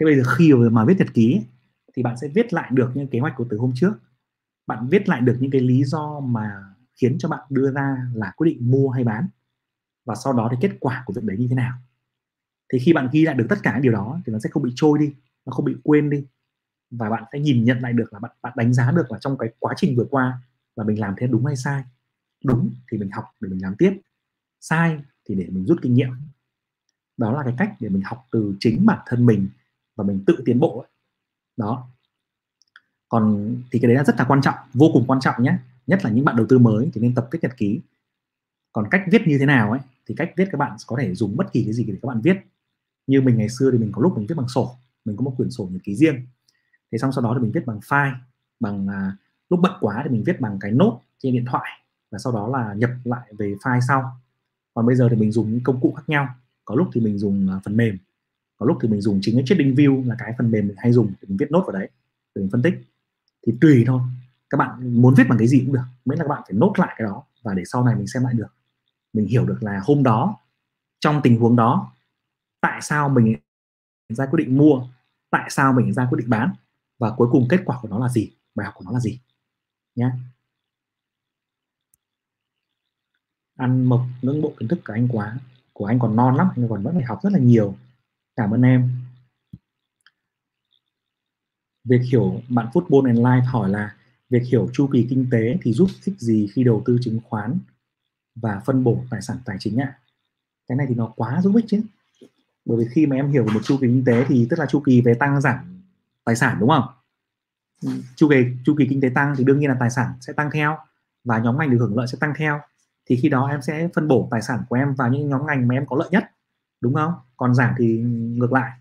Thế 0.00 0.04
bây 0.04 0.16
giờ 0.16 0.22
khi 0.36 0.52
mà 0.54 0.84
viết 0.84 0.94
nhật 0.98 1.14
ký 1.14 1.40
thì 1.96 2.02
bạn 2.02 2.16
sẽ 2.16 2.28
viết 2.28 2.52
lại 2.52 2.70
được 2.72 2.90
những 2.94 3.08
kế 3.08 3.18
hoạch 3.18 3.32
của 3.36 3.46
từ 3.50 3.58
hôm 3.58 3.72
trước. 3.74 3.92
Bạn 4.66 4.88
viết 4.88 5.08
lại 5.08 5.20
được 5.20 5.36
những 5.40 5.50
cái 5.50 5.60
lý 5.60 5.84
do 5.84 6.20
mà 6.20 6.50
khiến 7.00 7.16
cho 7.18 7.28
bạn 7.28 7.40
đưa 7.50 7.70
ra 7.70 7.96
là 8.14 8.32
quyết 8.36 8.50
định 8.50 8.70
mua 8.70 8.90
hay 8.90 9.04
bán 9.04 9.28
và 10.06 10.14
sau 10.14 10.32
đó 10.32 10.48
thì 10.50 10.56
kết 10.60 10.76
quả 10.80 11.02
của 11.06 11.12
việc 11.12 11.24
đấy 11.24 11.36
như 11.36 11.46
thế 11.48 11.54
nào. 11.54 11.78
Thì 12.72 12.78
khi 12.78 12.92
bạn 12.92 13.08
ghi 13.12 13.24
lại 13.24 13.34
được 13.34 13.46
tất 13.48 13.56
cả 13.62 13.72
những 13.72 13.82
điều 13.82 13.92
đó 13.92 14.20
thì 14.26 14.32
nó 14.32 14.38
sẽ 14.38 14.48
không 14.52 14.62
bị 14.62 14.72
trôi 14.76 14.98
đi, 14.98 15.14
nó 15.46 15.52
không 15.52 15.64
bị 15.64 15.76
quên 15.82 16.10
đi. 16.10 16.26
Và 16.90 17.10
bạn 17.10 17.24
sẽ 17.32 17.38
nhìn 17.38 17.64
nhận 17.64 17.78
lại 17.78 17.92
được 17.92 18.12
là 18.12 18.18
bạn 18.18 18.30
bạn 18.42 18.52
đánh 18.56 18.74
giá 18.74 18.92
được 18.92 19.12
là 19.12 19.18
trong 19.18 19.38
cái 19.38 19.48
quá 19.58 19.74
trình 19.76 19.96
vừa 19.96 20.06
qua 20.10 20.38
là 20.76 20.84
mình 20.84 21.00
làm 21.00 21.14
thế 21.18 21.26
đúng 21.26 21.46
hay 21.46 21.56
sai. 21.56 21.84
Đúng 22.44 22.70
thì 22.90 22.98
mình 22.98 23.10
học 23.10 23.24
để 23.40 23.48
mình 23.48 23.62
làm 23.62 23.74
tiếp, 23.78 24.00
sai 24.60 24.98
thì 25.28 25.34
để 25.34 25.46
mình 25.50 25.66
rút 25.66 25.78
kinh 25.82 25.94
nghiệm. 25.94 26.10
Đó 27.16 27.32
là 27.32 27.42
cái 27.44 27.54
cách 27.58 27.74
để 27.80 27.88
mình 27.88 28.02
học 28.02 28.26
từ 28.30 28.56
chính 28.60 28.86
bản 28.86 28.98
thân 29.06 29.26
mình 29.26 29.48
và 29.96 30.04
mình 30.04 30.24
tự 30.26 30.42
tiến 30.44 30.60
bộ 30.60 30.78
ấy. 30.78 30.88
đó. 31.56 31.88
Còn 33.08 33.56
thì 33.70 33.78
cái 33.78 33.88
đấy 33.88 33.96
là 33.96 34.04
rất 34.04 34.14
là 34.18 34.24
quan 34.28 34.40
trọng, 34.42 34.54
vô 34.74 34.90
cùng 34.92 35.04
quan 35.06 35.20
trọng 35.20 35.42
nhé. 35.42 35.58
Nhất 35.86 36.04
là 36.04 36.10
những 36.10 36.24
bạn 36.24 36.36
đầu 36.36 36.46
tư 36.48 36.58
mới 36.58 36.90
thì 36.94 37.00
nên 37.00 37.14
tập 37.14 37.28
viết 37.30 37.38
nhật 37.42 37.56
ký. 37.56 37.80
Còn 38.72 38.88
cách 38.90 39.04
viết 39.10 39.22
như 39.26 39.38
thế 39.38 39.46
nào 39.46 39.70
ấy 39.70 39.80
thì 40.06 40.14
cách 40.14 40.32
viết 40.36 40.48
các 40.52 40.58
bạn 40.58 40.76
có 40.86 40.96
thể 41.00 41.14
dùng 41.14 41.36
bất 41.36 41.52
kỳ 41.52 41.64
cái 41.64 41.72
gì 41.72 41.84
để 41.84 41.94
các 42.02 42.06
bạn 42.08 42.20
viết. 42.20 42.36
Như 43.06 43.20
mình 43.20 43.36
ngày 43.38 43.48
xưa 43.48 43.70
thì 43.70 43.78
mình 43.78 43.92
có 43.92 44.02
lúc 44.02 44.16
mình 44.16 44.26
viết 44.26 44.34
bằng 44.34 44.48
sổ 44.48 44.76
mình 45.04 45.16
có 45.16 45.22
một 45.22 45.34
quyển 45.36 45.50
sổ 45.50 45.68
nhật 45.72 45.82
ký 45.84 45.96
riêng. 45.96 46.26
Thế 46.92 46.98
xong 46.98 47.12
sau 47.12 47.24
đó 47.24 47.34
thì 47.34 47.42
mình 47.42 47.52
viết 47.52 47.66
bằng 47.66 47.78
file 47.78 48.14
bằng 48.60 48.86
à, 48.88 49.16
lúc 49.50 49.60
bận 49.60 49.72
quá 49.80 50.00
thì 50.04 50.10
mình 50.10 50.22
viết 50.26 50.40
bằng 50.40 50.58
cái 50.60 50.72
nốt 50.72 51.00
trên 51.18 51.32
điện 51.32 51.44
thoại 51.44 51.70
và 52.10 52.18
sau 52.18 52.32
đó 52.32 52.48
là 52.48 52.74
nhập 52.74 52.90
lại 53.04 53.32
về 53.38 53.54
file 53.62 53.80
sau. 53.88 54.20
Còn 54.74 54.86
bây 54.86 54.96
giờ 54.96 55.08
thì 55.10 55.16
mình 55.16 55.32
dùng 55.32 55.50
những 55.50 55.62
công 55.64 55.80
cụ 55.80 55.92
khác 55.96 56.02
nhau. 56.06 56.28
Có 56.64 56.74
lúc 56.74 56.88
thì 56.92 57.00
mình 57.00 57.18
dùng 57.18 57.48
à, 57.50 57.60
phần 57.64 57.76
mềm 57.76 57.98
có 58.56 58.66
lúc 58.66 58.78
thì 58.82 58.88
mình 58.88 59.00
dùng 59.00 59.18
chính 59.22 59.34
cái 59.34 59.44
trading 59.46 59.74
view 59.74 60.08
là 60.08 60.16
cái 60.18 60.34
phần 60.38 60.50
mềm 60.50 60.66
mình 60.66 60.76
hay 60.78 60.92
dùng 60.92 61.06
để 61.06 61.28
mình 61.28 61.36
viết 61.36 61.50
nốt 61.50 61.60
vào 61.60 61.72
đấy 61.72 61.88
để 62.34 62.42
mình 62.42 62.50
phân 62.50 62.62
tích. 62.62 62.74
Thì 63.46 63.52
tùy 63.60 63.84
thôi 63.86 64.00
các 64.50 64.56
bạn 64.58 65.02
muốn 65.02 65.14
viết 65.14 65.24
bằng 65.28 65.38
cái 65.38 65.48
gì 65.48 65.62
cũng 65.64 65.74
được 65.74 65.80
miễn 66.04 66.18
là 66.18 66.24
các 66.24 66.28
bạn 66.28 66.42
phải 66.46 66.54
nốt 66.54 66.72
lại 66.76 66.94
cái 66.98 67.04
đó 67.04 67.22
và 67.42 67.54
để 67.54 67.62
sau 67.64 67.84
này 67.84 67.96
mình 67.96 68.06
xem 68.06 68.22
lại 68.22 68.34
được 68.34 68.55
mình 69.16 69.26
hiểu 69.26 69.46
được 69.46 69.58
là 69.60 69.80
hôm 69.84 70.02
đó, 70.02 70.36
trong 71.00 71.20
tình 71.24 71.40
huống 71.40 71.56
đó, 71.56 71.92
tại 72.60 72.82
sao 72.82 73.08
mình 73.08 73.36
ra 74.08 74.26
quyết 74.26 74.44
định 74.46 74.58
mua, 74.58 74.88
tại 75.30 75.50
sao 75.50 75.72
mình 75.72 75.92
ra 75.92 76.06
quyết 76.10 76.18
định 76.18 76.30
bán, 76.30 76.54
và 76.98 77.10
cuối 77.16 77.28
cùng 77.32 77.46
kết 77.50 77.60
quả 77.64 77.78
của 77.82 77.88
nó 77.88 77.98
là 77.98 78.08
gì, 78.08 78.30
bài 78.54 78.64
học 78.66 78.74
của 78.76 78.84
nó 78.84 78.92
là 78.92 79.00
gì 79.00 79.20
nhé 79.94 80.10
ăn 83.56 83.84
mộc, 83.84 84.00
ngưỡng 84.22 84.42
bộ 84.42 84.52
kiến 84.58 84.68
thức 84.68 84.78
của 84.86 84.92
anh 84.92 85.08
quá, 85.08 85.38
của 85.72 85.86
anh 85.86 85.98
còn 85.98 86.16
non 86.16 86.36
lắm, 86.36 86.48
anh 86.56 86.68
còn 86.68 86.82
vẫn 86.82 86.94
phải 86.94 87.04
học 87.04 87.18
rất 87.22 87.32
là 87.32 87.38
nhiều. 87.38 87.74
Cảm 88.36 88.50
ơn 88.50 88.62
em. 88.62 88.90
Việc 91.84 92.00
hiểu 92.12 92.40
bạn 92.48 92.66
football 92.72 93.06
and 93.06 93.18
life 93.18 93.44
hỏi 93.44 93.70
là, 93.70 93.96
việc 94.30 94.42
hiểu 94.50 94.70
chu 94.72 94.88
kỳ 94.92 95.06
kinh 95.10 95.28
tế 95.30 95.58
thì 95.62 95.72
giúp 95.72 95.90
ích 96.04 96.20
gì 96.20 96.48
khi 96.52 96.64
đầu 96.64 96.82
tư 96.86 96.98
chứng 97.02 97.20
khoán? 97.24 97.58
Và 98.36 98.62
phân 98.64 98.84
bổ 98.84 99.04
tài 99.10 99.22
sản 99.22 99.38
tài 99.44 99.56
chính 99.60 99.80
ạ. 99.80 99.98
Cái 100.68 100.76
này 100.76 100.86
thì 100.88 100.94
nó 100.94 101.12
quá 101.16 101.42
giúp 101.42 101.56
ích 101.56 101.64
chứ. 101.68 101.82
Bởi 102.64 102.78
vì 102.78 102.86
khi 102.90 103.06
mà 103.06 103.16
em 103.16 103.30
hiểu 103.30 103.46
một 103.54 103.60
chu 103.64 103.76
kỳ 103.80 103.86
kinh 103.86 104.04
tế 104.06 104.24
thì 104.28 104.46
tức 104.50 104.58
là 104.58 104.66
chu 104.66 104.80
kỳ 104.80 105.00
về 105.00 105.14
tăng 105.14 105.40
giảm 105.40 105.82
tài 106.24 106.36
sản 106.36 106.56
đúng 106.60 106.68
không? 106.68 106.84
Chu 108.16 108.28
kỳ 108.28 108.36
chu 108.64 108.74
kỳ 108.78 108.86
kinh 108.90 109.00
tế 109.00 109.08
tăng 109.14 109.34
thì 109.36 109.44
đương 109.44 109.58
nhiên 109.58 109.70
là 109.70 109.76
tài 109.80 109.90
sản 109.90 110.12
sẽ 110.20 110.32
tăng 110.32 110.50
theo 110.50 110.78
và 111.24 111.38
nhóm 111.38 111.58
ngành 111.58 111.70
được 111.70 111.78
hưởng 111.80 111.96
lợi 111.96 112.06
sẽ 112.06 112.18
tăng 112.20 112.32
theo. 112.36 112.60
Thì 113.06 113.16
khi 113.16 113.28
đó 113.28 113.46
em 113.46 113.62
sẽ 113.62 113.88
phân 113.94 114.08
bổ 114.08 114.28
tài 114.30 114.42
sản 114.42 114.62
của 114.68 114.76
em 114.76 114.94
vào 114.94 115.08
những 115.08 115.28
nhóm 115.28 115.46
ngành 115.46 115.68
mà 115.68 115.74
em 115.74 115.86
có 115.86 115.96
lợi 115.96 116.08
nhất 116.10 116.30
đúng 116.80 116.94
không? 116.94 117.14
Còn 117.36 117.54
giảm 117.54 117.74
thì 117.78 117.98
ngược 118.36 118.52
lại. 118.52 118.72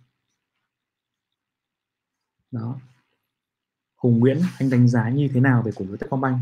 Đó. 2.52 2.80
Hùng 3.96 4.20
Nguyễn 4.20 4.42
anh 4.60 4.70
đánh 4.70 4.88
giá 4.88 5.10
như 5.10 5.30
thế 5.34 5.40
nào 5.40 5.62
về 5.62 5.72
cổ 5.76 5.86
phiếu 5.86 5.98
Techcombank 5.98 6.40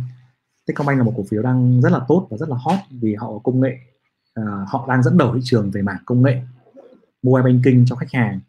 Techcombank 0.65 0.97
là 0.97 1.03
một 1.03 1.13
cổ 1.17 1.23
phiếu 1.29 1.41
đang 1.41 1.81
rất 1.81 1.91
là 1.91 1.99
tốt 2.07 2.27
và 2.29 2.37
rất 2.37 2.49
là 2.49 2.55
hot 2.59 2.79
vì 2.89 3.15
họ 3.15 3.27
có 3.31 3.39
công 3.43 3.61
nghệ 3.61 3.77
uh, 4.39 4.45
họ 4.67 4.85
đang 4.87 5.03
dẫn 5.03 5.17
đầu 5.17 5.35
thị 5.35 5.39
trường 5.43 5.71
về 5.71 5.81
mảng 5.81 6.03
công 6.05 6.21
nghệ 6.21 6.41
mobile 7.23 7.53
banking 7.53 7.85
cho 7.85 7.95
khách 7.95 8.11
hàng. 8.11 8.39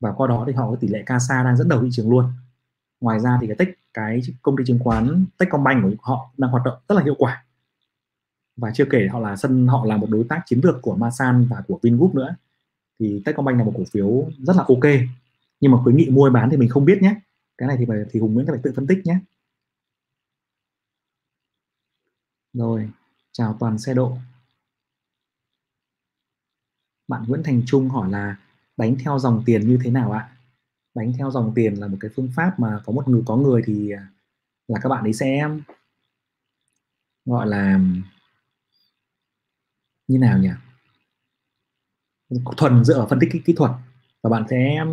Và 0.00 0.12
qua 0.12 0.28
đó 0.28 0.44
thì 0.46 0.52
họ 0.52 0.70
có 0.70 0.76
tỷ 0.76 0.88
lệ 0.88 1.02
CASA 1.06 1.42
đang 1.42 1.56
dẫn 1.56 1.68
đầu 1.68 1.82
thị 1.82 1.88
trường 1.92 2.10
luôn. 2.10 2.24
Ngoài 3.00 3.20
ra 3.20 3.38
thì 3.40 3.46
cái 3.46 3.56
tech 3.56 3.68
cái 3.94 4.20
công 4.42 4.56
ty 4.56 4.64
chứng 4.66 4.78
khoán 4.78 5.24
Techcombank 5.38 5.82
của 5.82 5.90
họ 6.00 6.30
đang 6.36 6.50
hoạt 6.50 6.64
động 6.64 6.78
rất 6.88 6.94
là 6.94 7.02
hiệu 7.02 7.14
quả. 7.18 7.44
Và 8.56 8.70
chưa 8.74 8.84
kể 8.84 9.08
họ 9.12 9.18
là 9.18 9.36
sân 9.36 9.66
họ 9.66 9.84
là 9.84 9.96
một 9.96 10.06
đối 10.10 10.24
tác 10.24 10.42
chiến 10.46 10.60
lược 10.62 10.82
của 10.82 10.96
Masan 10.96 11.46
và 11.50 11.62
của 11.68 11.78
Vingroup 11.82 12.14
nữa. 12.14 12.34
Thì 13.00 13.22
Techcombank 13.24 13.58
là 13.58 13.64
một 13.64 13.72
cổ 13.76 13.84
phiếu 13.92 14.24
rất 14.38 14.56
là 14.56 14.64
ok. 14.68 14.92
Nhưng 15.60 15.72
mà 15.72 15.78
khuyến 15.82 15.96
nghị 15.96 16.08
mua 16.10 16.30
bán 16.30 16.50
thì 16.50 16.56
mình 16.56 16.68
không 16.68 16.84
biết 16.84 17.02
nhé. 17.02 17.14
Cái 17.58 17.66
này 17.66 17.76
thì 17.78 17.84
phải 17.88 17.98
thì 18.10 18.20
Hùng 18.20 18.34
Nguyễn 18.34 18.46
phải 18.46 18.58
tự 18.62 18.72
phân 18.76 18.86
tích 18.86 18.98
nhé. 19.04 19.18
Rồi 22.52 22.90
chào 23.32 23.56
toàn 23.60 23.78
xe 23.78 23.94
độ. 23.94 24.18
Bạn 27.08 27.24
Nguyễn 27.28 27.42
Thành 27.42 27.62
Trung 27.66 27.88
hỏi 27.88 28.10
là 28.10 28.36
đánh 28.76 28.96
theo 29.04 29.18
dòng 29.18 29.42
tiền 29.46 29.68
như 29.68 29.78
thế 29.84 29.90
nào 29.90 30.12
ạ? 30.12 30.36
Đánh 30.94 31.12
theo 31.18 31.30
dòng 31.30 31.52
tiền 31.54 31.74
là 31.74 31.86
một 31.86 31.96
cái 32.00 32.10
phương 32.16 32.28
pháp 32.36 32.60
mà 32.60 32.80
có 32.86 32.92
một 32.92 33.08
người 33.08 33.22
có 33.26 33.36
người 33.36 33.62
thì 33.66 33.90
à, 33.90 34.08
là 34.68 34.80
các 34.82 34.88
bạn 34.88 35.04
ấy 35.04 35.12
sẽ 35.12 35.48
gọi 37.24 37.46
là 37.46 37.80
như 40.08 40.18
nào 40.18 40.38
nhỉ? 40.38 40.50
Thuần 42.56 42.84
dựa 42.84 42.98
vào 42.98 43.06
phân 43.08 43.18
tích 43.20 43.42
kỹ 43.44 43.52
thuật. 43.56 43.70
Và 44.22 44.30
bạn 44.30 44.44
sẽ 44.50 44.84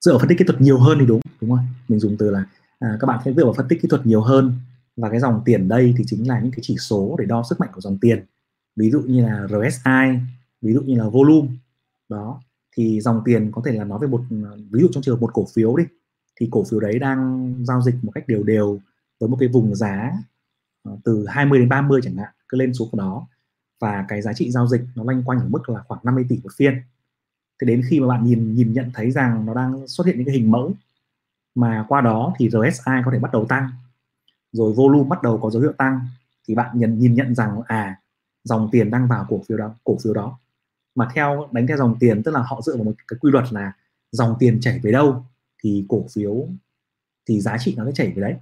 dựa 0.00 0.12
vào 0.12 0.18
phân 0.18 0.28
tích 0.28 0.38
kỹ 0.38 0.44
thuật 0.44 0.60
nhiều 0.60 0.78
hơn 0.78 0.98
thì 1.00 1.06
đúng 1.06 1.20
đúng 1.40 1.50
không? 1.50 1.66
Mình 1.88 2.00
dùng 2.00 2.16
từ 2.18 2.30
là 2.30 2.44
à, 2.78 2.96
các 3.00 3.06
bạn 3.06 3.20
sẽ 3.24 3.32
dựa 3.32 3.44
vào 3.44 3.54
phân 3.54 3.68
tích 3.68 3.82
kỹ 3.82 3.88
thuật 3.88 4.06
nhiều 4.06 4.22
hơn 4.22 4.60
và 4.96 5.10
cái 5.10 5.20
dòng 5.20 5.42
tiền 5.44 5.68
đây 5.68 5.94
thì 5.98 6.04
chính 6.06 6.28
là 6.28 6.40
những 6.40 6.52
cái 6.52 6.60
chỉ 6.62 6.76
số 6.78 7.16
để 7.18 7.26
đo 7.26 7.42
sức 7.48 7.60
mạnh 7.60 7.70
của 7.72 7.80
dòng 7.80 7.98
tiền. 8.00 8.24
Ví 8.76 8.90
dụ 8.90 9.00
như 9.00 9.22
là 9.22 9.46
RSI 9.48 10.18
ví 10.62 10.72
dụ 10.72 10.80
như 10.80 10.98
là 10.98 11.08
volume. 11.08 11.48
Đó, 12.08 12.40
thì 12.76 13.00
dòng 13.00 13.22
tiền 13.24 13.50
có 13.52 13.62
thể 13.64 13.72
là 13.72 13.84
nói 13.84 13.98
về 14.02 14.08
một, 14.08 14.20
ví 14.70 14.80
dụ 14.80 14.88
trong 14.92 15.02
trường 15.02 15.16
hợp 15.16 15.20
một 15.20 15.34
cổ 15.34 15.46
phiếu 15.54 15.76
đi, 15.76 15.84
thì 16.40 16.48
cổ 16.50 16.64
phiếu 16.64 16.80
đấy 16.80 16.98
đang 16.98 17.54
giao 17.64 17.82
dịch 17.82 17.94
một 18.02 18.12
cách 18.14 18.28
đều 18.28 18.42
đều 18.42 18.80
với 19.20 19.28
một 19.28 19.36
cái 19.40 19.48
vùng 19.48 19.74
giá 19.74 20.12
ờ, 20.82 20.96
từ 21.04 21.26
20 21.28 21.58
đến 21.58 21.68
30 21.68 22.00
chẳng 22.04 22.16
hạn, 22.16 22.32
cứ 22.48 22.58
lên 22.58 22.74
xuống 22.74 22.88
của 22.90 22.98
đó. 22.98 23.28
Và 23.80 24.04
cái 24.08 24.22
giá 24.22 24.32
trị 24.32 24.50
giao 24.50 24.68
dịch 24.68 24.80
nó 24.94 25.04
loanh 25.04 25.22
quanh 25.22 25.38
ở 25.38 25.48
mức 25.48 25.68
là 25.68 25.82
khoảng 25.88 26.00
50 26.04 26.26
tỷ 26.28 26.40
một 26.42 26.50
phiên. 26.56 26.74
Thế 27.60 27.66
đến 27.66 27.82
khi 27.88 28.00
mà 28.00 28.06
bạn 28.06 28.24
nhìn 28.24 28.54
nhìn 28.54 28.72
nhận 28.72 28.90
thấy 28.94 29.10
rằng 29.10 29.46
nó 29.46 29.54
đang 29.54 29.88
xuất 29.88 30.06
hiện 30.06 30.16
những 30.16 30.26
cái 30.26 30.34
hình 30.34 30.50
mẫu, 30.50 30.72
mà 31.54 31.84
qua 31.88 32.00
đó 32.00 32.34
thì 32.38 32.48
RSI 32.50 32.92
có 33.04 33.10
thể 33.12 33.18
bắt 33.18 33.32
đầu 33.32 33.46
tăng 33.48 33.70
rồi 34.56 34.72
volume 34.72 35.08
bắt 35.08 35.22
đầu 35.22 35.38
có 35.42 35.50
dấu 35.50 35.62
hiệu 35.62 35.72
tăng 35.72 36.00
thì 36.48 36.54
bạn 36.54 36.78
nhìn 36.78 36.98
nhìn 36.98 37.14
nhận 37.14 37.34
rằng 37.34 37.60
à 37.66 38.00
dòng 38.44 38.68
tiền 38.72 38.90
đang 38.90 39.08
vào 39.08 39.26
cổ 39.28 39.42
phiếu 39.48 39.58
đó 39.58 39.74
cổ 39.84 39.96
phiếu 40.04 40.14
đó. 40.14 40.38
Mà 40.94 41.08
theo 41.14 41.48
đánh 41.52 41.66
theo 41.66 41.76
dòng 41.76 41.96
tiền 42.00 42.22
tức 42.22 42.30
là 42.30 42.42
họ 42.42 42.60
dựa 42.62 42.76
vào 42.76 42.84
một 42.84 42.92
cái 43.08 43.18
quy 43.20 43.30
luật 43.30 43.44
là 43.52 43.72
dòng 44.12 44.36
tiền 44.38 44.60
chảy 44.60 44.78
về 44.78 44.92
đâu 44.92 45.24
thì 45.62 45.86
cổ 45.88 46.04
phiếu 46.12 46.48
thì 47.28 47.40
giá 47.40 47.58
trị 47.58 47.74
nó 47.76 47.84
sẽ 47.84 47.92
chảy 47.94 48.12
về 48.12 48.22
đấy. 48.22 48.34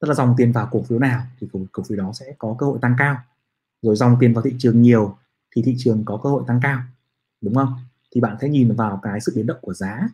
Tức 0.00 0.08
là 0.08 0.14
dòng 0.14 0.34
tiền 0.36 0.52
vào 0.52 0.68
cổ 0.70 0.82
phiếu 0.82 0.98
nào 0.98 1.22
thì 1.40 1.48
cổ, 1.52 1.60
cổ 1.72 1.82
phiếu 1.82 1.98
đó 1.98 2.12
sẽ 2.14 2.34
có 2.38 2.56
cơ 2.58 2.66
hội 2.66 2.78
tăng 2.82 2.94
cao. 2.98 3.16
Rồi 3.82 3.96
dòng 3.96 4.16
tiền 4.20 4.34
vào 4.34 4.42
thị 4.42 4.54
trường 4.58 4.82
nhiều 4.82 5.16
thì 5.56 5.62
thị 5.62 5.74
trường 5.78 6.04
có 6.04 6.20
cơ 6.22 6.30
hội 6.30 6.44
tăng 6.46 6.60
cao 6.62 6.80
đúng 7.40 7.54
không? 7.54 7.74
Thì 8.14 8.20
bạn 8.20 8.36
sẽ 8.40 8.48
nhìn 8.48 8.74
vào 8.74 9.00
cái 9.02 9.20
sự 9.20 9.32
biến 9.36 9.46
động 9.46 9.58
của 9.60 9.74
giá 9.74 10.08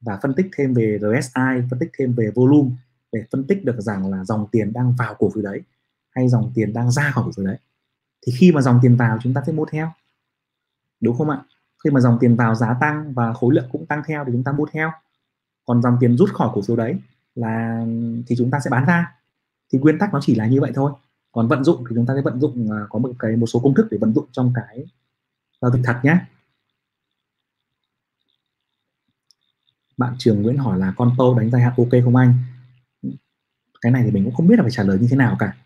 và 0.00 0.18
phân 0.22 0.34
tích 0.34 0.46
thêm 0.56 0.74
về 0.74 0.98
RSI 1.00 1.68
phân 1.70 1.78
tích 1.78 1.90
thêm 1.98 2.12
về 2.12 2.30
volume 2.34 2.70
để 3.12 3.24
phân 3.32 3.44
tích 3.44 3.64
được 3.64 3.80
rằng 3.80 4.10
là 4.10 4.24
dòng 4.24 4.46
tiền 4.52 4.72
đang 4.72 4.94
vào 4.98 5.14
cổ 5.18 5.30
phiếu 5.34 5.42
đấy, 5.42 5.60
hay 6.10 6.28
dòng 6.28 6.52
tiền 6.54 6.72
đang 6.72 6.90
ra 6.90 7.10
khỏi 7.10 7.24
cổ 7.24 7.30
phiếu 7.36 7.46
đấy. 7.46 7.58
Thì 8.26 8.32
khi 8.36 8.52
mà 8.52 8.60
dòng 8.60 8.78
tiền 8.82 8.96
vào, 8.96 9.18
chúng 9.22 9.34
ta 9.34 9.42
sẽ 9.46 9.52
mua 9.52 9.64
theo. 9.64 9.92
Đúng 11.00 11.18
không 11.18 11.30
ạ? 11.30 11.42
Khi 11.84 11.90
mà 11.90 12.00
dòng 12.00 12.18
tiền 12.20 12.36
vào, 12.36 12.54
giá 12.54 12.76
tăng 12.80 13.12
và 13.14 13.32
khối 13.32 13.54
lượng 13.54 13.68
cũng 13.72 13.86
tăng 13.86 14.02
theo 14.06 14.24
thì 14.24 14.32
chúng 14.32 14.44
ta 14.44 14.52
mua 14.52 14.66
theo. 14.72 14.90
Còn 15.64 15.82
dòng 15.82 15.96
tiền 16.00 16.16
rút 16.16 16.30
khỏi 16.32 16.50
cổ 16.54 16.62
phiếu 16.62 16.76
đấy 16.76 16.96
là, 17.34 17.84
thì 18.26 18.36
chúng 18.38 18.50
ta 18.50 18.60
sẽ 18.60 18.70
bán 18.70 18.84
ra. 18.84 19.18
Thì 19.72 19.78
nguyên 19.78 19.98
tắc 19.98 20.12
nó 20.12 20.20
chỉ 20.22 20.34
là 20.34 20.46
như 20.46 20.60
vậy 20.60 20.72
thôi. 20.74 20.92
Còn 21.32 21.48
vận 21.48 21.64
dụng 21.64 21.84
thì 21.88 21.94
chúng 21.94 22.06
ta 22.06 22.14
sẽ 22.14 22.22
vận 22.22 22.40
dụng 22.40 22.70
à, 22.72 22.86
có 22.90 22.98
một 22.98 23.12
cái, 23.18 23.36
một 23.36 23.46
số 23.46 23.60
công 23.60 23.74
thức 23.74 23.86
để 23.90 23.98
vận 24.00 24.14
dụng 24.14 24.26
trong 24.32 24.52
cái 24.54 24.84
giao 25.60 25.70
dịch 25.70 25.82
thật 25.84 26.00
nhé. 26.02 26.16
Bạn 29.96 30.14
trường 30.18 30.42
Nguyễn 30.42 30.56
hỏi 30.56 30.78
là 30.78 30.94
con 30.96 31.14
tô 31.18 31.38
đánh 31.38 31.50
dài 31.50 31.62
hạn 31.62 31.72
ok 31.76 32.04
không 32.04 32.16
anh? 32.16 32.34
Cái 33.82 33.92
này 33.92 34.02
thì 34.04 34.10
mình 34.10 34.24
cũng 34.24 34.34
không 34.34 34.46
biết 34.46 34.56
là 34.56 34.62
phải 34.62 34.70
trả 34.70 34.82
lời 34.82 34.98
như 34.98 35.06
thế 35.10 35.16
nào 35.16 35.36
cả. 35.38 35.56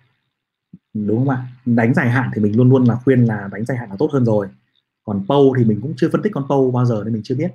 Đúng 0.95 1.19
không 1.19 1.29
ạ? 1.29 1.47
Đánh 1.67 1.95
dài 1.95 2.11
hạn 2.11 2.31
thì 2.35 2.43
mình 2.43 2.57
luôn 2.57 2.71
luôn 2.71 2.85
là 2.85 2.97
khuyên 3.05 3.25
là 3.25 3.49
đánh 3.53 3.65
dài 3.65 3.79
hạn 3.79 3.91
là 3.91 3.97
tốt 3.99 4.11
hơn 4.13 4.25
rồi. 4.25 4.49
Còn 5.05 5.25
Pâu 5.29 5.55
thì 5.59 5.65
mình 5.65 5.81
cũng 5.83 5.95
chưa 5.97 6.09
phân 6.13 6.23
tích 6.23 6.33
con 6.35 6.47
Pâu 6.49 6.71
bao 6.71 6.85
giờ 6.87 7.03
nên 7.05 7.13
mình 7.13 7.23
chưa 7.25 7.35
biết. 7.35 7.53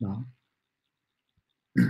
Đó. 0.00 0.24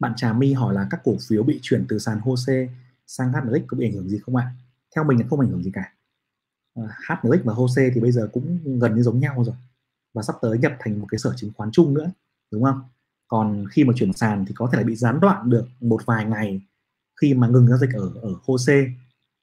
Bạn 0.00 0.12
Trà 0.16 0.32
My 0.32 0.52
hỏi 0.52 0.74
là 0.74 0.86
các 0.90 1.00
cổ 1.04 1.16
phiếu 1.28 1.42
bị 1.42 1.58
chuyển 1.62 1.84
từ 1.88 1.98
sàn 1.98 2.18
HOSE 2.18 2.68
sang 3.06 3.32
HNX 3.32 3.62
có 3.66 3.76
bị 3.76 3.86
ảnh 3.86 3.92
hưởng 3.92 4.08
gì 4.08 4.18
không 4.18 4.36
ạ? 4.36 4.52
Theo 4.96 5.04
mình 5.04 5.20
là 5.20 5.26
không 5.30 5.40
ảnh 5.40 5.48
hưởng 5.48 5.62
gì 5.62 5.70
cả. 5.74 5.92
À, 6.74 6.82
HNX 7.08 7.44
và 7.44 7.54
HOSE 7.54 7.90
thì 7.94 8.00
bây 8.00 8.12
giờ 8.12 8.28
cũng 8.32 8.78
gần 8.78 8.94
như 8.96 9.02
giống 9.02 9.20
nhau 9.20 9.44
rồi. 9.44 9.56
Và 10.14 10.22
sắp 10.22 10.36
tới 10.42 10.58
nhập 10.58 10.72
thành 10.78 11.00
một 11.00 11.06
cái 11.10 11.18
sở 11.18 11.34
chứng 11.36 11.50
khoán 11.56 11.70
chung 11.72 11.94
nữa, 11.94 12.10
đúng 12.50 12.62
không? 12.62 12.82
Còn 13.34 13.66
khi 13.70 13.84
mà 13.84 13.92
chuyển 13.96 14.12
sàn 14.12 14.44
thì 14.48 14.54
có 14.56 14.68
thể 14.72 14.78
là 14.78 14.84
bị 14.84 14.94
gián 14.96 15.20
đoạn 15.20 15.50
được 15.50 15.66
một 15.80 16.00
vài 16.06 16.24
ngày 16.24 16.60
khi 17.20 17.34
mà 17.34 17.48
ngừng 17.48 17.68
giao 17.68 17.78
dịch 17.78 17.90
ở 17.94 18.10
ở 18.22 18.34
HOSE 18.46 18.86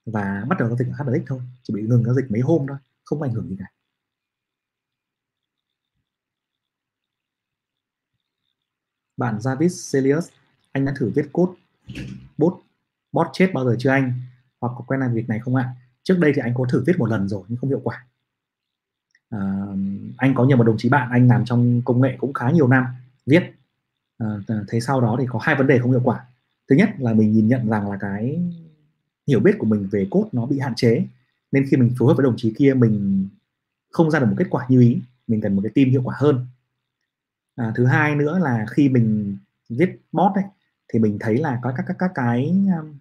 và 0.05 0.45
bắt 0.49 0.59
đầu 0.59 0.67
giao 0.67 0.77
dịch 0.77 0.87
ở 0.97 1.03
HNX 1.03 1.21
thôi. 1.27 1.39
Chỉ 1.63 1.73
bị 1.73 1.81
ngừng 1.81 2.03
giao 2.03 2.13
dịch 2.13 2.31
mấy 2.31 2.41
hôm 2.41 2.65
thôi 2.67 2.77
không 3.03 3.19
có 3.19 3.25
ảnh 3.25 3.33
hưởng 3.33 3.49
gì 3.49 3.55
cả. 3.59 3.65
Bạn 9.17 9.37
Javis 9.37 9.93
Celius 9.93 10.29
anh 10.71 10.85
đã 10.85 10.93
thử 10.99 11.11
viết 11.15 11.29
code 11.33 11.53
bot 12.37 12.53
bot 13.11 13.27
chết 13.33 13.51
bao 13.53 13.65
giờ 13.65 13.75
chưa 13.79 13.89
anh? 13.89 14.13
Hoặc 14.61 14.73
có 14.77 14.83
quen 14.87 14.99
làm 14.99 15.13
việc 15.13 15.29
này 15.29 15.39
không 15.39 15.55
ạ? 15.55 15.75
Trước 16.03 16.17
đây 16.19 16.31
thì 16.35 16.41
anh 16.41 16.53
có 16.57 16.65
thử 16.69 16.83
viết 16.87 16.99
một 16.99 17.09
lần 17.09 17.27
rồi 17.29 17.43
nhưng 17.47 17.57
không 17.57 17.69
hiệu 17.69 17.81
quả. 17.83 18.05
À, 19.29 19.39
anh 20.17 20.33
có 20.35 20.45
nhiều 20.45 20.57
một 20.57 20.63
đồng 20.63 20.77
chí 20.77 20.89
bạn 20.89 21.09
anh 21.11 21.27
làm 21.27 21.45
trong 21.45 21.81
công 21.85 22.01
nghệ 22.01 22.17
cũng 22.19 22.33
khá 22.33 22.51
nhiều 22.51 22.67
năm 22.67 22.85
viết 23.25 23.60
à, 24.47 24.55
thế 24.67 24.79
sau 24.79 25.01
đó 25.01 25.15
thì 25.19 25.25
có 25.29 25.39
hai 25.41 25.55
vấn 25.55 25.67
đề 25.67 25.79
không 25.79 25.91
hiệu 25.91 26.01
quả. 26.03 26.25
Thứ 26.69 26.75
nhất 26.75 26.89
là 26.99 27.13
mình 27.13 27.33
nhìn 27.33 27.47
nhận 27.47 27.69
rằng 27.69 27.91
là 27.91 27.97
cái 27.97 28.41
hiểu 29.27 29.39
biết 29.39 29.55
của 29.59 29.65
mình 29.65 29.87
về 29.91 30.07
cốt 30.11 30.29
nó 30.31 30.45
bị 30.45 30.59
hạn 30.59 30.75
chế 30.75 31.05
nên 31.51 31.65
khi 31.71 31.77
mình 31.77 31.93
phối 31.99 32.07
hợp 32.07 32.13
với 32.17 32.23
đồng 32.23 32.37
chí 32.37 32.53
kia 32.57 32.73
mình 32.73 33.27
không 33.91 34.11
ra 34.11 34.19
được 34.19 34.25
một 34.25 34.35
kết 34.37 34.47
quả 34.49 34.65
như 34.69 34.81
ý 34.81 35.01
mình 35.27 35.41
cần 35.41 35.55
một 35.55 35.61
cái 35.63 35.71
team 35.75 35.89
hiệu 35.89 36.01
quả 36.03 36.15
hơn. 36.17 36.45
À, 37.55 37.71
thứ 37.75 37.85
hai 37.85 38.15
nữa 38.15 38.39
là 38.39 38.65
khi 38.71 38.89
mình 38.89 39.37
viết 39.69 40.01
bot 40.11 40.35
ấy 40.35 40.43
thì 40.93 40.99
mình 40.99 41.17
thấy 41.19 41.37
là 41.37 41.59
có 41.61 41.73
các 41.77 41.83
các 41.87 41.95
các 41.99 42.11
cái 42.15 42.53
um, 42.79 42.97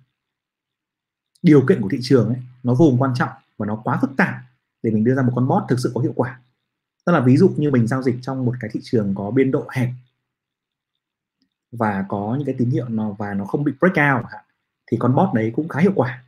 điều 1.42 1.66
kiện 1.68 1.82
của 1.82 1.88
thị 1.88 1.98
trường 2.02 2.28
ấy 2.28 2.38
nó 2.62 2.74
vô 2.74 2.86
cùng 2.90 3.02
quan 3.02 3.12
trọng 3.14 3.30
và 3.56 3.66
nó 3.66 3.80
quá 3.84 3.98
phức 4.00 4.10
tạp 4.16 4.34
để 4.82 4.90
mình 4.90 5.04
đưa 5.04 5.14
ra 5.14 5.22
một 5.22 5.32
con 5.34 5.48
bot 5.48 5.62
thực 5.68 5.78
sự 5.78 5.90
có 5.94 6.00
hiệu 6.00 6.12
quả. 6.16 6.40
Tức 7.06 7.12
là 7.12 7.20
ví 7.20 7.36
dụ 7.36 7.48
như 7.56 7.70
mình 7.70 7.86
giao 7.86 8.02
dịch 8.02 8.16
trong 8.22 8.44
một 8.44 8.54
cái 8.60 8.70
thị 8.74 8.80
trường 8.82 9.14
có 9.14 9.30
biên 9.30 9.50
độ 9.50 9.66
hẹp 9.70 9.88
và 11.72 12.04
có 12.08 12.34
những 12.38 12.46
cái 12.46 12.54
tín 12.58 12.70
hiệu 12.70 12.88
nó 12.88 13.10
và 13.10 13.34
nó 13.34 13.44
không 13.44 13.64
bị 13.64 13.72
break 13.80 14.16
out 14.16 14.26
thì 14.90 14.96
con 15.00 15.14
bot 15.14 15.34
đấy 15.34 15.52
cũng 15.56 15.68
khá 15.68 15.80
hiệu 15.80 15.92
quả. 15.94 16.24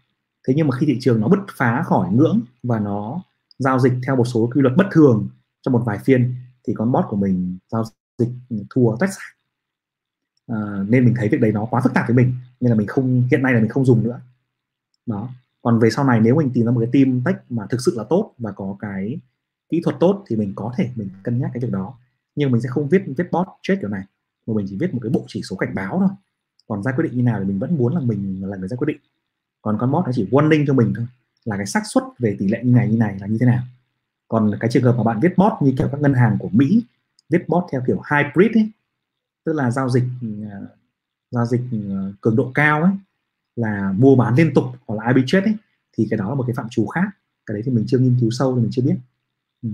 Thế 0.49 0.55
nhưng 0.57 0.69
mà 0.69 0.77
khi 0.77 0.87
thị 0.87 0.99
trường 1.01 1.21
nó 1.21 1.29
bứt 1.29 1.41
phá 1.57 1.83
khỏi 1.83 2.13
ngưỡng 2.13 2.41
và 2.63 2.79
nó 2.79 3.23
giao 3.59 3.79
dịch 3.79 3.93
theo 4.07 4.17
một 4.17 4.25
số 4.25 4.51
quy 4.55 4.61
luật 4.61 4.77
bất 4.77 4.87
thường 4.93 5.29
trong 5.63 5.73
một 5.73 5.83
vài 5.87 5.99
phiên 5.99 6.35
thì 6.65 6.75
con 6.75 6.93
bot 6.93 7.05
của 7.09 7.17
mình 7.17 7.59
giao 7.69 7.85
dịch 8.19 8.31
thua 8.71 8.97
tách 8.97 9.11
sạch 9.11 9.37
à, 10.47 10.57
nên 10.89 11.05
mình 11.05 11.15
thấy 11.17 11.29
việc 11.29 11.41
đấy 11.41 11.53
nó 11.53 11.67
quá 11.71 11.81
phức 11.81 11.95
tạp 11.95 12.07
với 12.07 12.17
mình 12.17 12.35
nên 12.61 12.71
là 12.71 12.77
mình 12.77 12.87
không 12.87 13.29
hiện 13.31 13.43
nay 13.43 13.55
là 13.55 13.61
mình 13.61 13.71
không 13.71 13.85
dùng 13.85 14.03
nữa. 14.03 14.21
Đó. 15.07 15.29
Còn 15.63 15.79
về 15.79 15.91
sau 15.91 16.05
này 16.05 16.21
nếu 16.21 16.37
mình 16.37 16.51
tìm 16.55 16.67
ra 16.67 16.73
một 16.73 16.81
cái 16.81 16.91
team 16.93 17.23
tech 17.25 17.37
mà 17.49 17.67
thực 17.71 17.81
sự 17.81 17.95
là 17.97 18.05
tốt 18.05 18.35
và 18.39 18.53
có 18.53 18.77
cái 18.79 19.21
kỹ 19.69 19.81
thuật 19.85 19.97
tốt 20.01 20.25
thì 20.27 20.37
mình 20.37 20.53
có 20.57 20.73
thể 20.77 20.91
mình 20.97 21.09
cân 21.23 21.39
nhắc 21.39 21.51
cái 21.55 21.61
việc 21.61 21.71
đó. 21.73 21.95
Nhưng 22.35 22.51
mình 22.51 22.61
sẽ 22.61 22.69
không 22.69 22.89
viết 22.89 23.03
viết 23.17 23.33
bot 23.33 23.47
chết 23.63 23.77
kiểu 23.81 23.91
này 23.91 24.05
mà 24.47 24.55
mình 24.55 24.67
chỉ 24.71 24.77
viết 24.81 24.95
một 24.95 25.01
cái 25.03 25.11
bộ 25.11 25.25
chỉ 25.29 25.43
số 25.43 25.57
cảnh 25.57 25.75
báo 25.75 25.99
thôi. 25.99 26.09
Còn 26.69 26.83
ra 26.83 26.93
quyết 26.93 27.05
định 27.05 27.17
như 27.17 27.23
nào 27.23 27.41
thì 27.41 27.47
mình 27.47 27.59
vẫn 27.59 27.79
muốn 27.79 27.95
là 27.95 28.01
mình 28.01 28.51
là 28.51 28.57
người 28.57 28.69
ra 28.69 28.77
quyết 28.77 28.87
định. 28.87 28.99
Còn 29.63 29.79
con 29.81 29.93
bot 29.93 30.05
nó 30.05 30.13
chỉ 30.15 30.29
warning 30.31 30.65
cho 30.67 30.75
mình 30.75 30.93
thôi 30.97 31.07
là 31.45 31.57
cái 31.57 31.67
xác 31.67 31.83
suất 31.87 32.05
về 32.19 32.37
tỷ 32.39 32.49
lệ 32.49 32.61
như 32.65 32.73
này 32.73 32.89
như 32.89 32.97
này 32.97 33.19
là 33.21 33.27
như 33.27 33.37
thế 33.41 33.47
nào. 33.47 33.63
Còn 34.29 34.53
cái 34.61 34.71
trường 34.71 34.83
hợp 34.83 34.95
mà 34.97 35.05
bạn 35.05 35.21
viết 35.23 35.35
bot 35.37 35.53
như 35.63 35.75
kiểu 35.79 35.89
các 35.93 36.01
ngân 36.01 36.15
hàng 36.15 36.37
của 36.41 36.49
Mỹ 36.53 36.85
viết 37.31 37.49
bot 37.49 37.65
theo 37.73 37.83
kiểu 37.87 38.03
hybrid 38.11 38.57
ấy 38.57 38.71
tức 39.45 39.53
là 39.53 39.71
giao 39.71 39.89
dịch 39.91 40.05
ờ, 40.51 40.67
giao 41.31 41.47
dịch 41.47 41.63
ờ, 41.91 42.13
cường 42.21 42.37
độ 42.37 42.53
cao 42.55 42.83
ấy 42.83 42.93
là 43.57 43.93
mua 43.99 44.17
bán 44.17 44.35
liên 44.35 44.55
tục 44.55 44.65
hoặc 44.87 44.97
là 44.97 45.05
arbitrage 45.05 45.47
ấy 45.47 45.57
thì 45.93 46.07
cái 46.11 46.19
đó 46.19 46.29
là 46.29 46.35
một 46.35 46.45
cái 46.47 46.55
phạm 46.55 46.69
trù 46.71 46.87
khác. 46.87 47.09
Cái 47.47 47.55
đấy 47.55 47.63
thì 47.67 47.73
mình 47.73 47.85
chưa 47.89 47.99
nghiên 47.99 48.17
cứu 48.21 48.31
sâu 48.31 48.55
thì 48.55 48.63
mình 48.63 48.71
chưa 48.73 48.83
biết. 48.83 48.97
Ừ. 49.63 49.69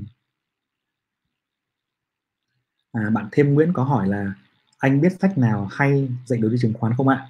à, 2.92 3.10
bạn 3.10 3.28
thêm 3.32 3.54
Nguyễn 3.54 3.72
có 3.72 3.84
hỏi 3.84 4.08
là 4.08 4.32
anh 4.79 5.01
biết 5.01 5.12
sách 5.20 5.39
nào 5.39 5.68
hay 5.70 6.09
dạy 6.26 6.39
đầu 6.39 6.51
tư 6.51 6.57
chứng 6.61 6.74
khoán 6.74 6.95
không 6.97 7.09
ạ? 7.09 7.29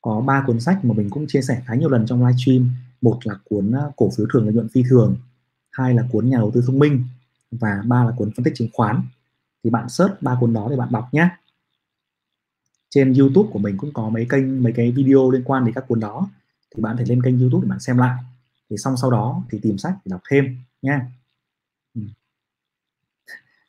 Có 0.00 0.20
ba 0.20 0.44
cuốn 0.46 0.60
sách 0.60 0.84
mà 0.84 0.94
mình 0.94 1.10
cũng 1.10 1.26
chia 1.28 1.42
sẻ 1.42 1.62
khá 1.66 1.74
nhiều 1.74 1.88
lần 1.88 2.06
trong 2.06 2.26
livestream. 2.26 2.70
Một 3.00 3.18
là 3.24 3.34
cuốn 3.44 3.72
ờ, 3.72 3.92
cổ 3.96 4.10
phiếu 4.16 4.26
thường 4.32 4.44
lợi 4.44 4.54
nhuận 4.54 4.68
phi 4.68 4.82
thường, 4.90 5.16
hai 5.70 5.94
là 5.94 6.02
cuốn 6.12 6.30
nhà 6.30 6.38
đầu 6.38 6.50
tư 6.54 6.62
thông 6.66 6.78
minh 6.78 7.04
và 7.50 7.82
ba 7.86 8.04
là 8.04 8.12
cuốn 8.16 8.30
phân 8.36 8.44
tích 8.44 8.54
chứng 8.56 8.68
khoán. 8.72 9.02
Thì 9.64 9.70
bạn 9.70 9.88
search 9.88 10.22
ba 10.22 10.36
cuốn 10.40 10.52
đó 10.52 10.66
để 10.70 10.76
bạn 10.76 10.88
đọc 10.92 11.08
nhé 11.12 11.28
trên 12.94 13.12
YouTube 13.12 13.50
của 13.52 13.58
mình 13.58 13.76
cũng 13.76 13.92
có 13.92 14.08
mấy 14.08 14.26
kênh, 14.30 14.62
mấy 14.62 14.72
cái 14.72 14.90
video 14.90 15.30
liên 15.30 15.42
quan 15.44 15.64
đến 15.64 15.74
các 15.74 15.84
cuốn 15.88 16.00
đó. 16.00 16.28
Thì 16.74 16.82
bạn 16.82 16.96
thể 16.96 17.04
lên 17.04 17.22
kênh 17.22 17.40
YouTube 17.40 17.64
để 17.64 17.70
bạn 17.70 17.80
xem 17.80 17.98
lại. 17.98 18.22
Thì 18.70 18.76
xong 18.76 18.96
sau 18.96 19.10
đó 19.10 19.42
thì 19.50 19.58
tìm 19.62 19.78
sách 19.78 19.94
để 20.04 20.10
đọc 20.10 20.20
thêm 20.30 20.56
nha 20.82 21.06
ừ. 21.94 22.00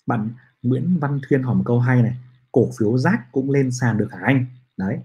bạn 0.08 0.30
Nguyễn 0.62 0.98
Văn 1.00 1.20
Thuyên 1.28 1.44
hỏi 1.44 1.56
một 1.56 1.64
câu 1.66 1.80
hay 1.80 2.02
này 2.02 2.16
cổ 2.54 2.70
phiếu 2.80 2.98
rác 2.98 3.32
cũng 3.32 3.52
lên 3.52 3.72
sàn 3.72 3.98
được 3.98 4.08
hả 4.12 4.20
anh? 4.26 4.46
Đấy. 4.78 5.00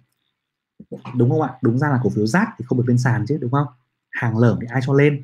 Đúng 1.17 1.31
không 1.31 1.43
ạ? 1.43 1.55
Đúng 1.63 1.79
ra 1.79 1.89
là 1.89 2.01
cổ 2.03 2.11
phiếu 2.11 2.27
rác 2.27 2.49
thì 2.59 2.65
không 2.69 2.79
được 2.79 2.85
lên 2.89 2.99
sàn 2.99 3.25
chứ, 3.29 3.39
đúng 3.41 3.51
không? 3.51 3.67
Hàng 4.11 4.39
lởm 4.39 4.59
thì 4.61 4.67
ai 4.71 4.81
cho 4.85 4.93
lên? 4.93 5.23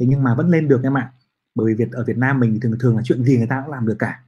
Thế 0.00 0.06
nhưng 0.06 0.22
mà 0.22 0.34
vẫn 0.34 0.48
lên 0.48 0.68
được 0.68 0.80
em 0.82 0.96
ạ. 0.96 1.12
Bởi 1.54 1.66
vì 1.66 1.74
Việt, 1.74 1.92
ở 1.92 2.04
Việt 2.04 2.18
Nam 2.18 2.40
mình 2.40 2.52
thì 2.52 2.60
thường 2.62 2.78
thường 2.80 2.96
là 2.96 3.02
chuyện 3.04 3.24
gì 3.24 3.36
người 3.36 3.46
ta 3.46 3.60
cũng 3.60 3.74
làm 3.74 3.86
được 3.86 3.96
cả. 3.98 4.22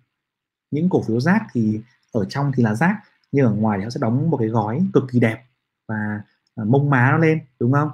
Những 0.70 0.88
cổ 0.88 1.02
phiếu 1.02 1.20
rác 1.20 1.46
thì 1.52 1.80
ở 2.12 2.24
trong 2.24 2.52
thì 2.56 2.62
là 2.62 2.74
rác 2.74 3.00
nhưng 3.32 3.46
ở 3.46 3.52
ngoài 3.52 3.78
thì 3.78 3.84
họ 3.84 3.90
sẽ 3.90 3.98
đóng 4.00 4.30
một 4.30 4.36
cái 4.36 4.48
gói 4.48 4.86
cực 4.92 5.04
kỳ 5.12 5.20
đẹp 5.20 5.44
và 5.88 6.22
à, 6.54 6.64
mông 6.64 6.90
má 6.90 7.08
nó 7.10 7.18
lên, 7.18 7.40
đúng 7.60 7.72
không? 7.72 7.90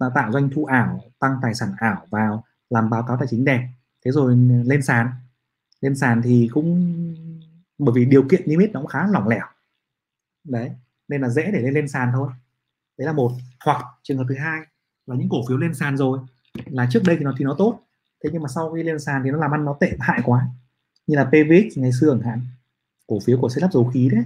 Nó 0.00 0.10
tạo 0.14 0.32
doanh 0.32 0.50
thu 0.54 0.64
ảo, 0.64 1.00
tăng 1.18 1.38
tài 1.42 1.54
sản 1.54 1.72
ảo 1.76 2.06
vào, 2.10 2.44
làm 2.70 2.90
báo 2.90 3.02
cáo 3.02 3.16
tài 3.16 3.28
chính 3.30 3.44
đẹp. 3.44 3.68
Thế 4.04 4.10
rồi 4.10 4.36
lên 4.64 4.82
sàn. 4.82 5.10
Lên 5.80 5.96
sàn 5.96 6.22
thì 6.22 6.50
cũng 6.52 6.94
bởi 7.80 7.92
vì 7.94 8.04
điều 8.04 8.28
kiện 8.28 8.42
limit 8.44 8.70
nó 8.72 8.80
cũng 8.80 8.86
khá 8.86 9.06
lỏng 9.06 9.28
lẻo. 9.28 9.46
Đấy, 10.44 10.70
nên 11.08 11.20
là 11.20 11.28
dễ 11.28 11.50
để 11.52 11.60
lên 11.62 11.74
lên 11.74 11.88
sàn 11.88 12.10
thôi. 12.12 12.30
Đấy 12.98 13.06
là 13.06 13.12
một. 13.12 13.32
Hoặc 13.64 13.84
trường 14.02 14.18
hợp 14.18 14.24
thứ 14.28 14.34
hai 14.34 14.60
là 15.06 15.16
những 15.16 15.28
cổ 15.30 15.38
phiếu 15.48 15.56
lên 15.56 15.74
sàn 15.74 15.96
rồi, 15.96 16.18
là 16.66 16.88
trước 16.90 17.02
đây 17.06 17.16
thì 17.16 17.24
nó 17.24 17.34
thì 17.38 17.44
nó 17.44 17.54
tốt, 17.58 17.80
thế 18.24 18.30
nhưng 18.32 18.42
mà 18.42 18.48
sau 18.48 18.72
khi 18.72 18.82
lên 18.82 18.98
sàn 19.00 19.22
thì 19.24 19.30
nó 19.30 19.38
làm 19.38 19.50
ăn 19.50 19.64
nó 19.64 19.76
tệ 19.80 19.96
hại 20.00 20.20
quá. 20.24 20.46
Như 21.06 21.16
là 21.16 21.24
PVX 21.24 21.78
ngày 21.78 21.92
xưa 21.92 22.10
chẳng 22.10 22.30
hạn, 22.30 22.40
cổ 23.06 23.18
phiếu 23.24 23.38
của 23.40 23.48
xây 23.48 23.60
lắp 23.62 23.72
dầu 23.72 23.90
khí 23.94 24.08
đấy, 24.12 24.24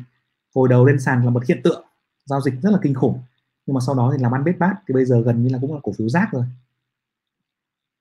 hồi 0.54 0.68
đầu 0.68 0.86
lên 0.86 1.00
sàn 1.00 1.24
là 1.24 1.30
một 1.30 1.46
hiện 1.46 1.60
tượng, 1.64 1.84
giao 2.24 2.40
dịch 2.40 2.54
rất 2.62 2.70
là 2.70 2.78
kinh 2.82 2.94
khủng, 2.94 3.22
nhưng 3.66 3.74
mà 3.74 3.80
sau 3.86 3.94
đó 3.94 4.12
thì 4.16 4.22
làm 4.22 4.34
ăn 4.34 4.44
bết 4.44 4.58
bát, 4.58 4.74
thì 4.88 4.94
bây 4.94 5.04
giờ 5.04 5.22
gần 5.22 5.42
như 5.42 5.48
là 5.48 5.58
cũng 5.60 5.74
là 5.74 5.80
cổ 5.82 5.92
phiếu 5.98 6.08
rác 6.08 6.28
rồi. 6.32 6.44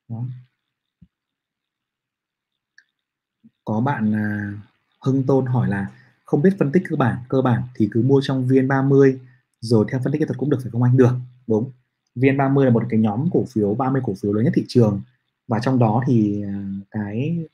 Đó. 0.09 0.23
có 3.65 3.81
bạn 3.81 4.15
à, 4.15 4.53
Hưng 5.03 5.23
Tôn 5.23 5.45
hỏi 5.45 5.69
là 5.69 5.87
không 6.25 6.41
biết 6.41 6.55
phân 6.59 6.71
tích 6.71 6.83
cơ 6.89 6.95
bản 6.95 7.17
cơ 7.29 7.41
bản 7.41 7.63
thì 7.75 7.89
cứ 7.91 8.01
mua 8.01 8.21
trong 8.23 8.47
VN30 8.47 9.17
rồi 9.59 9.85
theo 9.91 10.01
phân 10.03 10.13
tích 10.13 10.19
kỹ 10.19 10.25
thuật 10.25 10.37
cũng 10.37 10.49
được 10.49 10.59
phải 10.61 10.71
không 10.71 10.83
anh? 10.83 10.97
Được. 10.97 11.13
Đúng. 11.47 11.71
VN30 12.15 12.63
là 12.63 12.69
một 12.69 12.83
cái 12.89 12.99
nhóm 12.99 13.29
cổ 13.33 13.45
phiếu 13.53 13.73
30 13.73 14.01
cổ 14.05 14.13
phiếu 14.21 14.33
lớn 14.33 14.43
nhất 14.43 14.53
thị 14.55 14.65
trường. 14.67 15.01
Và 15.47 15.59
trong 15.59 15.79
đó 15.79 16.03
thì 16.07 16.43
à, 16.43 16.63
cái 16.91 17.45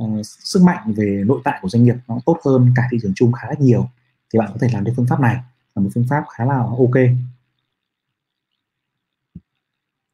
uh, 0.00 0.26
sức 0.26 0.62
mạnh 0.62 0.92
về 0.96 1.22
nội 1.26 1.40
tại 1.44 1.58
của 1.62 1.68
doanh 1.68 1.84
nghiệp 1.84 1.96
nó 2.08 2.18
tốt 2.26 2.38
hơn 2.44 2.72
cả 2.76 2.82
thị 2.90 2.98
trường 3.02 3.12
chung 3.14 3.32
khá 3.32 3.48
là 3.48 3.54
nhiều. 3.58 3.88
Thì 4.32 4.38
bạn 4.38 4.50
có 4.52 4.58
thể 4.60 4.68
làm 4.72 4.84
được 4.84 4.92
phương 4.96 5.06
pháp 5.06 5.20
này 5.20 5.36
là 5.74 5.82
một 5.82 5.90
phương 5.94 6.06
pháp 6.08 6.24
khá 6.36 6.44
là 6.44 6.58
ok. 6.58 6.94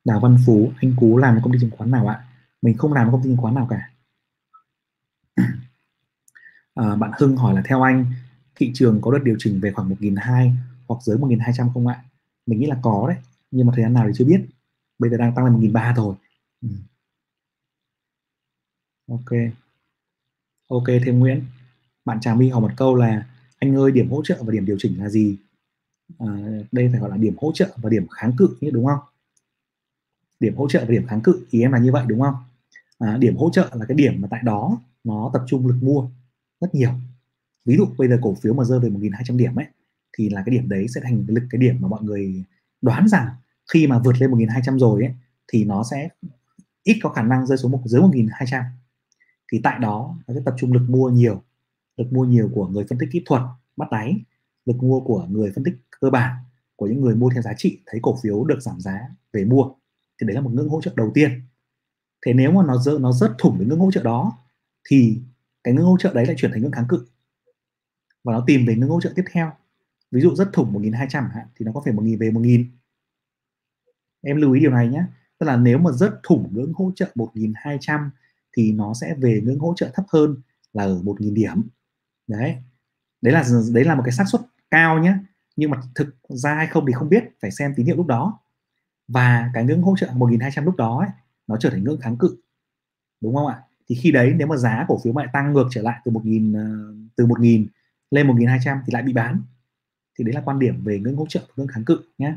Đào 0.05 0.21
Văn 0.21 0.37
Phú 0.47 0.73
anh 0.77 0.95
Cú 1.01 1.17
làm 1.17 1.41
công 1.43 1.53
ty 1.53 1.59
chứng 1.61 1.71
khoán 1.71 1.91
nào 1.91 2.07
ạ? 2.07 2.25
Mình 2.63 2.77
không 2.77 2.93
làm 2.93 3.13
công 3.13 3.23
ty 3.23 3.29
chứng 3.29 3.37
khoán 3.37 3.55
nào 3.55 3.69
cả 3.71 3.91
à, 6.75 6.97
bạn 6.97 7.11
Hưng 7.19 7.37
hỏi 7.37 7.55
là 7.55 7.63
theo 7.65 7.83
anh 7.83 8.07
thị 8.55 8.71
trường 8.75 9.01
có 9.01 9.13
đợt 9.13 9.19
điều 9.25 9.37
chỉnh 9.39 9.61
về 9.61 9.73
khoảng 9.73 9.91
1.200 9.91 10.51
hoặc 10.89 11.03
dưới 11.03 11.19
1.200 11.19 11.71
không 11.75 11.87
ạ? 11.87 12.03
Mình 12.47 12.61
nghĩ 12.61 12.67
là 12.67 12.77
có 12.83 13.09
đấy 13.09 13.17
nhưng 13.51 13.67
mà 13.67 13.73
thời 13.77 13.85
gian 13.85 13.93
nào 13.95 14.05
thì 14.07 14.13
chưa 14.17 14.25
biết. 14.25 14.47
Bây 14.99 15.11
giờ 15.11 15.17
đang 15.17 15.35
tăng 15.35 15.45
lên 15.45 15.55
1.300 15.55 15.95
rồi. 15.95 16.15
Ừ. 16.63 16.69
ok. 19.09 19.31
Ok 20.69 20.85
thêm 21.05 21.19
Nguyễn. 21.19 21.43
Bạn 22.05 22.21
Trà 22.21 22.35
My 22.35 22.49
hỏi 22.49 22.61
một 22.61 22.71
câu 22.77 22.95
là 22.95 23.27
anh 23.59 23.77
ơi 23.77 23.93
điểm 23.93 24.11
hỗ 24.11 24.23
trợ 24.25 24.43
và 24.43 24.53
điểm 24.53 24.67
điều 24.67 24.77
chỉnh 24.81 24.99
là 25.03 25.09
gì? 25.09 25.37
À, 26.19 26.27
đây 26.73 26.89
phải 26.93 27.01
gọi 27.01 27.11
là 27.11 27.17
điểm 27.17 27.35
hỗ 27.39 27.53
trợ 27.55 27.69
và 27.77 27.91
điểm 27.91 28.09
kháng 28.09 28.33
cự 28.39 28.57
như 28.61 28.71
đúng 28.71 28.87
không? 28.87 28.99
Điểm 30.41 30.57
hỗ 30.57 30.69
trợ 30.69 30.81
và 30.81 30.91
điểm 30.91 31.07
kháng 31.07 31.21
cự 31.21 31.47
ý 31.51 31.61
em 31.61 31.73
là 31.73 31.79
như 31.79 31.93
vậy 31.93 32.05
đúng 32.09 32.21
không? 32.21 32.35
À, 32.99 33.17
điểm 33.21 33.37
hỗ 33.37 33.51
trợ 33.51 33.71
là 33.75 33.87
cái 33.87 33.97
điểm 33.97 34.21
mà 34.21 34.29
tại 34.31 34.41
đó 34.45 34.79
nó 35.05 35.31
tập 35.33 35.43
trung 35.47 35.67
lực 35.67 35.79
mua 35.83 36.09
rất 36.61 36.75
nhiều. 36.75 36.91
Ví 37.65 37.77
dụ 37.77 37.87
bây 37.99 38.09
giờ 38.09 38.19
cổ 38.23 38.35
phiếu 38.35 38.55
mà 38.55 38.65
rơi 38.65 38.81
về 38.81 38.89
1.200 38.89 39.37
điểm 39.37 39.57
ấy, 39.57 39.67
thì 40.19 40.29
là 40.29 40.43
cái 40.47 40.55
điểm 40.55 40.69
đấy 40.69 40.89
sẽ 40.89 41.01
thành 41.05 41.25
lực, 41.29 41.43
cái 41.51 41.59
điểm 41.61 41.77
mà 41.81 41.89
mọi 41.89 42.03
người 42.03 42.45
đoán 42.83 43.09
rằng 43.09 43.29
khi 43.73 43.87
mà 43.87 43.99
vượt 43.99 44.21
lên 44.21 44.31
1.200 44.31 44.79
rồi 44.79 45.03
ấy, 45.03 45.15
thì 45.53 45.65
nó 45.65 45.83
sẽ 45.91 46.09
ít 46.83 46.99
có 47.03 47.11
khả 47.11 47.23
năng 47.23 47.47
rơi 47.47 47.59
xuống 47.59 47.71
một, 47.73 47.81
dưới 47.85 48.01
1.200 48.01 48.63
thì 49.53 49.61
tại 49.63 49.79
đó, 49.79 50.19
nó 50.27 50.35
sẽ 50.35 50.41
tập 50.45 50.55
trung 50.59 50.73
lực 50.73 50.83
mua 50.89 51.09
nhiều, 51.09 51.43
lực 51.97 52.13
mua 52.13 52.25
nhiều 52.25 52.51
của 52.55 52.67
người 52.67 52.85
phân 52.89 52.99
tích 52.99 53.09
kỹ 53.13 53.23
thuật 53.27 53.43
bắt 53.77 53.91
đáy, 53.91 54.17
lực 54.67 54.77
mua 54.77 55.01
của 55.01 55.27
người 55.31 55.53
phân 55.55 55.65
tích 55.65 55.75
cơ 56.01 56.11
bản, 56.11 56.37
của 56.77 56.87
những 56.87 57.01
người 57.01 57.15
mua 57.15 57.31
theo 57.31 57.43
giá 57.43 57.53
trị, 57.57 57.79
thấy 57.87 58.01
cổ 58.03 58.19
phiếu 58.23 58.45
được 58.45 58.61
giảm 58.61 58.81
giá 58.81 59.01
về 59.33 59.45
mua. 59.45 59.65
Thì 60.21 60.27
đấy 60.27 60.35
là 60.35 60.41
một 60.41 60.51
ngưỡng 60.53 60.69
hỗ 60.69 60.81
trợ 60.81 60.93
đầu 60.97 61.11
tiên. 61.15 61.43
Thế 62.27 62.33
nếu 62.33 62.53
mà 62.53 62.63
nó 62.67 62.77
rớt 62.77 63.01
nó 63.01 63.13
rớt 63.13 63.31
thủng 63.39 63.57
cái 63.59 63.67
ngưỡng 63.67 63.81
hỗ 63.81 63.91
trợ 63.91 64.03
đó, 64.03 64.39
thì 64.89 65.21
cái 65.65 65.75
ngưỡng 65.75 65.87
hỗ 65.87 65.97
trợ 65.99 66.15
đấy 66.15 66.27
lại 66.27 66.37
chuyển 66.39 66.53
thành 66.53 66.63
ngưỡng 66.63 66.73
kháng 66.73 66.89
cự. 66.89 67.07
Và 68.25 68.33
nó 68.33 68.45
tìm 68.47 68.67
về 68.67 68.77
ngưỡng 68.77 68.91
hỗ 68.91 69.01
trợ 69.01 69.13
tiếp 69.17 69.25
theo. 69.33 69.53
Ví 70.11 70.21
dụ 70.21 70.35
rất 70.35 70.51
thủng 70.53 70.73
1200 70.73 71.31
hạn 71.35 71.47
thì 71.57 71.65
nó 71.65 71.73
có 71.73 71.81
phải 71.85 71.93
1000 71.93 72.19
về 72.19 72.31
1000 72.31 72.71
em 74.23 74.37
lưu 74.37 74.53
ý 74.53 74.61
điều 74.61 74.71
này 74.71 74.89
nhé. 74.89 75.05
Tức 75.39 75.47
là 75.47 75.57
nếu 75.57 75.79
mà 75.79 75.91
rất 75.93 76.21
thủng 76.23 76.49
ngưỡng 76.53 76.73
hỗ 76.73 76.93
trợ 76.97 77.11
1200 77.15 78.11
thì 78.53 78.73
nó 78.73 78.95
sẽ 78.95 79.15
về 79.15 79.41
ngưỡng 79.45 79.59
hỗ 79.59 79.75
trợ 79.77 79.91
thấp 79.95 80.05
hơn 80.13 80.37
là 80.73 80.85
ở 80.85 81.03
1000 81.03 81.35
điểm. 81.35 81.69
Đấy. 82.27 82.57
Đấy 83.23 83.35
là 83.35 83.45
đấy 83.73 83.85
là 83.85 83.95
một 83.95 84.03
cái 84.05 84.13
xác 84.13 84.25
suất 84.33 84.41
cao 84.71 84.99
nhé. 84.99 85.15
Nhưng 85.57 85.71
mà 85.71 85.81
thực 85.95 86.17
ra 86.29 86.55
hay 86.55 86.67
không 86.67 86.87
thì 86.87 86.93
không 86.93 87.09
biết 87.09 87.25
phải 87.43 87.51
xem 87.51 87.75
tín 87.77 87.87
hiệu 87.87 87.97
lúc 87.97 88.07
đó. 88.07 88.39
Và 89.09 89.51
cái 89.55 89.65
ngưỡng 89.65 89.83
hỗ 89.83 89.97
trợ 89.97 90.11
1200 90.15 90.65
lúc 90.65 90.77
đó 90.77 90.99
ấy, 90.99 91.09
nó 91.47 91.57
trở 91.61 91.71
thành 91.71 91.85
ngưỡng 91.85 92.01
kháng 92.01 92.17
cự. 92.17 92.37
Đúng 93.21 93.35
không 93.35 93.47
ạ? 93.47 93.63
Thì 93.91 93.97
khi 93.97 94.11
đấy 94.11 94.35
nếu 94.37 94.47
mà 94.47 94.57
giá 94.57 94.85
cổ 94.89 95.01
phiếu 95.05 95.13
lại 95.17 95.27
tăng 95.33 95.53
ngược 95.53 95.69
trở 95.71 95.83
lại 95.83 96.01
từ 96.05 96.11
1000 96.11 96.53
ờ, 96.53 96.95
từ 97.17 97.27
1000 97.27 97.67
lên 98.11 98.27
1200 98.27 98.79
thì 98.87 98.93
lại 98.93 99.03
bị 99.03 99.13
bán. 99.13 99.43
Thì 100.19 100.25
đấy 100.25 100.35
là 100.35 100.41
quan 100.45 100.59
điểm 100.59 100.85
về 100.85 100.99
ngưỡng 100.99 101.17
hỗ 101.17 101.27
trợ 101.29 101.41
và 101.41 101.55
ngưỡng 101.57 101.67
kháng 101.67 101.85
cự 101.85 102.01
nhé. 102.19 102.35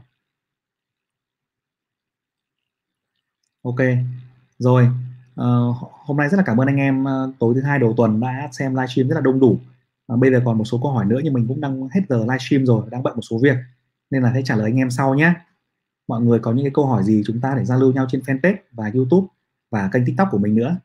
Ok 3.62 3.80
rồi 4.60 4.90
uh, 5.42 5.76
hôm 6.06 6.18
nay 6.18 6.30
rất 6.30 6.38
là 6.38 6.44
cảm 6.44 6.58
ơn 6.58 6.68
anh 6.68 6.78
em 6.78 7.04
uh, 7.04 7.36
tối 7.40 7.54
thứ 7.56 7.62
hai 7.62 7.80
đầu 7.80 7.94
tuần 7.98 8.20
đã 8.20 8.50
xem 8.52 8.76
livestream 8.76 9.08
rất 9.08 9.16
là 9.16 9.22
đông 9.22 9.40
đủ. 9.40 9.60
Uh, 10.14 10.20
bây 10.20 10.32
giờ 10.32 10.42
còn 10.46 10.58
một 10.58 10.66
số 10.66 10.80
câu 10.84 10.92
hỏi 10.92 11.06
nữa 11.06 11.20
nhưng 11.24 11.34
mình 11.34 11.48
cũng 11.48 11.62
đang 11.62 11.88
hết 11.92 12.02
giờ 12.10 12.18
livestream 12.18 12.66
rồi 12.66 12.86
đang 12.90 13.04
bận 13.04 13.16
một 13.16 13.22
số 13.22 13.40
việc 13.44 13.58
nên 14.10 14.24
là 14.24 14.32
sẽ 14.34 14.42
trả 14.46 14.56
lời 14.56 14.66
anh 14.66 14.78
em 14.78 14.92
sau 14.92 15.16
nhé. 15.16 15.34
Mọi 16.08 16.22
người 16.22 16.40
có 16.40 16.52
những 16.52 16.66
cái 16.66 16.72
câu 16.74 16.86
hỏi 16.86 17.04
gì 17.04 17.24
chúng 17.26 17.42
ta 17.42 17.56
để 17.58 17.66
giao 17.66 17.80
lưu 17.80 17.94
nhau 17.94 18.06
trên 18.10 18.22
fanpage 18.22 18.56
và 18.72 18.92
youtube 18.94 19.28
và 19.72 19.90
kênh 19.94 20.06
tiktok 20.06 20.28
của 20.32 20.38
mình 20.38 20.56
nữa 20.56 20.78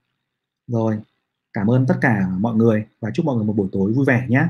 rồi, 0.68 0.98
cảm 1.52 1.70
ơn 1.70 1.86
tất 1.86 1.94
cả 2.00 2.28
mọi 2.40 2.54
người 2.54 2.86
và 3.00 3.10
chúc 3.14 3.26
mọi 3.26 3.36
người 3.36 3.44
một 3.44 3.56
buổi 3.56 3.68
tối 3.72 3.92
vui 3.92 4.04
vẻ 4.04 4.26
nhé. 4.28 4.48